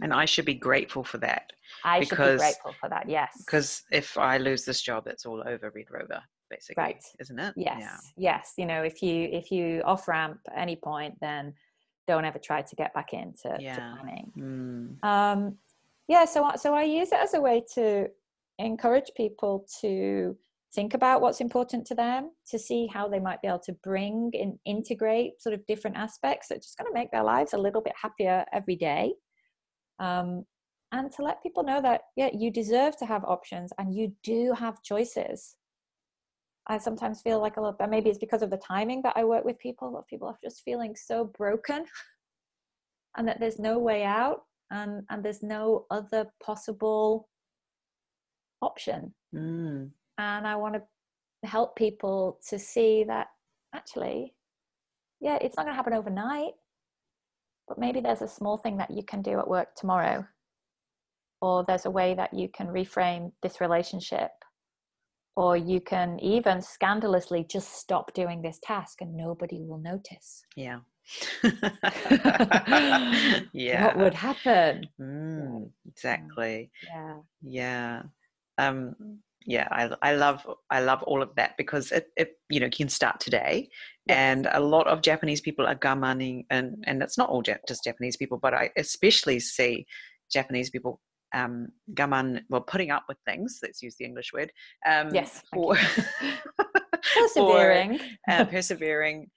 and 0.00 0.14
I 0.14 0.26
should 0.26 0.44
be 0.44 0.54
grateful 0.54 1.02
for 1.02 1.18
that. 1.18 1.52
I 1.84 1.98
because, 1.98 2.08
should 2.08 2.34
be 2.34 2.38
grateful 2.38 2.74
for 2.80 2.88
that. 2.88 3.08
Yes. 3.08 3.32
Because 3.44 3.82
if 3.90 4.16
I 4.16 4.38
lose 4.38 4.64
this 4.64 4.80
job, 4.80 5.08
it's 5.08 5.26
all 5.26 5.42
over 5.44 5.72
Red 5.74 5.86
Rover, 5.90 6.22
basically. 6.50 6.82
Right. 6.82 7.04
Isn't 7.20 7.38
it? 7.38 7.54
Yes. 7.56 7.78
Yeah. 7.80 7.98
Yes. 8.16 8.52
You 8.56 8.66
know, 8.66 8.82
if 8.82 9.02
you 9.02 9.28
if 9.32 9.50
you 9.50 9.82
off 9.84 10.08
ramp 10.08 10.40
at 10.50 10.58
any 10.60 10.76
point, 10.76 11.14
then 11.20 11.54
don't 12.06 12.24
ever 12.24 12.38
try 12.38 12.62
to 12.62 12.76
get 12.76 12.94
back 12.94 13.12
into 13.12 13.56
yeah. 13.58 13.94
planning. 14.00 14.32
Mm. 14.38 15.04
Um, 15.04 15.56
yeah. 16.08 16.24
So 16.24 16.50
so 16.56 16.74
I 16.74 16.84
use 16.84 17.12
it 17.12 17.18
as 17.18 17.34
a 17.34 17.40
way 17.40 17.64
to 17.74 18.08
encourage 18.58 19.10
people 19.16 19.66
to 19.80 20.36
think 20.74 20.94
about 20.94 21.20
what's 21.20 21.40
important 21.40 21.86
to 21.86 21.94
them 21.94 22.30
to 22.46 22.58
see 22.58 22.86
how 22.92 23.08
they 23.08 23.18
might 23.18 23.40
be 23.40 23.48
able 23.48 23.58
to 23.58 23.72
bring 23.82 24.30
and 24.34 24.58
integrate 24.66 25.40
sort 25.40 25.54
of 25.54 25.66
different 25.66 25.96
aspects 25.96 26.48
that 26.48 26.62
just 26.62 26.76
going 26.76 26.90
to 26.90 26.98
make 26.98 27.10
their 27.10 27.22
lives 27.22 27.54
a 27.54 27.58
little 27.58 27.80
bit 27.80 27.94
happier 28.00 28.44
every 28.52 28.76
day 28.76 29.12
um, 29.98 30.44
and 30.92 31.10
to 31.10 31.22
let 31.22 31.42
people 31.42 31.62
know 31.62 31.80
that 31.80 32.02
yeah 32.16 32.28
you 32.34 32.50
deserve 32.50 32.96
to 32.96 33.06
have 33.06 33.24
options 33.24 33.72
and 33.78 33.94
you 33.94 34.12
do 34.22 34.52
have 34.52 34.82
choices 34.82 35.56
i 36.68 36.78
sometimes 36.78 37.20
feel 37.22 37.40
like 37.40 37.56
a 37.56 37.60
lot 37.60 37.78
but 37.78 37.90
maybe 37.90 38.08
it's 38.10 38.18
because 38.18 38.42
of 38.42 38.50
the 38.50 38.56
timing 38.58 39.00
that 39.02 39.16
i 39.16 39.24
work 39.24 39.44
with 39.44 39.58
people 39.58 39.92
that 39.92 40.06
people 40.08 40.28
are 40.28 40.38
just 40.42 40.62
feeling 40.64 40.94
so 40.96 41.24
broken 41.36 41.84
and 43.16 43.26
that 43.26 43.40
there's 43.40 43.58
no 43.58 43.78
way 43.78 44.04
out 44.04 44.42
and 44.70 45.02
and 45.10 45.24
there's 45.24 45.42
no 45.42 45.86
other 45.90 46.26
possible 46.42 47.28
option 48.62 49.12
mm. 49.34 49.88
and 50.18 50.46
i 50.46 50.54
want 50.56 50.74
to 50.74 51.48
help 51.48 51.76
people 51.76 52.38
to 52.48 52.58
see 52.58 53.04
that 53.04 53.28
actually 53.74 54.34
yeah 55.20 55.38
it's 55.40 55.56
not 55.56 55.64
going 55.64 55.72
to 55.72 55.76
happen 55.76 55.92
overnight 55.92 56.52
but 57.68 57.78
maybe 57.78 58.00
there's 58.00 58.22
a 58.22 58.28
small 58.28 58.56
thing 58.56 58.76
that 58.76 58.90
you 58.90 59.02
can 59.02 59.22
do 59.22 59.38
at 59.38 59.48
work 59.48 59.74
tomorrow 59.76 60.26
or 61.40 61.64
there's 61.64 61.86
a 61.86 61.90
way 61.90 62.14
that 62.14 62.34
you 62.34 62.48
can 62.48 62.66
reframe 62.66 63.30
this 63.42 63.60
relationship 63.60 64.30
or 65.38 65.56
you 65.56 65.80
can 65.80 66.18
even 66.18 66.60
scandalously 66.60 67.44
just 67.48 67.74
stop 67.74 68.12
doing 68.12 68.42
this 68.42 68.58
task 68.60 69.00
and 69.00 69.16
nobody 69.16 69.62
will 69.62 69.78
notice. 69.78 70.42
Yeah. 70.56 70.80
Yeah 73.52 73.84
what 73.84 73.98
would 73.98 74.14
happen? 74.14 74.88
Mm, 75.00 75.70
exactly. 75.88 76.72
Yeah. 76.82 77.14
Yeah. 77.40 78.02
Um 78.58 78.96
yeah 79.46 79.68
I, 79.70 79.90
I 80.02 80.14
love 80.16 80.44
i 80.68 80.80
love 80.80 81.04
all 81.04 81.22
of 81.22 81.30
that 81.36 81.52
because 81.56 81.92
it, 81.92 82.08
it 82.16 82.32
you 82.50 82.58
know 82.58 82.68
can 82.68 82.88
start 82.88 83.20
today. 83.20 83.68
Yes. 84.06 84.16
and 84.18 84.48
a 84.50 84.60
lot 84.60 84.88
of 84.88 85.00
japanese 85.02 85.40
people 85.40 85.64
are 85.66 85.76
gamaning 85.76 86.46
and 86.50 86.82
and 86.88 87.00
it's 87.00 87.16
not 87.16 87.30
all 87.30 87.42
just 87.42 87.84
japanese 87.84 88.16
people 88.16 88.38
but 88.38 88.52
i 88.52 88.70
especially 88.76 89.38
see 89.38 89.86
japanese 90.32 90.70
people 90.70 91.00
um 91.34 91.68
gaman 91.94 92.40
well 92.48 92.60
putting 92.60 92.90
up 92.90 93.04
with 93.08 93.18
things 93.26 93.58
let's 93.62 93.82
use 93.82 93.96
the 93.98 94.04
english 94.04 94.32
word 94.32 94.50
um 94.88 95.08
yes 95.12 95.42
for 95.52 95.76
persevering 97.14 97.98
for, 97.98 98.04
uh, 98.30 98.44
persevering 98.44 99.28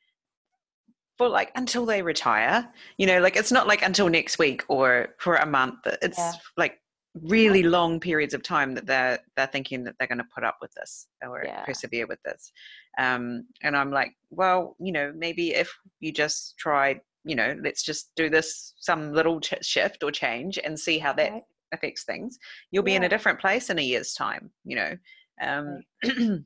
for 1.17 1.27
like 1.27 1.51
until 1.55 1.85
they 1.85 2.01
retire 2.01 2.67
you 2.97 3.05
know 3.05 3.19
like 3.19 3.35
it's 3.35 3.51
not 3.51 3.67
like 3.67 3.81
until 3.81 4.09
next 4.09 4.39
week 4.39 4.63
or 4.69 5.09
for 5.19 5.35
a 5.35 5.45
month 5.45 5.79
it's 6.01 6.17
yeah. 6.17 6.31
like 6.57 6.77
really 7.13 7.63
long 7.63 7.99
periods 7.99 8.33
of 8.33 8.41
time 8.41 8.73
that 8.73 8.85
they're 8.85 9.19
they're 9.35 9.47
thinking 9.47 9.83
that 9.83 9.95
they're 9.99 10.07
going 10.07 10.17
to 10.17 10.27
put 10.33 10.43
up 10.43 10.57
with 10.61 10.71
this 10.73 11.07
or 11.21 11.43
yeah. 11.45 11.63
persevere 11.63 12.07
with 12.07 12.19
this 12.23 12.51
um, 12.97 13.45
and 13.63 13.75
i'm 13.75 13.91
like 13.91 14.13
well 14.29 14.75
you 14.79 14.91
know 14.91 15.11
maybe 15.15 15.53
if 15.53 15.71
you 15.99 16.11
just 16.11 16.57
try 16.57 16.99
you 17.25 17.35
know 17.35 17.55
let's 17.63 17.83
just 17.83 18.11
do 18.15 18.29
this 18.29 18.73
some 18.77 19.13
little 19.13 19.39
ch- 19.41 19.53
shift 19.61 20.03
or 20.03 20.11
change 20.11 20.57
and 20.63 20.79
see 20.79 20.97
how 20.97 21.11
that 21.13 21.31
right. 21.31 21.43
Affects 21.73 22.03
things 22.03 22.37
you'll 22.71 22.83
be 22.83 22.91
yeah. 22.91 22.97
in 22.97 23.03
a 23.03 23.09
different 23.09 23.39
place 23.39 23.69
in 23.69 23.79
a 23.79 23.81
year's 23.81 24.13
time 24.13 24.49
you 24.63 24.75
know 24.75 24.97
um, 25.41 25.81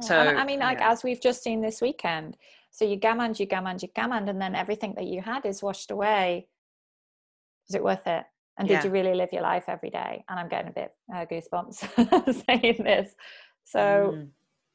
so 0.00 0.14
and, 0.14 0.38
i 0.38 0.44
mean 0.44 0.60
like 0.60 0.80
as 0.80 1.02
we've 1.02 1.20
just 1.20 1.42
seen 1.42 1.60
this 1.60 1.80
weekend 1.80 2.36
so 2.76 2.84
you 2.84 2.96
gammoned 2.96 3.40
you 3.40 3.46
gammoned 3.46 3.82
you 3.82 3.88
gammoned 3.96 4.28
and 4.28 4.38
then 4.38 4.54
everything 4.54 4.92
that 4.96 5.06
you 5.06 5.22
had 5.22 5.46
is 5.46 5.62
washed 5.62 5.90
away. 5.90 6.46
Is 7.70 7.74
it 7.74 7.82
worth 7.82 8.06
it? 8.06 8.24
And 8.58 8.68
yeah. 8.68 8.82
did 8.82 8.84
you 8.84 8.90
really 8.90 9.14
live 9.14 9.32
your 9.32 9.40
life 9.40 9.64
every 9.66 9.88
day? 9.88 10.22
And 10.28 10.38
i'm 10.38 10.48
getting 10.50 10.68
a 10.68 10.74
bit 10.74 10.92
uh, 11.10 11.24
goosebumps 11.24 12.44
saying 12.46 12.84
this. 12.84 13.14
So 13.64 14.12
mm. 14.14 14.28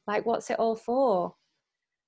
like 0.08 0.26
what's 0.26 0.50
it 0.50 0.58
all 0.58 0.74
for 0.74 1.36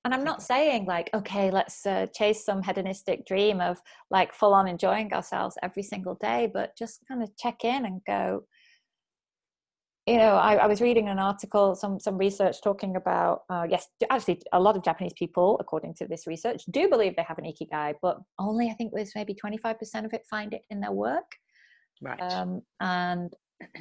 and 0.04 0.14
i'm 0.14 0.24
not 0.24 0.42
saying 0.42 0.84
like 0.86 1.10
okay 1.14 1.50
let's 1.50 1.84
uh, 1.86 2.06
chase 2.14 2.44
some 2.44 2.62
hedonistic 2.62 3.26
dream 3.26 3.60
of 3.60 3.80
like 4.10 4.34
full 4.34 4.54
on 4.54 4.68
enjoying 4.68 5.12
ourselves 5.12 5.56
every 5.62 5.82
single 5.82 6.14
day 6.16 6.50
but 6.52 6.76
just 6.76 7.00
kind 7.08 7.22
of 7.22 7.36
check 7.36 7.64
in 7.64 7.84
and 7.84 8.00
go 8.06 8.44
you 10.06 10.18
know 10.18 10.34
I, 10.36 10.56
I 10.56 10.66
was 10.66 10.82
reading 10.82 11.08
an 11.08 11.18
article 11.18 11.74
some 11.74 11.98
some 11.98 12.18
research 12.18 12.56
talking 12.62 12.96
about 12.96 13.42
uh, 13.48 13.66
yes 13.68 13.86
actually 14.10 14.42
a 14.52 14.60
lot 14.60 14.76
of 14.76 14.84
japanese 14.84 15.14
people 15.14 15.56
according 15.60 15.94
to 15.94 16.06
this 16.06 16.26
research 16.26 16.62
do 16.70 16.88
believe 16.88 17.16
they 17.16 17.22
have 17.22 17.38
an 17.38 17.44
ikigai 17.44 17.94
but 18.02 18.18
only 18.38 18.68
i 18.68 18.74
think 18.74 18.92
there's 18.94 19.14
maybe 19.14 19.34
25% 19.34 20.04
of 20.04 20.12
it 20.12 20.22
find 20.28 20.52
it 20.52 20.62
in 20.70 20.80
their 20.80 20.92
work 20.92 21.24
Right. 22.04 22.20
Um, 22.20 22.62
and 22.80 23.34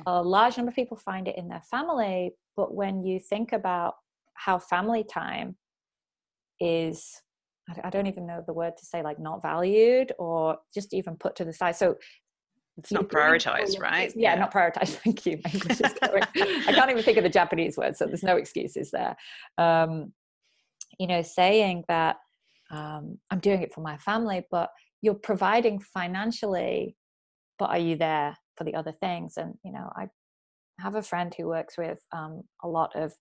a 0.06 0.22
large 0.22 0.58
number 0.58 0.70
of 0.70 0.76
people 0.76 0.98
find 0.98 1.28
it 1.28 1.38
in 1.38 1.48
their 1.48 1.62
family. 1.70 2.32
But 2.56 2.74
when 2.74 3.04
you 3.04 3.20
think 3.20 3.52
about 3.52 3.96
how 4.36 4.60
family 4.60 5.04
time 5.04 5.56
is, 6.60 7.22
I 7.84 7.90
don't 7.90 8.08
even 8.08 8.28
know 8.28 8.44
the 8.46 8.54
word 8.54 8.74
to 8.78 8.86
say, 8.86 9.02
like 9.02 9.20
not 9.20 9.42
valued 9.42 10.12
or 10.20 10.58
just 10.74 10.94
even 10.94 11.16
put 11.16 11.36
to 11.38 11.46
the 11.46 11.54
side. 11.54 11.76
So 11.76 11.96
it's 12.78 12.92
not 12.92 13.08
prioritized, 13.08 13.80
right? 13.80 14.12
Yeah, 14.16 14.34
yeah, 14.34 14.40
not 14.40 14.54
prioritized. 14.54 14.96
Thank 15.04 15.26
you. 15.26 15.40
I 15.46 16.74
can't 16.74 16.92
even 16.92 17.04
think 17.04 17.18
of 17.18 17.24
the 17.24 17.30
Japanese 17.30 17.78
word, 17.78 17.96
so 17.96 18.06
there's 18.06 18.24
no 18.24 18.38
excuses 18.38 18.92
there. 18.92 19.16
Um, 19.58 20.14
you 21.00 21.08
know, 21.08 21.22
saying 21.22 21.86
that 21.88 22.18
um, 22.72 23.20
I'm 23.30 23.40
doing 23.40 23.62
it 23.62 23.74
for 23.74 23.82
my 23.82 23.98
family, 23.98 24.46
but 24.50 24.70
you're 25.02 25.14
providing 25.14 25.80
financially 25.80 26.96
but 27.60 27.70
are 27.70 27.80
you 27.80 27.96
there 27.96 28.36
for 28.58 28.64
the 28.64 28.74
other 28.76 28.92
things 28.92 29.38
and 29.38 29.54
you 29.64 29.72
know 29.72 29.92
i 29.96 30.08
have 30.80 30.96
a 30.96 31.02
friend 31.04 31.34
who 31.38 31.48
works 31.48 31.78
with 31.78 32.00
um, 32.12 32.42
a 32.64 32.68
lot 32.68 32.92
of 32.96 33.14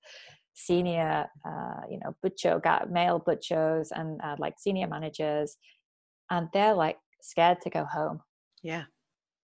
senior 0.55 1.27
uh, 1.47 1.81
you 1.91 1.99
know 1.99 2.15
butcher 2.23 2.61
male 2.91 3.19
butchers 3.25 3.91
and 3.95 4.21
uh, 4.23 4.37
like 4.38 4.55
senior 4.59 4.87
managers 4.87 5.57
and 6.31 6.49
they're 6.53 6.75
like 6.75 6.97
scared 7.21 7.61
to 7.62 7.71
go 7.71 7.85
home. 7.85 8.21
Yeah. 8.62 8.85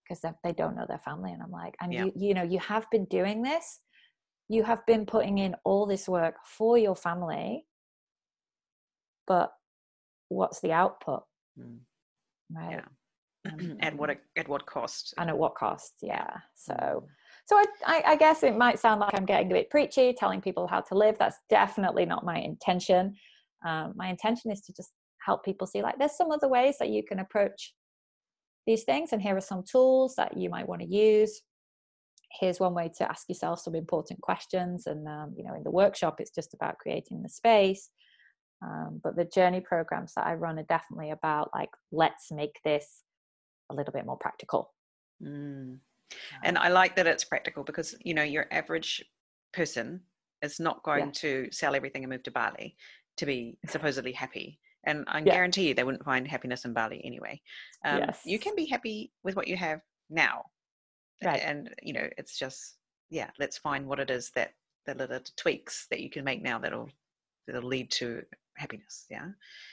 Because 0.08 0.24
they 0.42 0.52
don't 0.52 0.74
know 0.74 0.86
their 0.88 1.00
family 1.04 1.32
and 1.32 1.42
i'm 1.42 1.50
like 1.50 1.74
and 1.82 1.92
yeah. 1.92 2.04
you 2.04 2.12
you 2.16 2.34
know 2.34 2.42
you 2.42 2.58
have 2.58 2.86
been 2.90 3.04
doing 3.06 3.42
this. 3.42 3.80
You 4.50 4.62
have 4.64 4.84
been 4.86 5.04
putting 5.04 5.38
in 5.38 5.54
all 5.64 5.84
this 5.86 6.08
work 6.08 6.36
for 6.44 6.78
your 6.78 6.96
family 6.96 7.66
but 9.28 9.52
what's 10.30 10.60
the 10.60 10.72
output? 10.72 11.22
Mm. 11.58 11.78
right. 12.50 12.82
Yeah. 13.44 13.52
At 13.80 13.96
what 13.96 14.10
at 14.10 14.48
what 14.48 14.66
cost. 14.66 15.14
and 15.16 15.30
at 15.30 15.38
what 15.38 15.54
cost 15.54 15.94
yeah. 16.02 16.38
So 16.54 16.74
mm. 16.74 17.02
So 17.48 17.56
I, 17.56 17.64
I, 17.86 18.02
I 18.12 18.16
guess 18.16 18.42
it 18.42 18.56
might 18.56 18.78
sound 18.78 19.00
like 19.00 19.14
i'm 19.14 19.24
getting 19.24 19.50
a 19.50 19.54
bit 19.54 19.70
preachy 19.70 20.12
telling 20.12 20.40
people 20.40 20.66
how 20.66 20.80
to 20.80 20.94
live 20.94 21.16
that's 21.18 21.38
definitely 21.48 22.04
not 22.06 22.24
my 22.24 22.38
intention 22.38 23.14
um, 23.66 23.94
my 23.96 24.08
intention 24.08 24.52
is 24.52 24.60
to 24.62 24.72
just 24.72 24.92
help 25.24 25.44
people 25.44 25.66
see 25.66 25.82
like 25.82 25.98
there's 25.98 26.16
some 26.16 26.30
other 26.30 26.48
ways 26.48 26.76
that 26.78 26.90
you 26.90 27.02
can 27.02 27.18
approach 27.18 27.74
these 28.66 28.84
things 28.84 29.12
and 29.12 29.22
here 29.22 29.36
are 29.36 29.40
some 29.40 29.64
tools 29.70 30.14
that 30.16 30.36
you 30.36 30.48
might 30.50 30.68
want 30.68 30.80
to 30.80 30.86
use 30.86 31.42
here's 32.38 32.60
one 32.60 32.74
way 32.74 32.90
to 32.96 33.10
ask 33.10 33.28
yourself 33.28 33.58
some 33.60 33.74
important 33.74 34.20
questions 34.20 34.86
and 34.86 35.08
um, 35.08 35.32
you 35.36 35.42
know 35.42 35.54
in 35.54 35.64
the 35.64 35.70
workshop 35.70 36.20
it's 36.20 36.30
just 36.30 36.54
about 36.54 36.78
creating 36.78 37.22
the 37.22 37.28
space 37.28 37.90
um, 38.62 39.00
but 39.02 39.16
the 39.16 39.24
journey 39.24 39.60
programs 39.60 40.12
that 40.14 40.26
i 40.26 40.34
run 40.34 40.58
are 40.58 40.64
definitely 40.64 41.10
about 41.10 41.50
like 41.54 41.70
let's 41.90 42.30
make 42.30 42.60
this 42.64 43.02
a 43.70 43.74
little 43.74 43.92
bit 43.92 44.06
more 44.06 44.16
practical. 44.16 44.72
Mm. 45.22 45.78
And 46.42 46.58
I 46.58 46.68
like 46.68 46.96
that 46.96 47.06
it's 47.06 47.24
practical 47.24 47.64
because 47.64 47.94
you 48.00 48.14
know 48.14 48.22
your 48.22 48.46
average 48.50 49.04
person 49.52 50.00
is 50.42 50.60
not 50.60 50.82
going 50.82 51.06
yeah. 51.06 51.12
to 51.12 51.48
sell 51.50 51.74
everything 51.74 52.04
and 52.04 52.12
move 52.12 52.22
to 52.24 52.30
Bali 52.30 52.76
to 53.16 53.26
be 53.26 53.58
supposedly 53.68 54.12
happy. 54.12 54.58
And 54.84 55.04
I 55.08 55.18
yeah. 55.18 55.34
guarantee 55.34 55.68
you 55.68 55.74
they 55.74 55.84
wouldn't 55.84 56.04
find 56.04 56.26
happiness 56.26 56.64
in 56.64 56.72
Bali 56.72 57.02
anyway. 57.04 57.40
Um, 57.84 57.98
yes. 57.98 58.20
You 58.24 58.38
can 58.38 58.54
be 58.54 58.64
happy 58.64 59.12
with 59.24 59.36
what 59.36 59.48
you 59.48 59.56
have 59.56 59.80
now. 60.08 60.44
Right. 61.22 61.42
And, 61.44 61.74
you 61.82 61.92
know, 61.92 62.08
it's 62.16 62.38
just, 62.38 62.76
yeah, 63.10 63.30
let's 63.40 63.58
find 63.58 63.86
what 63.86 63.98
it 63.98 64.08
is 64.08 64.30
that 64.36 64.52
the 64.86 64.94
little 64.94 65.20
tweaks 65.36 65.86
that 65.90 66.00
you 66.00 66.08
can 66.08 66.24
make 66.24 66.42
now 66.42 66.58
that'll, 66.58 66.88
that'll 67.46 67.68
lead 67.68 67.90
to 67.92 68.22
happiness. 68.56 69.04
Yeah. 69.10 69.26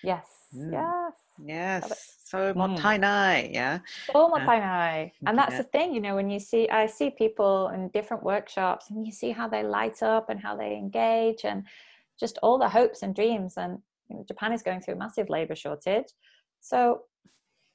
Yes. 0.03 0.25
Mm. 0.53 0.71
Yes. 0.71 1.13
Yes. 1.43 2.17
So 2.23 2.53
mottainai. 2.53 3.53
Yeah. 3.53 3.79
So 4.11 4.29
mottainai. 4.29 5.07
Uh, 5.07 5.09
and 5.27 5.37
that's 5.37 5.53
yeah. 5.53 5.57
the 5.57 5.63
thing, 5.65 5.93
you 5.93 6.01
know, 6.01 6.15
when 6.15 6.29
you 6.29 6.39
see, 6.39 6.69
I 6.69 6.85
see 6.85 7.09
people 7.09 7.69
in 7.69 7.89
different 7.89 8.23
workshops 8.23 8.89
and 8.89 9.05
you 9.05 9.11
see 9.11 9.31
how 9.31 9.47
they 9.47 9.63
light 9.63 10.01
up 10.01 10.29
and 10.29 10.39
how 10.39 10.55
they 10.55 10.75
engage 10.75 11.43
and 11.43 11.65
just 12.19 12.37
all 12.41 12.57
the 12.57 12.69
hopes 12.69 13.03
and 13.03 13.15
dreams. 13.15 13.55
And 13.57 13.79
you 14.09 14.17
know, 14.17 14.25
Japan 14.27 14.53
is 14.53 14.63
going 14.63 14.81
through 14.81 14.95
a 14.95 14.97
massive 14.97 15.29
labor 15.29 15.55
shortage. 15.55 16.07
So 16.61 17.01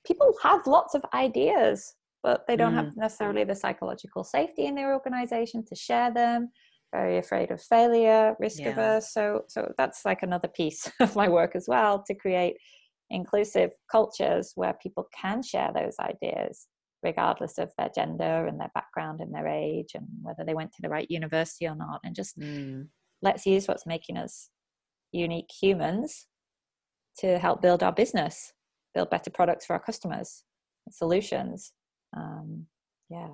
people 0.06 0.34
have 0.42 0.66
lots 0.66 0.94
of 0.94 1.02
ideas, 1.14 1.94
but 2.22 2.46
they 2.46 2.56
don't 2.56 2.72
mm. 2.72 2.84
have 2.84 2.96
necessarily 2.96 3.44
the 3.44 3.54
psychological 3.54 4.24
safety 4.24 4.66
in 4.66 4.74
their 4.74 4.94
organization 4.94 5.64
to 5.66 5.74
share 5.74 6.12
them 6.12 6.50
very 6.92 7.18
afraid 7.18 7.50
of 7.50 7.62
failure, 7.62 8.34
risk 8.40 8.60
yeah. 8.60 8.70
averse. 8.70 9.12
So, 9.12 9.44
so 9.48 9.72
that's 9.78 10.04
like 10.04 10.22
another 10.22 10.48
piece 10.48 10.90
of 11.00 11.14
my 11.16 11.28
work 11.28 11.54
as 11.54 11.66
well 11.68 12.02
to 12.06 12.14
create 12.14 12.56
inclusive 13.10 13.70
cultures 13.90 14.52
where 14.54 14.74
people 14.82 15.08
can 15.18 15.42
share 15.42 15.70
those 15.74 15.96
ideas, 16.00 16.66
regardless 17.02 17.58
of 17.58 17.72
their 17.76 17.90
gender 17.94 18.46
and 18.46 18.60
their 18.60 18.70
background 18.74 19.20
and 19.20 19.34
their 19.34 19.48
age 19.48 19.90
and 19.94 20.06
whether 20.22 20.44
they 20.44 20.54
went 20.54 20.72
to 20.72 20.82
the 20.82 20.88
right 20.88 21.10
university 21.10 21.66
or 21.66 21.74
not. 21.74 22.00
And 22.04 22.14
just 22.14 22.38
mm. 22.38 22.86
let's 23.22 23.46
use 23.46 23.66
what's 23.66 23.86
making 23.86 24.16
us 24.16 24.50
unique 25.12 25.50
humans 25.60 26.26
to 27.18 27.38
help 27.38 27.60
build 27.60 27.82
our 27.82 27.92
business, 27.92 28.52
build 28.94 29.10
better 29.10 29.30
products 29.30 29.66
for 29.66 29.74
our 29.74 29.80
customers, 29.80 30.44
solutions. 30.90 31.72
Um, 32.16 32.66
yeah 33.10 33.28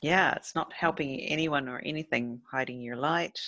yeah 0.00 0.32
it's 0.34 0.54
not 0.54 0.72
helping 0.72 1.20
anyone 1.20 1.68
or 1.68 1.82
anything 1.84 2.40
hiding 2.50 2.80
your 2.80 2.96
light 2.96 3.38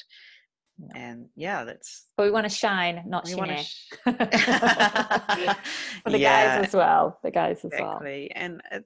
and 0.95 1.27
yeah 1.37 1.65
that's 1.65 2.07
but 2.17 2.25
we 2.25 2.31
want 2.31 2.45
to 2.45 2.55
shine 2.55 3.03
not 3.07 3.29
shine 3.29 3.63
sh- 3.63 3.89
for 4.05 4.13
the 6.11 6.19
yeah, 6.19 6.59
guys 6.59 6.69
as 6.69 6.75
well 6.75 7.19
the 7.23 7.31
guys 7.31 7.59
as 7.65 7.73
exactly. 7.73 8.31
well 8.35 8.43
and 8.45 8.63
uh, 8.73 8.81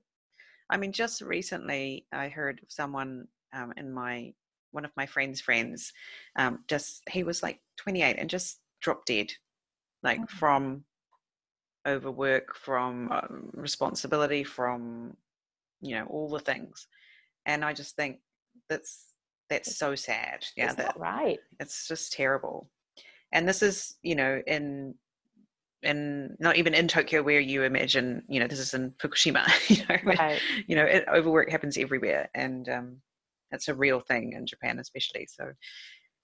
i 0.71 0.77
mean 0.77 0.93
just 0.93 1.21
recently 1.21 2.07
i 2.13 2.29
heard 2.29 2.61
someone 2.69 3.27
um, 3.53 3.73
in 3.77 3.93
my 3.93 4.33
one 4.73 4.85
of 4.85 4.91
my 4.97 5.07
friends 5.07 5.41
friends 5.41 5.93
um, 6.37 6.61
just 6.69 7.03
he 7.09 7.23
was 7.23 7.43
like 7.43 7.61
28 7.77 8.17
and 8.19 8.29
just 8.29 8.61
dropped 8.81 9.07
dead 9.07 9.31
like 10.03 10.21
oh. 10.21 10.27
from 10.29 10.85
overwork 11.87 12.57
from 12.57 13.11
um, 13.13 13.51
responsibility 13.53 14.43
from 14.43 15.17
you 15.81 15.95
know 15.95 16.07
all 16.07 16.29
the 16.29 16.41
things 16.41 16.89
and 17.47 17.65
I 17.65 17.73
just 17.73 17.95
think 17.97 18.19
that's 18.69 19.14
that's 19.51 19.77
so 19.77 19.95
sad. 19.95 20.45
Yeah, 20.57 20.73
that 20.75 20.99
right. 20.99 21.39
It's 21.61 21.89
just 21.89 22.13
terrible. 22.13 22.69
And 23.33 23.49
this 23.49 23.63
is, 23.63 23.97
you 24.03 24.15
know, 24.15 24.43
in 24.47 24.95
in 25.83 26.37
not 26.41 26.57
even 26.57 26.73
in 26.73 26.89
Tokyo 26.89 27.23
where 27.23 27.41
you 27.41 27.63
imagine, 27.63 28.23
you 28.29 28.41
know, 28.41 28.47
this 28.47 28.59
is 28.59 28.75
in 28.75 28.93
Fukushima. 28.93 29.47
You 29.69 29.85
know, 29.89 30.15
right. 30.19 30.41
you 30.67 30.77
know, 30.77 30.85
it, 30.85 31.05
overwork 31.13 31.51
happens 31.51 31.77
everywhere, 31.77 32.31
and 32.35 32.69
um, 32.69 32.97
it's 33.51 33.69
a 33.69 33.75
real 33.75 34.01
thing 34.01 34.33
in 34.33 34.47
Japan, 34.47 34.79
especially. 34.79 35.27
So, 35.31 35.53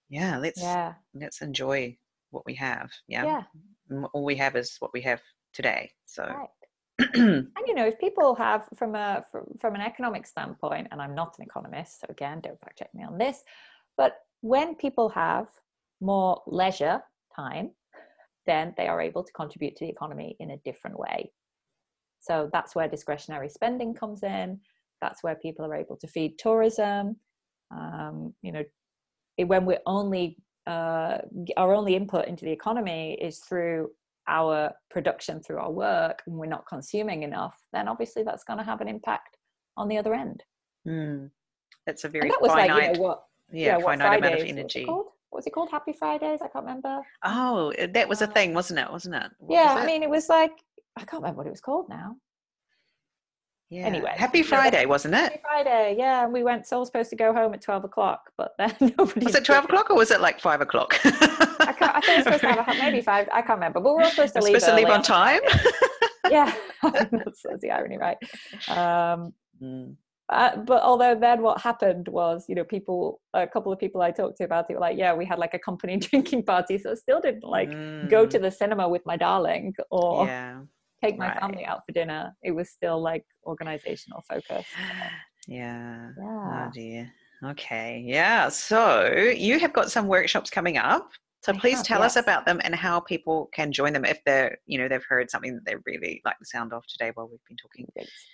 yeah, 0.09 0.39
let's 0.39 0.63
yeah. 0.63 0.95
let's 1.15 1.43
enjoy 1.43 1.97
what 2.31 2.47
we 2.47 2.55
have. 2.55 2.91
Yeah, 3.07 3.43
yeah. 3.91 4.05
all 4.13 4.25
we 4.25 4.37
have 4.37 4.57
is 4.57 4.77
what 4.79 4.93
we 4.93 5.03
have 5.03 5.21
today. 5.53 5.91
So. 6.07 6.25
Right 6.25 6.49
and 7.15 7.67
you 7.67 7.75
know 7.75 7.87
if 7.87 7.99
people 7.99 8.35
have 8.35 8.69
from 8.77 8.95
a 8.95 9.25
from, 9.31 9.45
from 9.61 9.75
an 9.75 9.81
economic 9.81 10.27
standpoint 10.27 10.89
and 10.91 11.01
i'm 11.01 11.15
not 11.15 11.35
an 11.39 11.45
economist 11.45 12.01
so 12.01 12.07
again 12.11 12.41
don't 12.41 12.61
fact 12.61 12.79
check 12.79 12.93
me 12.95 13.03
on 13.05 13.19
this 13.19 13.43
but 13.97 14.17
when 14.41 14.75
people 14.75 15.09
have 15.09 15.47
more 16.01 16.43
leisure 16.47 17.03
time 17.35 17.71
then 18.47 18.75
they 18.77 18.89
are 18.89 19.01
able 19.01 19.23
to 19.23 19.33
contribute 19.33 19.77
to 19.77 19.85
the 19.85 19.91
economy 19.91 20.37
in 20.41 20.51
a 20.51 20.57
different 20.59 20.99
way. 20.99 21.31
So 22.21 22.51
that's 22.53 22.75
where 22.75 22.89
discretionary 22.89 23.49
spending 23.49 23.95
comes 23.95 24.23
in. 24.23 24.61
That's 25.01 25.23
where 25.23 25.37
people 25.37 25.65
are 25.65 25.77
able 25.77 25.97
to 25.99 26.07
feed 26.07 26.39
tourism. 26.39 27.17
Um, 27.71 28.35
you 28.43 28.53
know 28.53 28.65
when 29.47 29.65
we're 29.65 29.81
only 29.87 30.37
uh, 30.67 31.19
our 31.57 31.73
only 31.73 31.95
input 31.95 32.27
into 32.27 32.45
the 32.45 32.51
economy 32.51 33.17
is 33.21 33.39
through 33.39 33.91
our 34.29 34.73
production 34.91 35.43
through 35.43 35.59
our 35.59 35.71
work 35.71 36.23
and 36.27 36.37
we're 36.37 36.47
not 36.47 36.67
consuming 36.67 37.23
enough, 37.23 37.59
then 37.73 37.89
obviously 37.89 38.23
that's 38.23 38.45
going 38.45 38.59
to 38.59 38.65
have 38.65 38.81
an 38.81 38.89
impact 38.89 39.37
on 39.77 39.89
the 39.89 39.99
other 39.99 40.15
end. 40.15 40.43
Mm. 40.87 41.31
It's 41.87 42.05
a 42.05 42.09
very 42.09 42.29
that 42.29 42.41
was 42.41 42.53
finite, 42.53 42.71
like, 42.71 42.83
you 42.83 42.93
know, 42.95 43.01
what, 43.01 43.25
yeah, 43.53 43.79
yeah 43.79 43.85
finite 43.85 44.19
amount 44.19 44.41
of 44.41 44.47
energy. 44.47 44.87
What's 45.31 45.47
it 45.47 45.51
called? 45.51 45.71
Happy 45.71 45.93
Fridays? 45.93 46.41
I 46.43 46.49
can't 46.49 46.65
remember. 46.65 47.01
Oh, 47.25 47.73
that 47.93 48.09
was 48.09 48.21
a 48.21 48.29
uh, 48.29 48.33
thing, 48.33 48.53
wasn't 48.53 48.81
it? 48.81 48.91
Wasn't 48.91 49.15
it? 49.15 49.31
What 49.39 49.55
yeah, 49.55 49.75
was 49.75 49.83
it? 49.83 49.85
I 49.85 49.87
mean, 49.87 50.03
it 50.03 50.11
was 50.11 50.29
like 50.29 50.53
I 50.97 51.05
can't 51.05 51.23
remember 51.23 51.39
what 51.39 51.47
it 51.47 51.51
was 51.51 51.61
called 51.61 51.89
now. 51.89 52.17
Yeah. 53.71 53.83
Anyway, 53.83 54.13
Happy 54.17 54.43
Friday, 54.43 54.85
wasn't 54.87 55.15
it? 55.15 55.19
Happy 55.19 55.41
Friday, 55.43 55.95
yeah. 55.97 56.25
And 56.25 56.33
we 56.33 56.43
went. 56.43 56.67
So 56.67 56.77
I 56.77 56.79
was 56.81 56.89
supposed 56.89 57.11
to 57.11 57.17
go 57.17 57.33
home 57.33 57.55
at 57.55 57.63
twelve 57.63 57.85
o'clock, 57.85 58.33
but 58.37 58.53
then 58.59 58.75
nobody. 58.99 59.25
Was 59.25 59.37
it 59.37 59.45
twelve 59.45 59.65
o'clock 59.65 59.91
or 59.91 59.97
was 59.97 60.11
it 60.11 60.21
like 60.21 60.41
five 60.41 60.61
o'clock? 60.61 60.99
I, 61.81 61.85
can't, 61.85 61.97
I 61.97 62.01
think 62.01 62.17
was 62.17 62.25
supposed 62.25 62.43
to 62.43 62.63
have 62.63 62.69
a, 62.69 62.79
maybe 62.79 63.01
five. 63.13 63.29
I 63.33 63.43
can't 63.43 63.59
remember, 63.59 63.81
but 63.81 63.95
we're 63.95 64.03
all 64.03 64.11
supposed 64.11 64.35
to 64.35 64.41
leave. 64.41 64.61
Supposed 64.61 64.67
to 64.67 64.77
leave 64.77 64.89
on 64.89 65.03
time. 65.03 65.41
yeah, 66.31 66.55
that's, 66.83 67.43
that's, 67.43 67.61
the 67.61 67.71
irony, 67.71 67.99
right? 67.99 68.17
Um, 68.69 69.33
mm. 69.63 69.95
uh, 70.29 70.57
but 70.57 70.83
although 70.83 71.15
then 71.15 71.43
what 71.43 71.61
happened 71.61 72.09
was, 72.09 72.45
you 72.49 72.55
know, 72.55 72.65
people, 72.65 73.21
a 73.35 73.47
couple 73.47 73.73
of 73.73 73.79
people 73.79 74.03
I 74.03 74.11
talked 74.11 74.39
to 74.39 74.45
about 74.45 74.67
it 74.71 74.75
were 74.75 74.81
like, 74.81 74.99
yeah, 74.99 75.15
we 75.15 75.25
had 75.25 75.39
like 75.39 75.55
a 75.55 75.59
company 75.59 75.97
drinking 75.99 76.45
party, 76.45 76.79
so 76.79 76.93
I 76.93 76.95
still 76.95 77.21
didn't 77.21 77.45
like 77.45 77.71
mm. 77.71 78.09
go 78.11 78.27
to 78.27 78.39
the 78.39 78.51
cinema 78.51 78.89
with 78.89 79.03
my 79.07 79.17
darling 79.17 79.75
or. 79.91 80.27
Yeah 80.27 80.61
take 81.03 81.19
my 81.19 81.29
right. 81.29 81.41
family 81.41 81.65
out 81.65 81.81
for 81.87 81.93
dinner. 81.93 82.33
It 82.43 82.51
was 82.51 82.71
still 82.71 83.01
like 83.01 83.25
organizational 83.45 84.23
focus. 84.29 84.67
Yeah. 85.49 86.11
yeah. 86.19 86.67
Oh 86.69 86.71
dear. 86.73 87.11
Okay. 87.45 88.05
Yeah. 88.07 88.51
So 88.51 89.11
you 89.35 89.59
have 89.59 89.73
got 89.73 89.91
some 89.91 90.07
workshops 90.07 90.51
coming 90.51 90.77
up. 90.77 91.11
So 91.43 91.55
please 91.55 91.79
have, 91.79 91.87
tell 91.87 92.01
yes. 92.01 92.17
us 92.17 92.23
about 92.23 92.45
them 92.45 92.61
and 92.63 92.75
how 92.75 93.01
people 93.01 93.49
can 93.55 93.73
join 93.73 93.93
them 93.95 94.05
if 94.05 94.23
they're, 94.27 94.59
you 94.67 94.79
know, 94.79 94.89
they've 94.89 95.05
heard 95.09 95.31
something 95.31 95.55
that 95.55 95.65
they 95.65 95.77
really 95.87 96.21
like 96.25 96.37
the 96.39 96.45
sound 96.45 96.73
of 96.73 96.87
today 96.87 97.13
while 97.15 97.29
we've 97.29 97.41
been 97.49 97.57
talking. 97.57 97.87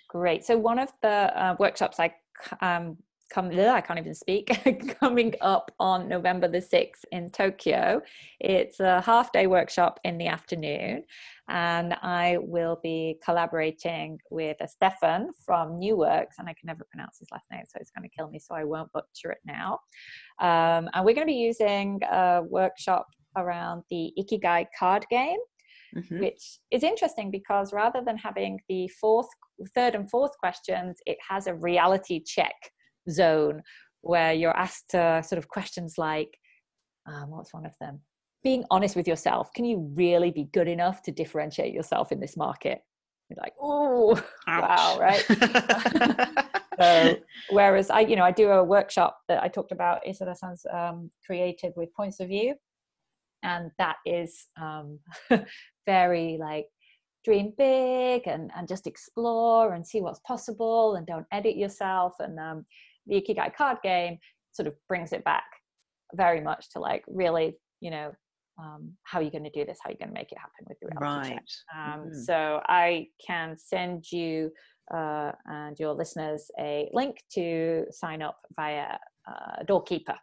Great. 0.08 0.44
So 0.44 0.58
one 0.58 0.78
of 0.78 0.92
the 1.02 1.08
uh, 1.08 1.56
workshops 1.58 2.00
I 2.00 2.14
um, 2.60 2.96
come 3.30 3.50
I 3.50 3.80
can't 3.80 3.98
even 3.98 4.14
speak 4.14 4.96
coming 5.00 5.34
up 5.40 5.70
on 5.78 6.08
November 6.08 6.48
the 6.48 6.58
6th 6.58 7.04
in 7.12 7.30
Tokyo. 7.30 8.00
It's 8.40 8.80
a 8.80 9.00
half 9.00 9.32
day 9.32 9.46
workshop 9.46 10.00
in 10.04 10.18
the 10.18 10.26
afternoon 10.26 11.04
and 11.48 11.94
I 12.02 12.38
will 12.40 12.78
be 12.82 13.18
collaborating 13.24 14.18
with 14.30 14.56
a 14.60 14.68
Stefan 14.68 15.30
from 15.44 15.78
New 15.78 15.96
Works 15.96 16.36
and 16.38 16.48
I 16.48 16.52
can 16.52 16.66
never 16.66 16.84
pronounce 16.90 17.18
his 17.18 17.28
last 17.32 17.46
name 17.50 17.64
so 17.68 17.78
it's 17.80 17.90
going 17.90 18.08
to 18.08 18.16
kill 18.16 18.30
me 18.30 18.38
so 18.38 18.54
I 18.54 18.64
won't 18.64 18.92
butcher 18.92 19.30
it 19.30 19.38
now. 19.44 19.80
Um, 20.40 20.88
and 20.94 21.04
we're 21.04 21.14
going 21.14 21.26
to 21.26 21.32
be 21.32 21.34
using 21.34 22.00
a 22.10 22.42
workshop 22.48 23.06
around 23.36 23.82
the 23.90 24.12
Ikigai 24.18 24.66
card 24.78 25.04
game. 25.10 25.38
Mm-hmm. 25.96 26.18
Which 26.18 26.58
is 26.72 26.82
interesting 26.82 27.30
because 27.30 27.72
rather 27.72 28.02
than 28.04 28.18
having 28.18 28.60
the 28.68 28.88
fourth, 29.00 29.28
third, 29.74 29.94
and 29.94 30.10
fourth 30.10 30.36
questions, 30.38 30.98
it 31.06 31.16
has 31.26 31.46
a 31.46 31.54
reality 31.54 32.22
check 32.22 32.52
zone 33.10 33.62
where 34.02 34.32
you're 34.32 34.56
asked 34.56 34.94
uh, 34.94 35.22
sort 35.22 35.38
of 35.38 35.48
questions 35.48 35.94
like, 35.98 36.38
um, 37.06 37.30
what's 37.30 37.52
one 37.52 37.66
of 37.66 37.74
them? 37.80 38.00
Being 38.42 38.64
honest 38.70 38.96
with 38.96 39.08
yourself. 39.08 39.52
Can 39.54 39.64
you 39.64 39.90
really 39.94 40.30
be 40.30 40.44
good 40.52 40.68
enough 40.68 41.02
to 41.02 41.12
differentiate 41.12 41.72
yourself 41.72 42.12
in 42.12 42.20
this 42.20 42.36
market? 42.36 42.80
You're 43.28 43.38
like, 43.40 43.54
oh, 43.60 44.22
wow, 44.46 44.98
right? 45.00 45.24
so, 46.80 47.16
whereas 47.50 47.90
I, 47.90 48.00
you 48.00 48.14
know, 48.14 48.22
I 48.22 48.30
do 48.30 48.50
a 48.50 48.62
workshop 48.62 49.18
that 49.28 49.42
I 49.42 49.48
talked 49.48 49.72
about, 49.72 50.00
Isada 50.06 50.36
San's 50.36 50.64
um, 50.72 51.10
created 51.24 51.72
with 51.76 51.92
Points 51.94 52.20
of 52.20 52.30
You. 52.30 52.54
And 53.42 53.70
that 53.78 53.96
is 54.06 54.46
um, 54.60 54.98
very 55.86 56.38
like 56.40 56.66
dream 57.24 57.52
big 57.58 58.22
and, 58.26 58.50
and 58.56 58.68
just 58.68 58.86
explore 58.86 59.74
and 59.74 59.86
see 59.86 60.00
what's 60.00 60.20
possible 60.20 60.94
and 60.94 61.06
don't 61.06 61.26
edit 61.32 61.56
yourself. 61.56 62.14
And 62.20 62.38
um, 62.38 62.66
the 63.06 63.20
ikigai 63.20 63.54
card 63.54 63.78
game 63.82 64.18
sort 64.52 64.66
of 64.66 64.74
brings 64.88 65.12
it 65.12 65.24
back 65.24 65.44
very 66.14 66.40
much 66.40 66.70
to 66.70 66.80
like 66.80 67.04
really 67.08 67.56
you 67.80 67.90
know 67.90 68.12
um, 68.58 68.92
how 69.02 69.18
are 69.18 69.22
you 69.22 69.30
going 69.30 69.44
to 69.44 69.50
do 69.50 69.66
this 69.66 69.78
how 69.82 69.90
are 69.90 69.92
you 69.92 69.98
going 69.98 70.08
to 70.08 70.14
make 70.14 70.32
it 70.32 70.38
happen 70.38 70.64
with 70.66 70.78
the 70.80 70.88
reality 70.98 71.30
right. 71.30 71.36
check 71.36 71.44
um, 71.76 72.00
mm-hmm. 72.00 72.20
so 72.22 72.60
i 72.68 73.06
can 73.26 73.56
send 73.58 74.04
you 74.10 74.50
uh, 74.94 75.32
and 75.46 75.78
your 75.78 75.92
listeners 75.92 76.50
a 76.58 76.88
link 76.92 77.16
to 77.32 77.84
sign 77.90 78.22
up 78.22 78.38
via 78.54 78.96
uh, 79.28 79.62
doorkeeper. 79.66 80.14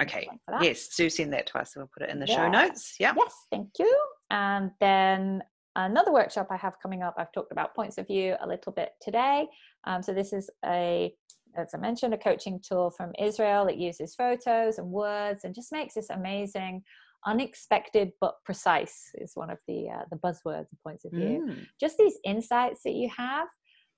Okay. 0.00 0.26
yes 0.62 0.88
do 0.96 1.10
send 1.10 1.32
that 1.32 1.46
to 1.46 1.58
us 1.58 1.74
we'll 1.76 1.90
put 1.92 2.02
it 2.02 2.10
in 2.10 2.18
the 2.18 2.26
yeah. 2.26 2.36
show 2.36 2.48
notes. 2.48 2.96
Yeah. 2.98 3.12
Yes 3.14 3.34
thank 3.50 3.68
you. 3.78 3.94
And 4.30 4.70
then 4.80 5.42
another 5.76 6.12
workshop 6.12 6.48
i 6.50 6.56
have 6.56 6.74
coming 6.82 7.02
up 7.02 7.14
i've 7.18 7.32
talked 7.32 7.52
about 7.52 7.74
Points 7.74 7.98
of 7.98 8.06
You 8.08 8.36
a 8.40 8.48
little 8.48 8.72
bit 8.72 8.92
today. 9.02 9.46
Um, 9.84 10.02
so 10.02 10.14
this 10.14 10.32
is 10.32 10.48
a 10.64 11.12
as 11.56 11.68
I 11.74 11.78
mentioned, 11.78 12.14
a 12.14 12.18
coaching 12.18 12.60
tool 12.66 12.90
from 12.90 13.12
Israel. 13.18 13.66
It 13.66 13.76
uses 13.76 14.14
photos 14.14 14.78
and 14.78 14.88
words 14.88 15.44
and 15.44 15.54
just 15.54 15.72
makes 15.72 15.94
this 15.94 16.10
amazing 16.10 16.82
unexpected 17.24 18.10
but 18.20 18.34
precise 18.44 19.10
is 19.14 19.32
one 19.34 19.48
of 19.50 19.58
the 19.68 19.88
uh, 19.88 20.02
the 20.10 20.16
buzzwords 20.16 20.66
and 20.70 20.80
Points 20.82 21.04
of 21.04 21.12
You. 21.14 21.46
Mm. 21.48 21.66
Just 21.80 21.96
these 21.96 22.18
insights 22.24 22.80
that 22.84 22.94
you 22.94 23.08
have, 23.16 23.48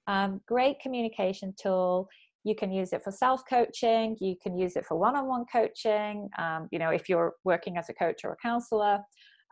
um, 0.07 0.41
great 0.47 0.81
communication 0.81 1.55
tool. 1.61 2.09
You 2.45 2.55
can 2.55 2.71
use 2.71 2.93
it 2.93 3.03
for 3.03 3.11
self 3.11 3.43
coaching. 3.49 4.17
You 4.21 4.37
can 4.43 4.59
use 4.59 4.77
it 4.77 4.85
for 4.85 4.99
one 4.99 5.17
on 5.17 5.27
one 5.27 5.47
coaching. 5.51 6.29
Um, 6.39 6.69
you 6.71 6.79
know, 6.79 6.91
if 6.91 7.09
you're 7.09 7.35
working 7.45 7.79
as 7.79 7.89
a 7.89 7.95
coach 7.95 8.21
or 8.25 8.33
a 8.33 8.37
counselor, 8.37 9.01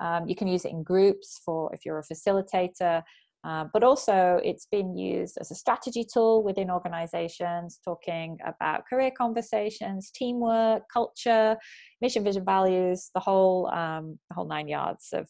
um, 0.01 0.29
you 0.29 0.37
can 0.37 0.49
use 0.49 0.65
it 0.65 0.73
in 0.73 0.83
groups 0.83 1.41
for 1.45 1.73
if 1.75 1.87
you're 1.87 2.01
a 2.01 2.15
facilitator. 2.15 3.03
Uh, 3.45 3.65
but 3.73 3.83
also, 3.83 4.39
it's 4.45 4.67
been 4.71 4.97
used 4.97 5.37
as 5.41 5.51
a 5.51 5.55
strategy 5.55 6.05
tool 6.05 6.45
within 6.45 6.71
organizations, 6.71 7.81
talking 7.85 8.39
about 8.47 8.87
career 8.89 9.11
conversations, 9.17 10.13
teamwork, 10.15 10.83
culture, 10.93 11.57
mission, 12.01 12.23
vision, 12.23 12.45
values, 12.45 13.11
the 13.15 13.21
whole, 13.21 13.67
um, 13.69 14.17
the 14.31 14.35
whole 14.35 14.47
nine 14.47 14.69
yards 14.69 15.09
of 15.13 15.29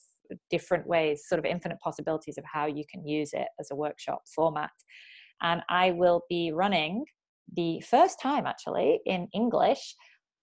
different 0.50 0.86
ways, 0.86 1.24
sort 1.26 1.38
of 1.38 1.46
infinite 1.46 1.78
possibilities 1.80 2.36
of 2.36 2.44
how 2.44 2.66
you 2.66 2.84
can 2.90 3.06
use 3.06 3.30
it 3.32 3.48
as 3.58 3.70
a 3.70 3.76
workshop 3.76 4.22
format. 4.34 4.70
And 5.40 5.62
I 5.70 5.92
will 5.92 6.22
be 6.28 6.52
running 6.52 7.04
the 7.54 7.80
first 7.80 8.20
time 8.20 8.46
actually 8.46 9.00
in 9.06 9.28
English 9.34 9.94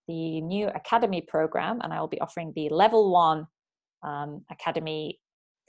the 0.07 0.41
new 0.41 0.67
academy 0.69 1.21
program, 1.21 1.79
and 1.83 1.93
I 1.93 2.01
will 2.01 2.07
be 2.07 2.19
offering 2.19 2.51
the 2.55 2.69
level 2.69 3.11
one 3.11 3.45
um, 4.03 4.43
academy 4.51 5.19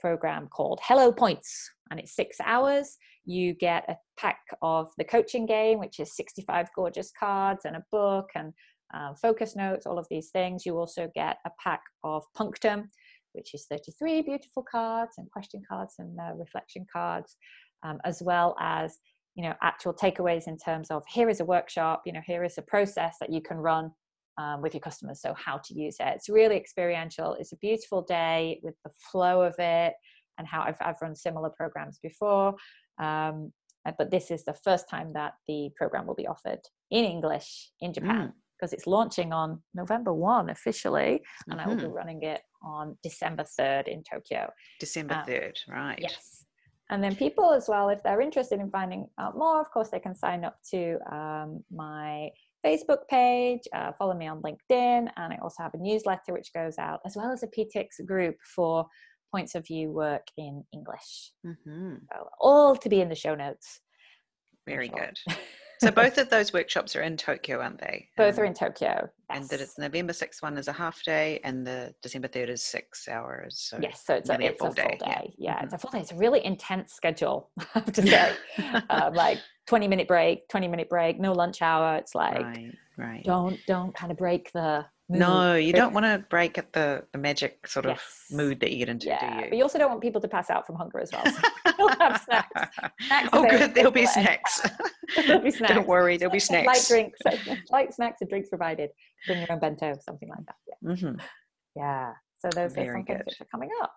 program 0.01 0.47
called 0.47 0.79
Hello 0.83 1.11
Points, 1.11 1.69
and 1.89 1.99
it's 1.99 2.15
six 2.15 2.37
hours. 2.43 2.97
You 3.23 3.53
get 3.53 3.85
a 3.87 3.95
pack 4.19 4.39
of 4.61 4.91
the 4.97 5.03
coaching 5.03 5.45
game, 5.45 5.79
which 5.79 5.99
is 5.99 6.15
65 6.15 6.69
gorgeous 6.75 7.11
cards 7.17 7.65
and 7.65 7.75
a 7.75 7.85
book 7.91 8.29
and 8.35 8.51
uh, 8.93 9.13
focus 9.13 9.55
notes, 9.55 9.85
all 9.85 9.99
of 9.99 10.07
these 10.09 10.31
things. 10.31 10.65
You 10.65 10.77
also 10.77 11.09
get 11.15 11.37
a 11.45 11.51
pack 11.63 11.81
of 12.03 12.23
Punctum, 12.35 12.89
which 13.33 13.53
is 13.53 13.67
33 13.69 14.23
beautiful 14.23 14.65
cards 14.69 15.13
and 15.17 15.29
question 15.31 15.61
cards 15.69 15.95
and 15.99 16.19
uh, 16.19 16.33
reflection 16.35 16.85
cards, 16.91 17.37
um, 17.83 17.99
as 18.03 18.21
well 18.21 18.55
as 18.59 18.97
you 19.35 19.43
know 19.43 19.53
actual 19.61 19.93
takeaways 19.93 20.47
in 20.47 20.57
terms 20.57 20.91
of 20.91 21.03
here 21.07 21.29
is 21.29 21.39
a 21.39 21.45
workshop 21.45 22.01
you 22.05 22.11
know 22.11 22.19
here 22.25 22.43
is 22.43 22.57
a 22.57 22.61
process 22.61 23.15
that 23.21 23.31
you 23.31 23.39
can 23.39 23.55
run 23.55 23.89
um, 24.37 24.61
with 24.61 24.73
your 24.73 24.81
customers 24.81 25.21
so 25.21 25.33
how 25.35 25.57
to 25.63 25.73
use 25.73 25.97
it 25.99 26.07
it's 26.15 26.29
really 26.29 26.55
experiential 26.55 27.33
it's 27.39 27.51
a 27.51 27.57
beautiful 27.57 28.01
day 28.01 28.59
with 28.63 28.75
the 28.85 28.91
flow 29.11 29.41
of 29.41 29.55
it 29.59 29.93
and 30.37 30.47
how 30.47 30.61
i've, 30.61 30.77
I've 30.81 31.01
run 31.01 31.15
similar 31.15 31.49
programs 31.49 31.99
before 32.01 32.55
um, 32.99 33.51
but 33.97 34.11
this 34.11 34.29
is 34.31 34.43
the 34.43 34.53
first 34.53 34.87
time 34.89 35.11
that 35.13 35.33
the 35.47 35.69
program 35.75 36.05
will 36.05 36.15
be 36.15 36.27
offered 36.27 36.59
in 36.91 37.03
english 37.05 37.71
in 37.81 37.93
japan 37.93 38.27
Mm. 38.27 38.33
because 38.57 38.73
it's 38.73 38.87
launching 38.87 39.33
on 39.33 39.61
november 39.73 40.13
1 40.13 40.49
officially 40.49 41.21
and 41.49 41.59
i 41.59 41.67
will 41.67 41.75
be 41.75 41.83
Mhm. 41.83 41.93
running 41.93 42.21
it 42.23 42.41
on 42.63 42.97
december 43.03 43.43
3rd 43.59 43.87
in 43.87 44.03
tokyo 44.03 44.49
December 44.79 45.15
Um, 45.15 45.25
3rd, 45.25 45.57
right. 45.67 45.99
Yes. 45.99 46.45
And 46.91 47.01
then 47.01 47.15
people 47.15 47.53
as 47.53 47.69
well, 47.69 47.87
if 47.87 48.03
they're 48.03 48.19
interested 48.19 48.59
in 48.59 48.69
finding 48.69 49.07
out 49.17 49.37
more, 49.37 49.61
of 49.61 49.71
course, 49.71 49.89
they 49.89 49.99
can 50.01 50.13
sign 50.13 50.43
up 50.43 50.57
to 50.71 50.99
um, 51.09 51.63
my 51.71 52.29
Facebook 52.65 53.07
page, 53.09 53.61
uh, 53.73 53.91
follow 53.97 54.13
me 54.13 54.27
on 54.27 54.41
LinkedIn, 54.41 55.09
and 55.15 55.33
I 55.33 55.37
also 55.41 55.63
have 55.63 55.73
a 55.73 55.77
newsletter 55.77 56.33
which 56.33 56.53
goes 56.53 56.77
out, 56.77 56.99
as 57.05 57.15
well 57.15 57.31
as 57.31 57.43
a 57.43 57.47
PTX 57.47 58.05
group 58.05 58.35
for 58.55 58.85
Points 59.33 59.55
of 59.55 59.69
You 59.69 59.91
work 59.91 60.27
in 60.37 60.63
English. 60.73 61.31
hmm 61.43 61.95
So 62.11 62.27
all 62.39 62.75
to 62.75 62.89
be 62.89 63.01
in 63.01 63.09
the 63.09 63.15
show 63.15 63.33
notes. 63.33 63.79
Very 64.67 64.87
sure. 64.87 65.11
good. 65.27 65.35
So 65.81 65.89
both 65.89 66.19
of 66.19 66.29
those 66.29 66.53
workshops 66.53 66.95
are 66.95 67.01
in 67.01 67.17
Tokyo, 67.17 67.59
aren't 67.59 67.79
they? 67.79 68.07
Both 68.15 68.37
are 68.37 68.43
Um, 68.43 68.49
in 68.49 68.53
Tokyo. 68.53 69.09
Yes. 69.29 69.39
And 69.39 69.49
the 69.49 69.57
Yes. 69.57 69.77
November 69.79 70.13
6th 70.13 70.43
one 70.43 70.55
is 70.59 70.67
a 70.67 70.73
half 70.73 71.01
day, 71.03 71.39
and 71.43 71.65
the 71.65 71.95
December 72.03 72.27
3rd 72.27 72.49
is 72.49 72.61
six 72.61 73.07
hours. 73.07 73.57
So 73.57 73.79
Yes, 73.81 74.03
so 74.05 74.13
it's 74.13 74.29
a, 74.29 74.39
it's 74.39 74.61
a 74.61 74.65
full 74.65 74.73
day. 74.73 74.97
yeah. 75.01 75.21
Yeah, 75.37 75.63
it's 75.63 75.73
a 75.73 75.79
full 75.79 75.89
day. 75.89 75.99
It's 76.01 76.11
a 76.11 76.15
really 76.17 76.45
intense 76.45 76.93
schedule, 76.93 77.49
I 77.59 77.65
have 77.79 77.93
to 77.93 78.01
say. 78.07 78.35
um, 78.91 79.13
like 79.25 79.39
20 79.65 79.87
minute 79.87 80.07
break, 80.07 80.47
20 80.49 80.67
minute 80.67 80.87
break, 80.87 81.19
no 81.19 81.31
lunch 81.33 81.63
hour. 81.63 81.95
It's 81.95 82.13
like, 82.13 82.39
right, 82.43 82.77
right. 82.97 83.23
don't 83.23 83.57
don't 83.65 83.95
kind 83.95 84.11
of 84.11 84.17
break 84.19 84.51
the. 84.51 84.85
No, 85.19 85.55
you 85.55 85.73
don't 85.73 85.93
want 85.93 86.05
to 86.05 86.25
break 86.29 86.57
at 86.57 86.71
the, 86.73 87.03
the 87.11 87.17
magic 87.17 87.67
sort 87.67 87.85
of 87.85 87.91
Yes. 87.91 88.25
mood 88.31 88.59
that 88.61 88.71
you 88.71 88.77
get 88.79 88.89
into, 88.89 89.07
yeah 89.07 89.19
do 89.19 89.41
but 89.43 89.51
you? 89.51 89.57
you 89.57 89.63
also 89.63 89.77
don't 89.77 89.89
want 89.89 90.01
people 90.01 90.21
to 90.21 90.27
pass 90.27 90.49
out 90.49 90.65
from 90.65 90.75
hunger 90.75 90.99
as 90.99 91.11
well 91.11 91.23
so 91.25 91.73
you'll 91.77 91.89
have 91.89 92.21
snacks 92.21 92.61
Snacks 93.07 93.29
oh, 93.33 93.43
good. 93.49 93.73
There'll 93.75 93.91
be 93.91 94.05
snacks. 94.05 94.61
there'll 95.15 95.41
be 95.41 95.51
snacks 95.51 95.73
Don't 95.73 95.87
worry, 95.87 96.17
there'll 96.17 96.31
be 96.31 96.39
snacks. 96.39 96.67
light 96.67 96.85
drinks 96.87 97.19
light 97.71 97.93
snacks 97.93 98.21
and 98.21 98.29
drinks 98.29 98.49
provided 98.49 98.89
bring 99.27 99.39
your 99.39 99.51
own 99.51 99.59
bento 99.59 99.93
something 100.01 100.29
like 100.29 100.45
that 100.47 100.55
yeah 100.67 100.95
hmm 101.11 101.17
yeah 101.75 102.11
so 102.39 102.49
those 102.55 102.71
are 102.71 102.75
Very 102.75 102.87
some 102.99 103.05
things 103.05 103.17
good. 103.19 103.25
which 103.25 103.41
are 103.41 103.45
coming 103.51 103.69
up 103.81 103.93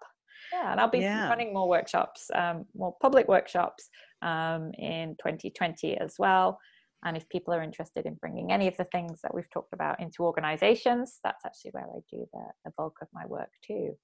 yeah 0.53 0.71
and 0.73 0.81
i'll 0.81 0.89
be 0.91 0.99
Yeah. 0.99 1.29
running 1.29 1.53
more 1.55 1.69
workshops 1.69 2.31
um, 2.35 2.65
more 2.75 2.95
public 3.01 3.29
workshops 3.29 3.89
um, 4.23 4.71
in 4.79 5.17
2020 5.19 5.97
as 5.99 6.15
well 6.19 6.59
and 7.05 7.17
if 7.17 7.29
people 7.29 7.53
are 7.55 7.63
interested 7.63 8.07
in 8.07 8.15
bringing 8.15 8.53
any 8.53 8.67
of 8.69 8.77
the 8.77 8.85
things 8.85 9.21
that 9.23 9.35
we've 9.35 9.51
talked 9.51 9.73
about 9.73 10.01
into 10.01 10.23
organizations 10.23 11.19
that's 11.23 11.45
actually 11.45 11.71
where 11.73 11.85
i 11.85 12.01
do 12.11 12.25
the, 12.33 12.45
the 12.65 12.73
bulk 12.77 12.97
of 13.03 13.09
my 13.13 13.27
work 13.27 13.51
too 13.67 13.97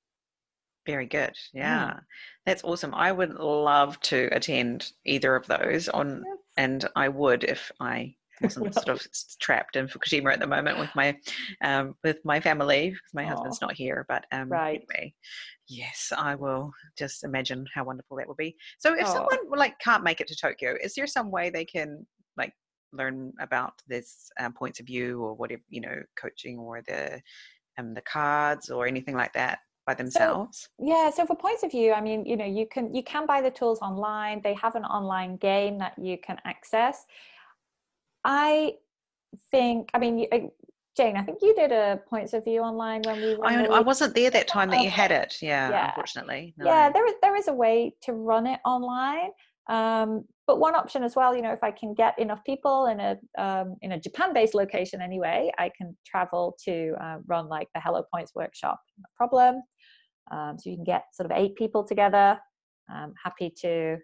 Very 0.86 1.06
good. 1.06 1.34
Mm. 1.54 1.60
Yeah. 1.64 2.00
That's 2.46 2.64
awesome. 2.64 2.94
I 2.94 3.12
would 3.12 3.34
love 3.34 4.00
to 4.12 4.28
attend 4.32 4.92
either 5.04 5.36
of 5.36 5.46
those 5.46 5.88
on 5.90 6.08
Yes. 6.26 6.38
and 6.56 6.88
I 6.96 7.08
would 7.08 7.44
if 7.44 7.70
I 7.80 8.16
wasn't 8.42 8.74
sort 8.74 8.88
of 8.88 9.06
trapped 9.40 9.76
in 9.76 9.86
Fukushima 9.88 10.32
at 10.32 10.40
the 10.40 10.46
moment 10.46 10.78
with 10.78 10.88
my 10.94 11.08
um, 11.62 11.94
with 12.02 12.18
my 12.24 12.40
family 12.40 12.88
because 12.90 13.12
my 13.14 13.24
husband's 13.26 13.60
not 13.60 13.74
here. 13.74 14.06
But 14.08 14.24
um, 14.32 14.48
Right. 14.48 14.80
anyway, 14.80 15.12
yes, 15.68 16.12
I 16.16 16.34
will 16.34 16.72
just 16.96 17.24
imagine 17.24 17.66
how 17.74 17.84
wonderful 17.84 18.16
that 18.16 18.26
would 18.28 18.38
be. 18.38 18.56
So 18.78 18.94
if 18.94 19.06
Aw. 19.06 19.12
someone 19.12 19.58
like 19.64 19.78
can't 19.78 20.02
make 20.02 20.20
it 20.22 20.28
to 20.28 20.36
Tokyo, 20.36 20.74
is 20.82 20.94
there 20.94 21.06
some 21.06 21.30
way 21.30 21.50
they 21.50 21.66
can 21.66 22.06
like 22.38 22.54
learn 22.92 23.32
about 23.40 23.74
this 23.86 24.30
um, 24.40 24.52
Points 24.52 24.80
of 24.80 24.88
You 24.88 25.20
or 25.22 25.34
whatever 25.34 25.62
you 25.68 25.80
know, 25.80 26.02
coaching 26.16 26.58
or 26.58 26.82
the 26.86 27.20
um, 27.78 27.94
the 27.94 28.02
cards 28.02 28.68
or 28.70 28.86
anything 28.86 29.14
like 29.14 29.32
that 29.34 29.60
by 29.86 29.94
themselves? 29.94 30.68
yeah 30.78 31.10
so 31.10 31.24
for 31.26 31.36
Points 31.36 31.62
of 31.62 31.72
You 31.72 31.92
i 31.92 32.00
mean 32.00 32.26
you 32.26 32.36
know 32.36 32.44
you 32.44 32.66
can 32.66 32.94
you 32.94 33.02
can 33.02 33.26
buy 33.26 33.40
the 33.40 33.50
tools 33.50 33.78
online 33.80 34.40
they 34.42 34.54
have 34.54 34.74
an 34.74 34.84
online 34.84 35.36
game 35.36 35.78
that 35.78 35.94
you 35.98 36.18
can 36.18 36.38
access 36.44 37.06
i 38.24 38.74
think 39.50 39.88
i 39.94 39.98
mean 39.98 40.18
you- 40.18 40.28
uh, 40.32 40.38
jane 40.96 41.16
i 41.16 41.22
think 41.22 41.38
you 41.40 41.54
did 41.54 41.72
a 41.72 42.00
Points 42.08 42.32
of 42.34 42.46
You 42.46 42.60
online 42.60 43.02
when 43.04 43.16
we 43.22 43.36
I, 43.44 43.64
I 43.66 43.80
wasn't 43.80 44.14
there 44.14 44.30
that 44.30 44.48
time 44.48 44.68
that 44.70 44.82
you 44.82 44.90
had 44.90 45.10
it. 45.12 45.38
Yeah, 45.40 45.70
Yeah. 45.70 45.86
unfortunately. 45.88 46.54
yeah 46.58 46.88
no. 46.88 46.92
there 46.92 47.06
is 47.06 47.14
there 47.22 47.36
is 47.36 47.48
a 47.48 47.54
way 47.54 47.94
to 48.02 48.12
run 48.12 48.46
it 48.46 48.60
online 48.64 49.30
um, 49.68 50.24
but 50.46 50.58
one 50.58 50.74
option 50.74 51.04
as 51.04 51.14
well 51.14 51.34
you 51.36 51.42
know 51.42 51.52
if 51.52 51.62
i 51.62 51.70
can 51.70 51.94
get 51.94 52.18
enough 52.18 52.42
people 52.44 52.86
in 52.86 52.98
a 53.00 53.16
um, 53.38 53.76
in 53.82 53.92
a 53.92 54.00
japan 54.00 54.32
based 54.32 54.54
location 54.54 55.00
anyway 55.00 55.50
i 55.58 55.70
can 55.76 55.96
travel 56.06 56.56
to 56.64 56.94
uh, 57.00 57.16
run 57.26 57.48
like 57.48 57.68
the 57.74 57.80
hello 57.80 58.02
points 58.12 58.32
workshop 58.34 58.80
no 58.98 59.04
problem. 59.16 59.62
Um, 60.30 60.56
so 60.58 60.70
you 60.70 60.76
can 60.76 60.84
get 60.84 61.04
sort 61.12 61.30
of 61.30 61.36
eight 61.36 61.56
people 61.56 61.82
together. 61.84 62.38
Um, 62.92 63.14
happy 63.22 63.52
to 63.62 63.96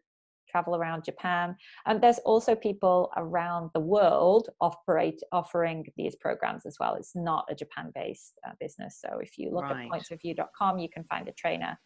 travel 0.48 0.76
around 0.76 1.04
japan. 1.04 1.56
And 1.86 2.00
there's 2.00 2.18
also 2.20 2.54
people 2.54 3.10
around 3.16 3.70
the 3.74 3.80
world 3.80 4.48
operate 4.60 5.20
offering 5.32 5.84
these 5.96 6.16
programs 6.16 6.66
as 6.66 6.76
well. 6.80 6.94
It's 6.94 7.14
not 7.14 7.46
a 7.50 7.54
japan 7.54 7.90
based 7.94 8.34
uh, 8.46 8.52
business. 8.60 9.00
So 9.04 9.18
if 9.20 9.38
you 9.38 9.50
look 9.50 9.64
Right. 9.64 9.86
at 9.86 9.92
pointsofyou.com 9.92 10.78
you 10.78 10.88
can 10.88 11.04
find 11.04 11.28
a 11.28 11.32
trainer 11.32 11.78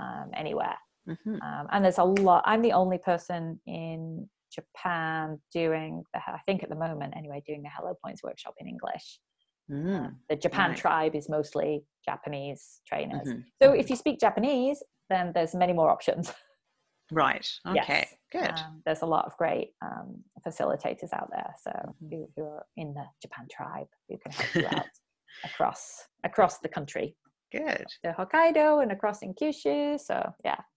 um, 0.00 0.30
anywhere 0.34 0.76
Mhm. 1.08 1.42
um, 1.42 1.66
and 1.72 1.84
there's 1.84 1.98
a 1.98 2.04
lot 2.04 2.42
i'm 2.46 2.62
the 2.62 2.72
only 2.72 2.98
person 2.98 3.60
in 3.66 4.28
japan 4.52 5.38
doing 5.52 6.02
the 6.14 6.20
i 6.26 6.38
think 6.46 6.62
at 6.62 6.68
the 6.70 6.76
moment 6.76 7.14
anyway 7.16 7.42
doing 7.46 7.62
the 7.62 7.68
hello 7.76 7.94
points 8.04 8.22
workshop 8.22 8.54
in 8.58 8.66
english 8.68 9.20
Mm, 9.70 9.96
Um, 10.06 10.16
the 10.28 10.36
japan 10.36 10.70
right. 10.70 10.78
tribe 10.78 11.14
is 11.14 11.28
mostly 11.30 11.84
japanese 12.04 12.82
trainers 12.86 13.26
mhm. 13.28 13.44
so 13.62 13.72
if 13.72 13.88
you 13.88 13.96
speak 13.96 14.20
japanese 14.20 14.82
then 15.08 15.32
there's 15.34 15.54
many 15.54 15.72
more 15.72 15.90
options 15.90 16.32
Right. 17.12 17.46
Okay. 17.66 18.06
Yes. 18.08 18.14
Good. 18.32 18.58
um, 18.58 18.82
there's 18.84 19.02
a 19.02 19.06
lot 19.06 19.26
of 19.26 19.36
great 19.36 19.70
um, 19.82 20.22
facilitators 20.46 21.12
out 21.12 21.28
there 21.30 21.54
so 21.62 21.70
Mhm. 21.70 22.10
who, 22.10 22.28
who 22.36 22.42
are 22.44 22.66
in 22.76 22.92
the 22.94 23.04
japan 23.22 23.46
tribe 23.50 23.86
who 24.08 24.16
can 24.18 24.32
help 24.32 24.48
you 24.54 24.66
out 24.66 24.86
across 25.44 26.08
across 26.24 26.58
the 26.58 26.68
country 26.68 27.16
Good. 27.52 27.86
to 28.04 28.12
hokkaido 28.18 28.82
and 28.82 28.92
across 28.92 29.22
in 29.22 29.32
kyushu 29.34 29.98
so 30.00 30.16
yeah 30.44 30.56
Don't 30.56 30.58
know 30.58 30.60
if 30.60 30.73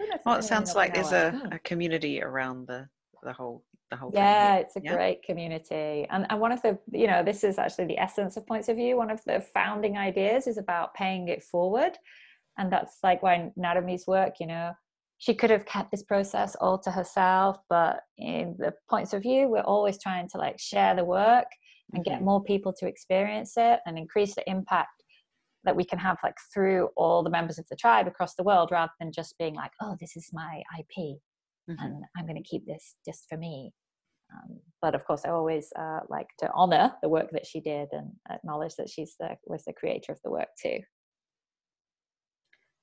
Well, 0.00 0.10
it 0.10 0.22
there's 0.24 0.26
anyone 0.26 0.42
in 0.44 0.48
sounds 0.48 0.74
like 0.74 0.94
there's 0.94 1.12
a, 1.12 1.48
a 1.52 1.58
community 1.60 2.22
around 2.22 2.66
the 2.66 2.88
the 3.22 3.32
whole 3.32 3.64
the 3.90 3.96
whole 3.96 4.10
thing 4.10 4.20
yeah 4.20 4.56
it's 4.56 4.76
a 4.76 4.80
Yeah. 4.80 4.94
great 4.94 5.22
community. 5.22 6.06
And, 6.10 6.26
and 6.30 6.40
one 6.40 6.52
of 6.52 6.60
the 6.62 6.78
you 6.92 7.06
know 7.06 7.22
this 7.22 7.42
is 7.44 7.58
actually 7.58 7.86
the 7.86 7.98
essence 7.98 8.36
of 8.36 8.46
Points 8.46 8.68
of 8.68 8.78
You. 8.78 8.96
One 8.96 9.10
of 9.10 9.22
the 9.24 9.40
founding 9.54 9.96
ideas 9.96 10.46
is 10.46 10.58
about 10.58 10.94
paying 10.94 11.28
it 11.28 11.42
forward. 11.42 11.92
And 12.58 12.70
that's 12.72 12.98
like 13.02 13.22
why 13.22 13.50
Narumi's 13.58 14.06
work 14.06 14.34
you 14.40 14.46
know 14.46 14.72
she 15.18 15.34
could 15.34 15.50
have 15.50 15.64
kept 15.64 15.90
this 15.90 16.02
process 16.02 16.54
all 16.56 16.78
to 16.78 16.90
herself 16.90 17.58
but 17.70 18.00
in 18.18 18.56
the 18.58 18.74
Points 18.90 19.12
of 19.14 19.24
You 19.24 19.48
we're 19.48 19.60
always 19.60 19.98
trying 20.02 20.28
to 20.30 20.38
like 20.38 20.58
share 20.58 20.94
the 20.94 21.04
work 21.04 21.46
and 21.92 22.04
get 22.04 22.20
Mhm. 22.20 22.24
more 22.24 22.42
people 22.42 22.72
to 22.74 22.86
experience 22.86 23.52
it 23.56 23.80
and 23.86 23.96
increase 23.98 24.34
the 24.34 24.48
impact 24.50 25.03
that 25.64 25.76
we 25.76 25.84
can 25.84 25.98
have 25.98 26.18
like 26.22 26.36
through 26.52 26.88
all 26.96 27.22
the 27.22 27.30
members 27.30 27.58
of 27.58 27.66
the 27.70 27.76
tribe 27.76 28.06
across 28.06 28.34
the 28.34 28.42
world 28.42 28.70
rather 28.70 28.92
than 29.00 29.12
just 29.12 29.36
being 29.38 29.54
like 29.54 29.72
oh 29.82 29.96
this 30.00 30.16
is 30.16 30.28
my 30.32 30.62
ip 30.78 30.96
mm-hmm. 30.96 31.74
and 31.78 32.04
i'm 32.16 32.26
going 32.26 32.42
to 32.42 32.48
keep 32.48 32.66
this 32.66 32.96
just 33.04 33.26
for 33.28 33.36
me 33.36 33.72
um, 34.32 34.58
but 34.82 34.94
of 34.94 35.04
course 35.06 35.22
i 35.24 35.30
always 35.30 35.72
uh, 35.78 36.00
like 36.08 36.28
to 36.38 36.48
honor 36.54 36.92
the 37.02 37.08
work 37.08 37.30
that 37.32 37.46
she 37.46 37.60
did 37.60 37.88
and 37.92 38.10
acknowledge 38.30 38.74
that 38.76 38.88
she's 38.88 39.14
the 39.18 39.36
was 39.46 39.64
the 39.64 39.72
creator 39.72 40.12
of 40.12 40.18
the 40.24 40.30
work 40.30 40.48
too 40.60 40.78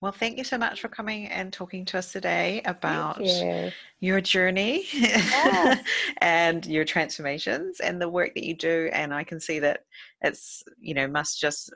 well, 0.02 0.12
thank 0.12 0.40
you 0.40 0.44
so 0.44 0.58
much 0.58 0.82
for 0.82 0.88
coming 0.88 1.28
and 1.28 1.54
talking 1.54 1.86
to 1.86 2.00
us 2.00 2.12
today 2.12 2.64
about 2.66 3.24
you. 3.24 3.72
your 4.00 4.20
journey 4.20 4.88
yes. 4.92 5.86
and 6.18 6.66
your 6.66 6.86
transformations 6.86 7.80
and 7.80 8.02
the 8.02 8.10
work 8.10 8.34
that 8.34 8.44
you 8.44 8.56
do. 8.56 8.90
And 8.94 9.14
I 9.14 9.24
can 9.24 9.40
see 9.40 9.60
that 9.60 9.86
it's, 10.22 10.64
you 10.80 10.96
know, 10.96 11.08
must 11.08 11.40
just 11.40 11.72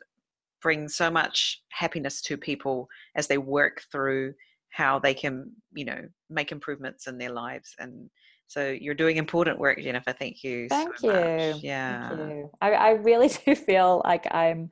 bring 0.66 0.90
so 0.90 1.12
much 1.12 1.62
happiness 1.70 2.24
to 2.24 2.36
people 2.36 2.88
as 3.16 3.28
they 3.28 3.38
work 3.38 3.84
through 3.92 4.34
how 4.70 4.98
they 4.98 5.14
can, 5.14 5.52
you 5.74 5.86
know, 5.86 6.02
make 6.32 6.52
improvements 6.52 7.06
in 7.06 7.20
their 7.20 7.30
lives. 7.30 7.76
And 7.78 8.10
so 8.48 8.72
you're 8.72 8.96
doing 8.96 9.18
important 9.18 9.60
work, 9.60 9.80
Jennifer. 9.80 10.12
Thank 10.12 10.44
you. 10.44 10.68
Thank 10.68 10.98
so 10.98 11.08
you. 11.08 11.54
Much. 11.54 11.62
Yeah. 11.62 12.10
Thank 12.10 12.32
you. 12.32 12.50
I, 12.62 12.72
I 12.72 12.90
really 12.94 13.30
do 13.46 13.54
feel 13.54 14.02
like 14.06 14.26
I'm 14.34 14.72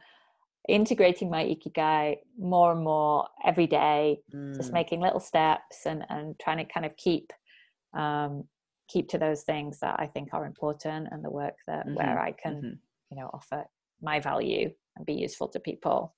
integrating 0.67 1.29
my 1.29 1.43
ikigai 1.43 2.15
more 2.39 2.71
and 2.71 2.83
more 2.83 3.27
every 3.45 3.67
day 3.67 4.17
mm. 4.33 4.55
just 4.55 4.73
making 4.73 4.99
little 5.01 5.19
steps 5.19 5.85
and 5.85 6.05
and 6.09 6.39
trying 6.39 6.57
to 6.57 6.73
kind 6.73 6.85
of 6.85 6.95
keep 6.95 7.33
um 7.97 8.45
keep 8.87 9.09
to 9.09 9.17
those 9.17 9.41
things 9.43 9.79
that 9.81 9.99
i 9.99 10.07
think 10.07 10.29
are 10.31 10.45
important 10.45 11.09
and 11.11 11.21
the 11.21 11.29
work 11.29 11.55
that 11.67 11.85
mm-hmm. 11.85 11.95
where 11.95 12.17
i 12.17 12.31
can 12.31 12.53
mm-hmm. 12.53 12.75
you 13.09 13.17
know 13.17 13.29
offer 13.33 13.65
my 14.01 14.21
value 14.21 14.71
and 14.95 15.05
be 15.05 15.13
useful 15.13 15.47
to 15.47 15.59
people 15.59 16.15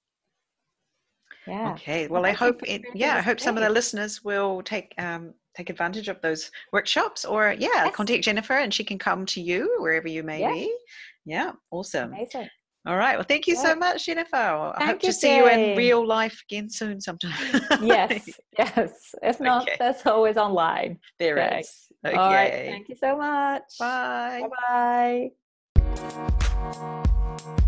yeah 1.48 1.74
okay 1.74 2.08
well 2.08 2.26
i 2.26 2.32
hope 2.32 2.62
it 2.64 2.82
yeah 2.94 3.16
i 3.16 3.22
hope 3.22 3.40
some 3.40 3.58
of 3.58 3.64
the 3.64 3.70
listeners 3.70 4.24
will 4.24 4.62
take 4.64 4.94
um 4.98 5.34
take 5.56 5.70
advantage 5.70 6.08
of 6.08 6.20
those 6.22 6.52
workshops 6.74 7.24
or 7.24 7.56
yeah 7.60 7.70
yes. 7.72 7.96
contact 7.96 8.24
jennifer 8.24 8.54
and 8.54 8.74
she 8.74 8.84
can 8.84 8.98
come 8.98 9.26
to 9.26 9.42
you 9.42 9.78
wherever 9.80 10.08
you 10.08 10.24
may 10.24 10.46
be 10.46 10.76
yeah 11.26 11.52
awesome 11.72 12.14
Amazing. 12.14 12.50
All 12.88 12.98
right. 12.98 13.16
Well, 13.16 13.26
thank 13.28 13.48
you 13.48 13.56
so 13.56 13.76
much, 13.76 14.06
Jennifer. 14.06 14.36
I 14.78 14.86
hope 14.86 15.00
to 15.00 15.12
see 15.12 15.36
you 15.36 15.48
in 15.48 15.76
real 15.76 16.06
life 16.06 16.40
again 16.48 16.70
soon 16.70 17.02
sometime. 17.02 17.32
yes. 17.82 18.30
Yes. 18.60 18.92
If 19.24 19.40
not, 19.40 19.64
okay. 19.64 19.76
that's 19.80 20.06
always 20.06 20.38
online. 20.38 21.00
There 21.18 21.40
okay. 21.40 21.62
is. 21.62 21.88
Okay. 22.06 22.16
All 22.16 22.32
right. 22.32 22.52
Thank 22.52 22.90
you 22.90 22.96
so 22.96 23.18
much. 23.18 23.64
Bye. 23.80 24.44
Bye 25.88 27.62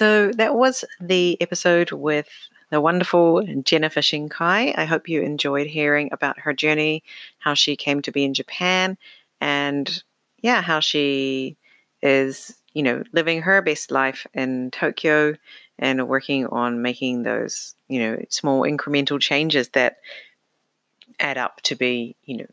So 0.00 0.30
that 0.32 0.54
was 0.54 0.84
the 0.98 1.36
episode 1.42 1.92
with 1.92 2.28
the 2.70 2.80
wonderful 2.80 3.42
Jennifer 3.62 4.00
Shinkai. 4.00 4.72
I 4.78 4.84
hope 4.86 5.10
you 5.10 5.20
enjoyed 5.20 5.66
hearing 5.66 6.08
about 6.10 6.38
her 6.38 6.54
journey, 6.54 7.02
how 7.38 7.52
she 7.52 7.76
came 7.76 8.00
to 8.02 8.10
be 8.10 8.24
in 8.24 8.32
Japan, 8.32 8.96
and 9.42 10.02
yeah, 10.42 10.62
how 10.62 10.80
she 10.80 11.58
is, 12.02 12.56
you 12.72 12.82
know, 12.82 13.02
living 13.12 13.42
her 13.42 13.60
best 13.60 13.90
life 13.90 14.26
in 14.32 14.70
Tokyo 14.70 15.34
and 15.78 16.08
working 16.08 16.46
on 16.46 16.80
making 16.80 17.24
those, 17.24 17.74
you 17.88 17.98
know, 18.00 18.24
small 18.30 18.62
incremental 18.62 19.20
changes 19.20 19.68
that 19.70 19.98
add 21.20 21.38
up 21.38 21.60
to 21.62 21.76
be, 21.76 22.16
you 22.24 22.38
know, 22.38 22.46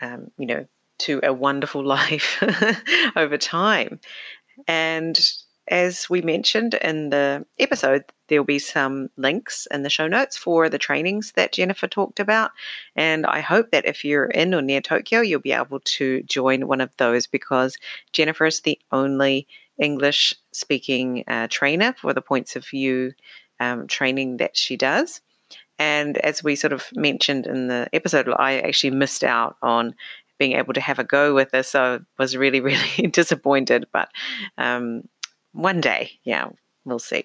um, 0.00 0.30
you 0.38 0.46
know, 0.46 0.66
to 0.98 1.20
a 1.22 1.32
wonderful 1.32 1.84
life 1.96 2.42
over 3.16 3.36
time. 3.36 4.00
And 4.66 5.18
as 5.70 6.08
we 6.08 6.22
mentioned 6.22 6.74
in 6.74 7.10
the 7.10 7.44
episode, 7.58 8.04
there'll 8.28 8.44
be 8.44 8.58
some 8.58 9.10
links 9.16 9.66
in 9.70 9.82
the 9.82 9.90
show 9.90 10.06
notes 10.06 10.36
for 10.36 10.68
the 10.68 10.78
trainings 10.78 11.32
that 11.32 11.52
Jennifer 11.52 11.86
talked 11.86 12.20
about. 12.20 12.52
And 12.96 13.26
I 13.26 13.40
hope 13.40 13.70
that 13.70 13.86
if 13.86 14.04
you're 14.04 14.26
in 14.26 14.54
or 14.54 14.62
near 14.62 14.80
Tokyo, 14.80 15.20
you'll 15.20 15.40
be 15.40 15.52
able 15.52 15.80
to 15.80 16.22
join 16.22 16.66
one 16.66 16.80
of 16.80 16.96
those 16.96 17.26
because 17.26 17.76
Jennifer 18.12 18.46
is 18.46 18.62
the 18.62 18.78
only 18.92 19.46
English 19.78 20.34
speaking 20.52 21.24
uh, 21.28 21.48
trainer 21.50 21.94
for 21.98 22.12
the 22.12 22.22
Points 22.22 22.56
of 22.56 22.72
You 22.72 23.12
um, 23.60 23.86
training 23.86 24.38
that 24.38 24.56
she 24.56 24.76
does. 24.76 25.20
And 25.78 26.18
as 26.18 26.42
we 26.42 26.56
sort 26.56 26.72
of 26.72 26.86
mentioned 26.94 27.46
in 27.46 27.68
the 27.68 27.88
episode, 27.92 28.28
I 28.36 28.60
actually 28.60 28.90
missed 28.90 29.22
out 29.22 29.56
on 29.62 29.94
being 30.38 30.52
able 30.52 30.72
to 30.72 30.80
have 30.80 30.98
a 30.98 31.04
go 31.04 31.34
with 31.34 31.50
this. 31.50 31.68
So 31.68 32.00
I 32.00 32.22
was 32.22 32.36
really, 32.36 32.60
really 32.60 33.08
disappointed. 33.08 33.86
But 33.92 34.10
um, 34.56 35.02
one 35.52 35.80
day. 35.80 36.12
Yeah, 36.24 36.48
we'll 36.84 36.98
see. 36.98 37.24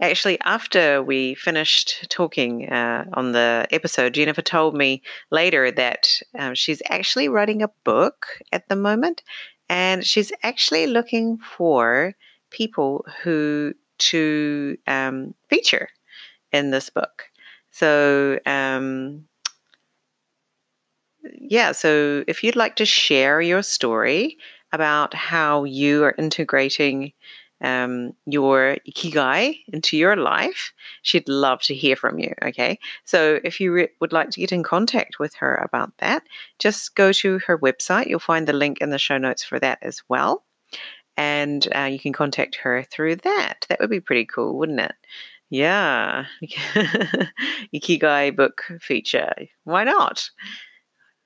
Actually, 0.00 0.38
after 0.42 1.02
we 1.02 1.34
finished 1.34 2.06
talking 2.10 2.68
uh, 2.68 3.06
on 3.14 3.32
the 3.32 3.66
episode, 3.70 4.12
Jennifer 4.12 4.42
told 4.42 4.76
me 4.76 5.02
later 5.30 5.70
that 5.70 6.20
um, 6.38 6.54
she's 6.54 6.82
actually 6.90 7.30
writing 7.30 7.62
a 7.62 7.70
book 7.82 8.26
at 8.52 8.68
the 8.68 8.76
moment, 8.76 9.22
and 9.70 10.04
she's 10.04 10.32
actually 10.42 10.86
looking 10.86 11.38
for 11.38 12.14
people 12.50 13.06
who 13.22 13.72
to 13.98 14.76
um, 14.86 15.34
feature 15.48 15.88
in 16.52 16.70
this 16.70 16.90
book. 16.90 17.24
So, 17.76 18.40
um, 18.46 19.26
yeah, 21.38 21.72
so 21.72 22.24
if 22.26 22.42
you'd 22.42 22.56
like 22.56 22.76
to 22.76 22.86
share 22.86 23.42
your 23.42 23.62
story 23.62 24.38
about 24.72 25.12
how 25.12 25.64
you 25.64 26.02
are 26.04 26.14
integrating 26.16 27.12
um, 27.60 28.12
your 28.24 28.78
ikigai 28.88 29.58
into 29.74 29.98
your 29.98 30.16
life, 30.16 30.72
she'd 31.02 31.28
love 31.28 31.60
to 31.64 31.74
hear 31.74 31.96
from 31.96 32.18
you. 32.18 32.32
Okay. 32.42 32.78
So 33.04 33.40
if 33.44 33.60
you 33.60 33.72
re- 33.72 33.88
would 34.00 34.12
like 34.12 34.30
to 34.30 34.40
get 34.40 34.52
in 34.52 34.62
contact 34.62 35.18
with 35.18 35.34
her 35.34 35.56
about 35.56 35.92
that, 35.98 36.22
just 36.58 36.94
go 36.94 37.12
to 37.12 37.40
her 37.46 37.58
website. 37.58 38.06
You'll 38.06 38.20
find 38.20 38.46
the 38.46 38.54
link 38.54 38.78
in 38.80 38.88
the 38.88 38.98
show 38.98 39.18
notes 39.18 39.44
for 39.44 39.60
that 39.60 39.80
as 39.82 40.00
well. 40.08 40.44
And 41.18 41.66
uh, 41.76 41.84
you 41.92 41.98
can 41.98 42.14
contact 42.14 42.56
her 42.56 42.82
through 42.84 43.16
that. 43.16 43.66
That 43.68 43.80
would 43.80 43.90
be 43.90 44.00
pretty 44.00 44.24
cool, 44.24 44.56
wouldn't 44.56 44.80
it? 44.80 44.94
Yeah. 45.50 46.26
Ikigai 47.74 48.34
book 48.34 48.62
feature. 48.80 49.32
Why 49.64 49.84
not? 49.84 50.28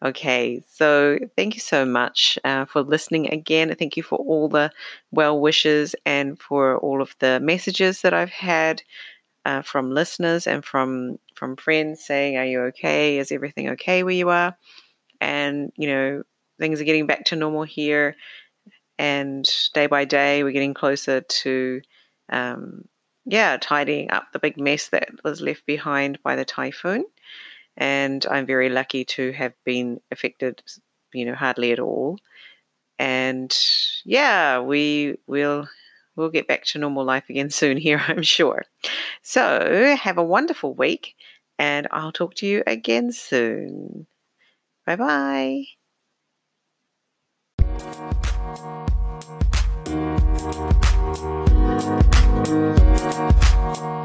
Okay, 0.02 0.62
so 0.66 1.18
thank 1.36 1.54
you 1.54 1.60
so 1.60 1.84
much 1.84 2.38
uh, 2.44 2.64
for 2.64 2.82
listening 2.82 3.28
again. 3.32 3.74
Thank 3.78 3.96
you 3.98 4.02
for 4.02 4.16
all 4.18 4.48
the 4.48 4.72
well 5.10 5.38
wishes 5.38 5.94
and 6.06 6.38
for 6.40 6.78
all 6.78 7.02
of 7.02 7.14
the 7.18 7.38
messages 7.40 8.00
that 8.02 8.14
I've 8.14 8.30
had 8.30 8.82
uh, 9.46 9.62
from 9.62 9.90
listeners 9.92 10.46
and 10.46 10.64
from 10.64 11.18
from 11.36 11.56
friends 11.56 12.04
saying, 12.04 12.36
"Are 12.38 12.46
you 12.46 12.60
okay? 12.72 13.18
Is 13.18 13.32
everything 13.32 13.70
okay 13.70 14.02
where 14.04 14.14
you 14.14 14.30
are?" 14.30 14.56
And 15.20 15.72
you 15.76 15.88
know, 15.88 16.22
things 16.60 16.80
are 16.80 16.84
getting 16.84 17.06
back 17.06 17.24
to 17.26 17.36
normal 17.36 17.64
here, 17.64 18.16
and 18.98 19.48
day 19.74 19.86
by 19.86 20.04
day 20.04 20.42
we're 20.44 20.52
getting 20.52 20.74
closer 20.74 21.20
to, 21.22 21.80
um, 22.30 22.84
yeah, 23.30 23.56
tidying 23.60 24.10
up 24.10 24.32
the 24.32 24.38
big 24.38 24.58
mess 24.58 24.88
that 24.88 25.08
was 25.24 25.40
left 25.40 25.64
behind 25.66 26.22
by 26.22 26.36
the 26.36 26.44
typhoon 26.44 27.04
and 27.76 28.26
I'm 28.26 28.46
very 28.46 28.68
lucky 28.68 29.04
to 29.16 29.32
have 29.32 29.54
been 29.64 30.00
affected, 30.10 30.62
you 31.14 31.24
know, 31.24 31.34
hardly 31.34 31.72
at 31.72 31.78
all. 31.78 32.18
And 32.98 33.56
yeah, 34.04 34.60
we 34.60 35.16
will 35.26 35.68
we'll 36.16 36.30
get 36.30 36.48
back 36.48 36.64
to 36.64 36.78
normal 36.78 37.04
life 37.04 37.24
again 37.30 37.50
soon 37.60 37.76
here, 37.76 38.02
I'm 38.06 38.22
sure. 38.22 38.64
So 39.22 39.96
have 39.98 40.18
a 40.18 40.24
wonderful 40.24 40.74
week, 40.74 41.14
and 41.58 41.88
I'll 41.90 42.12
talk 42.12 42.34
to 42.36 42.46
you 42.46 42.62
again 42.66 43.12
soon. 43.12 44.06
Bye 44.86 44.96
bye. 44.96 45.64
Thank 51.80 52.14
you. 52.14 52.19
Thank 52.42 53.80
you. 53.80 53.99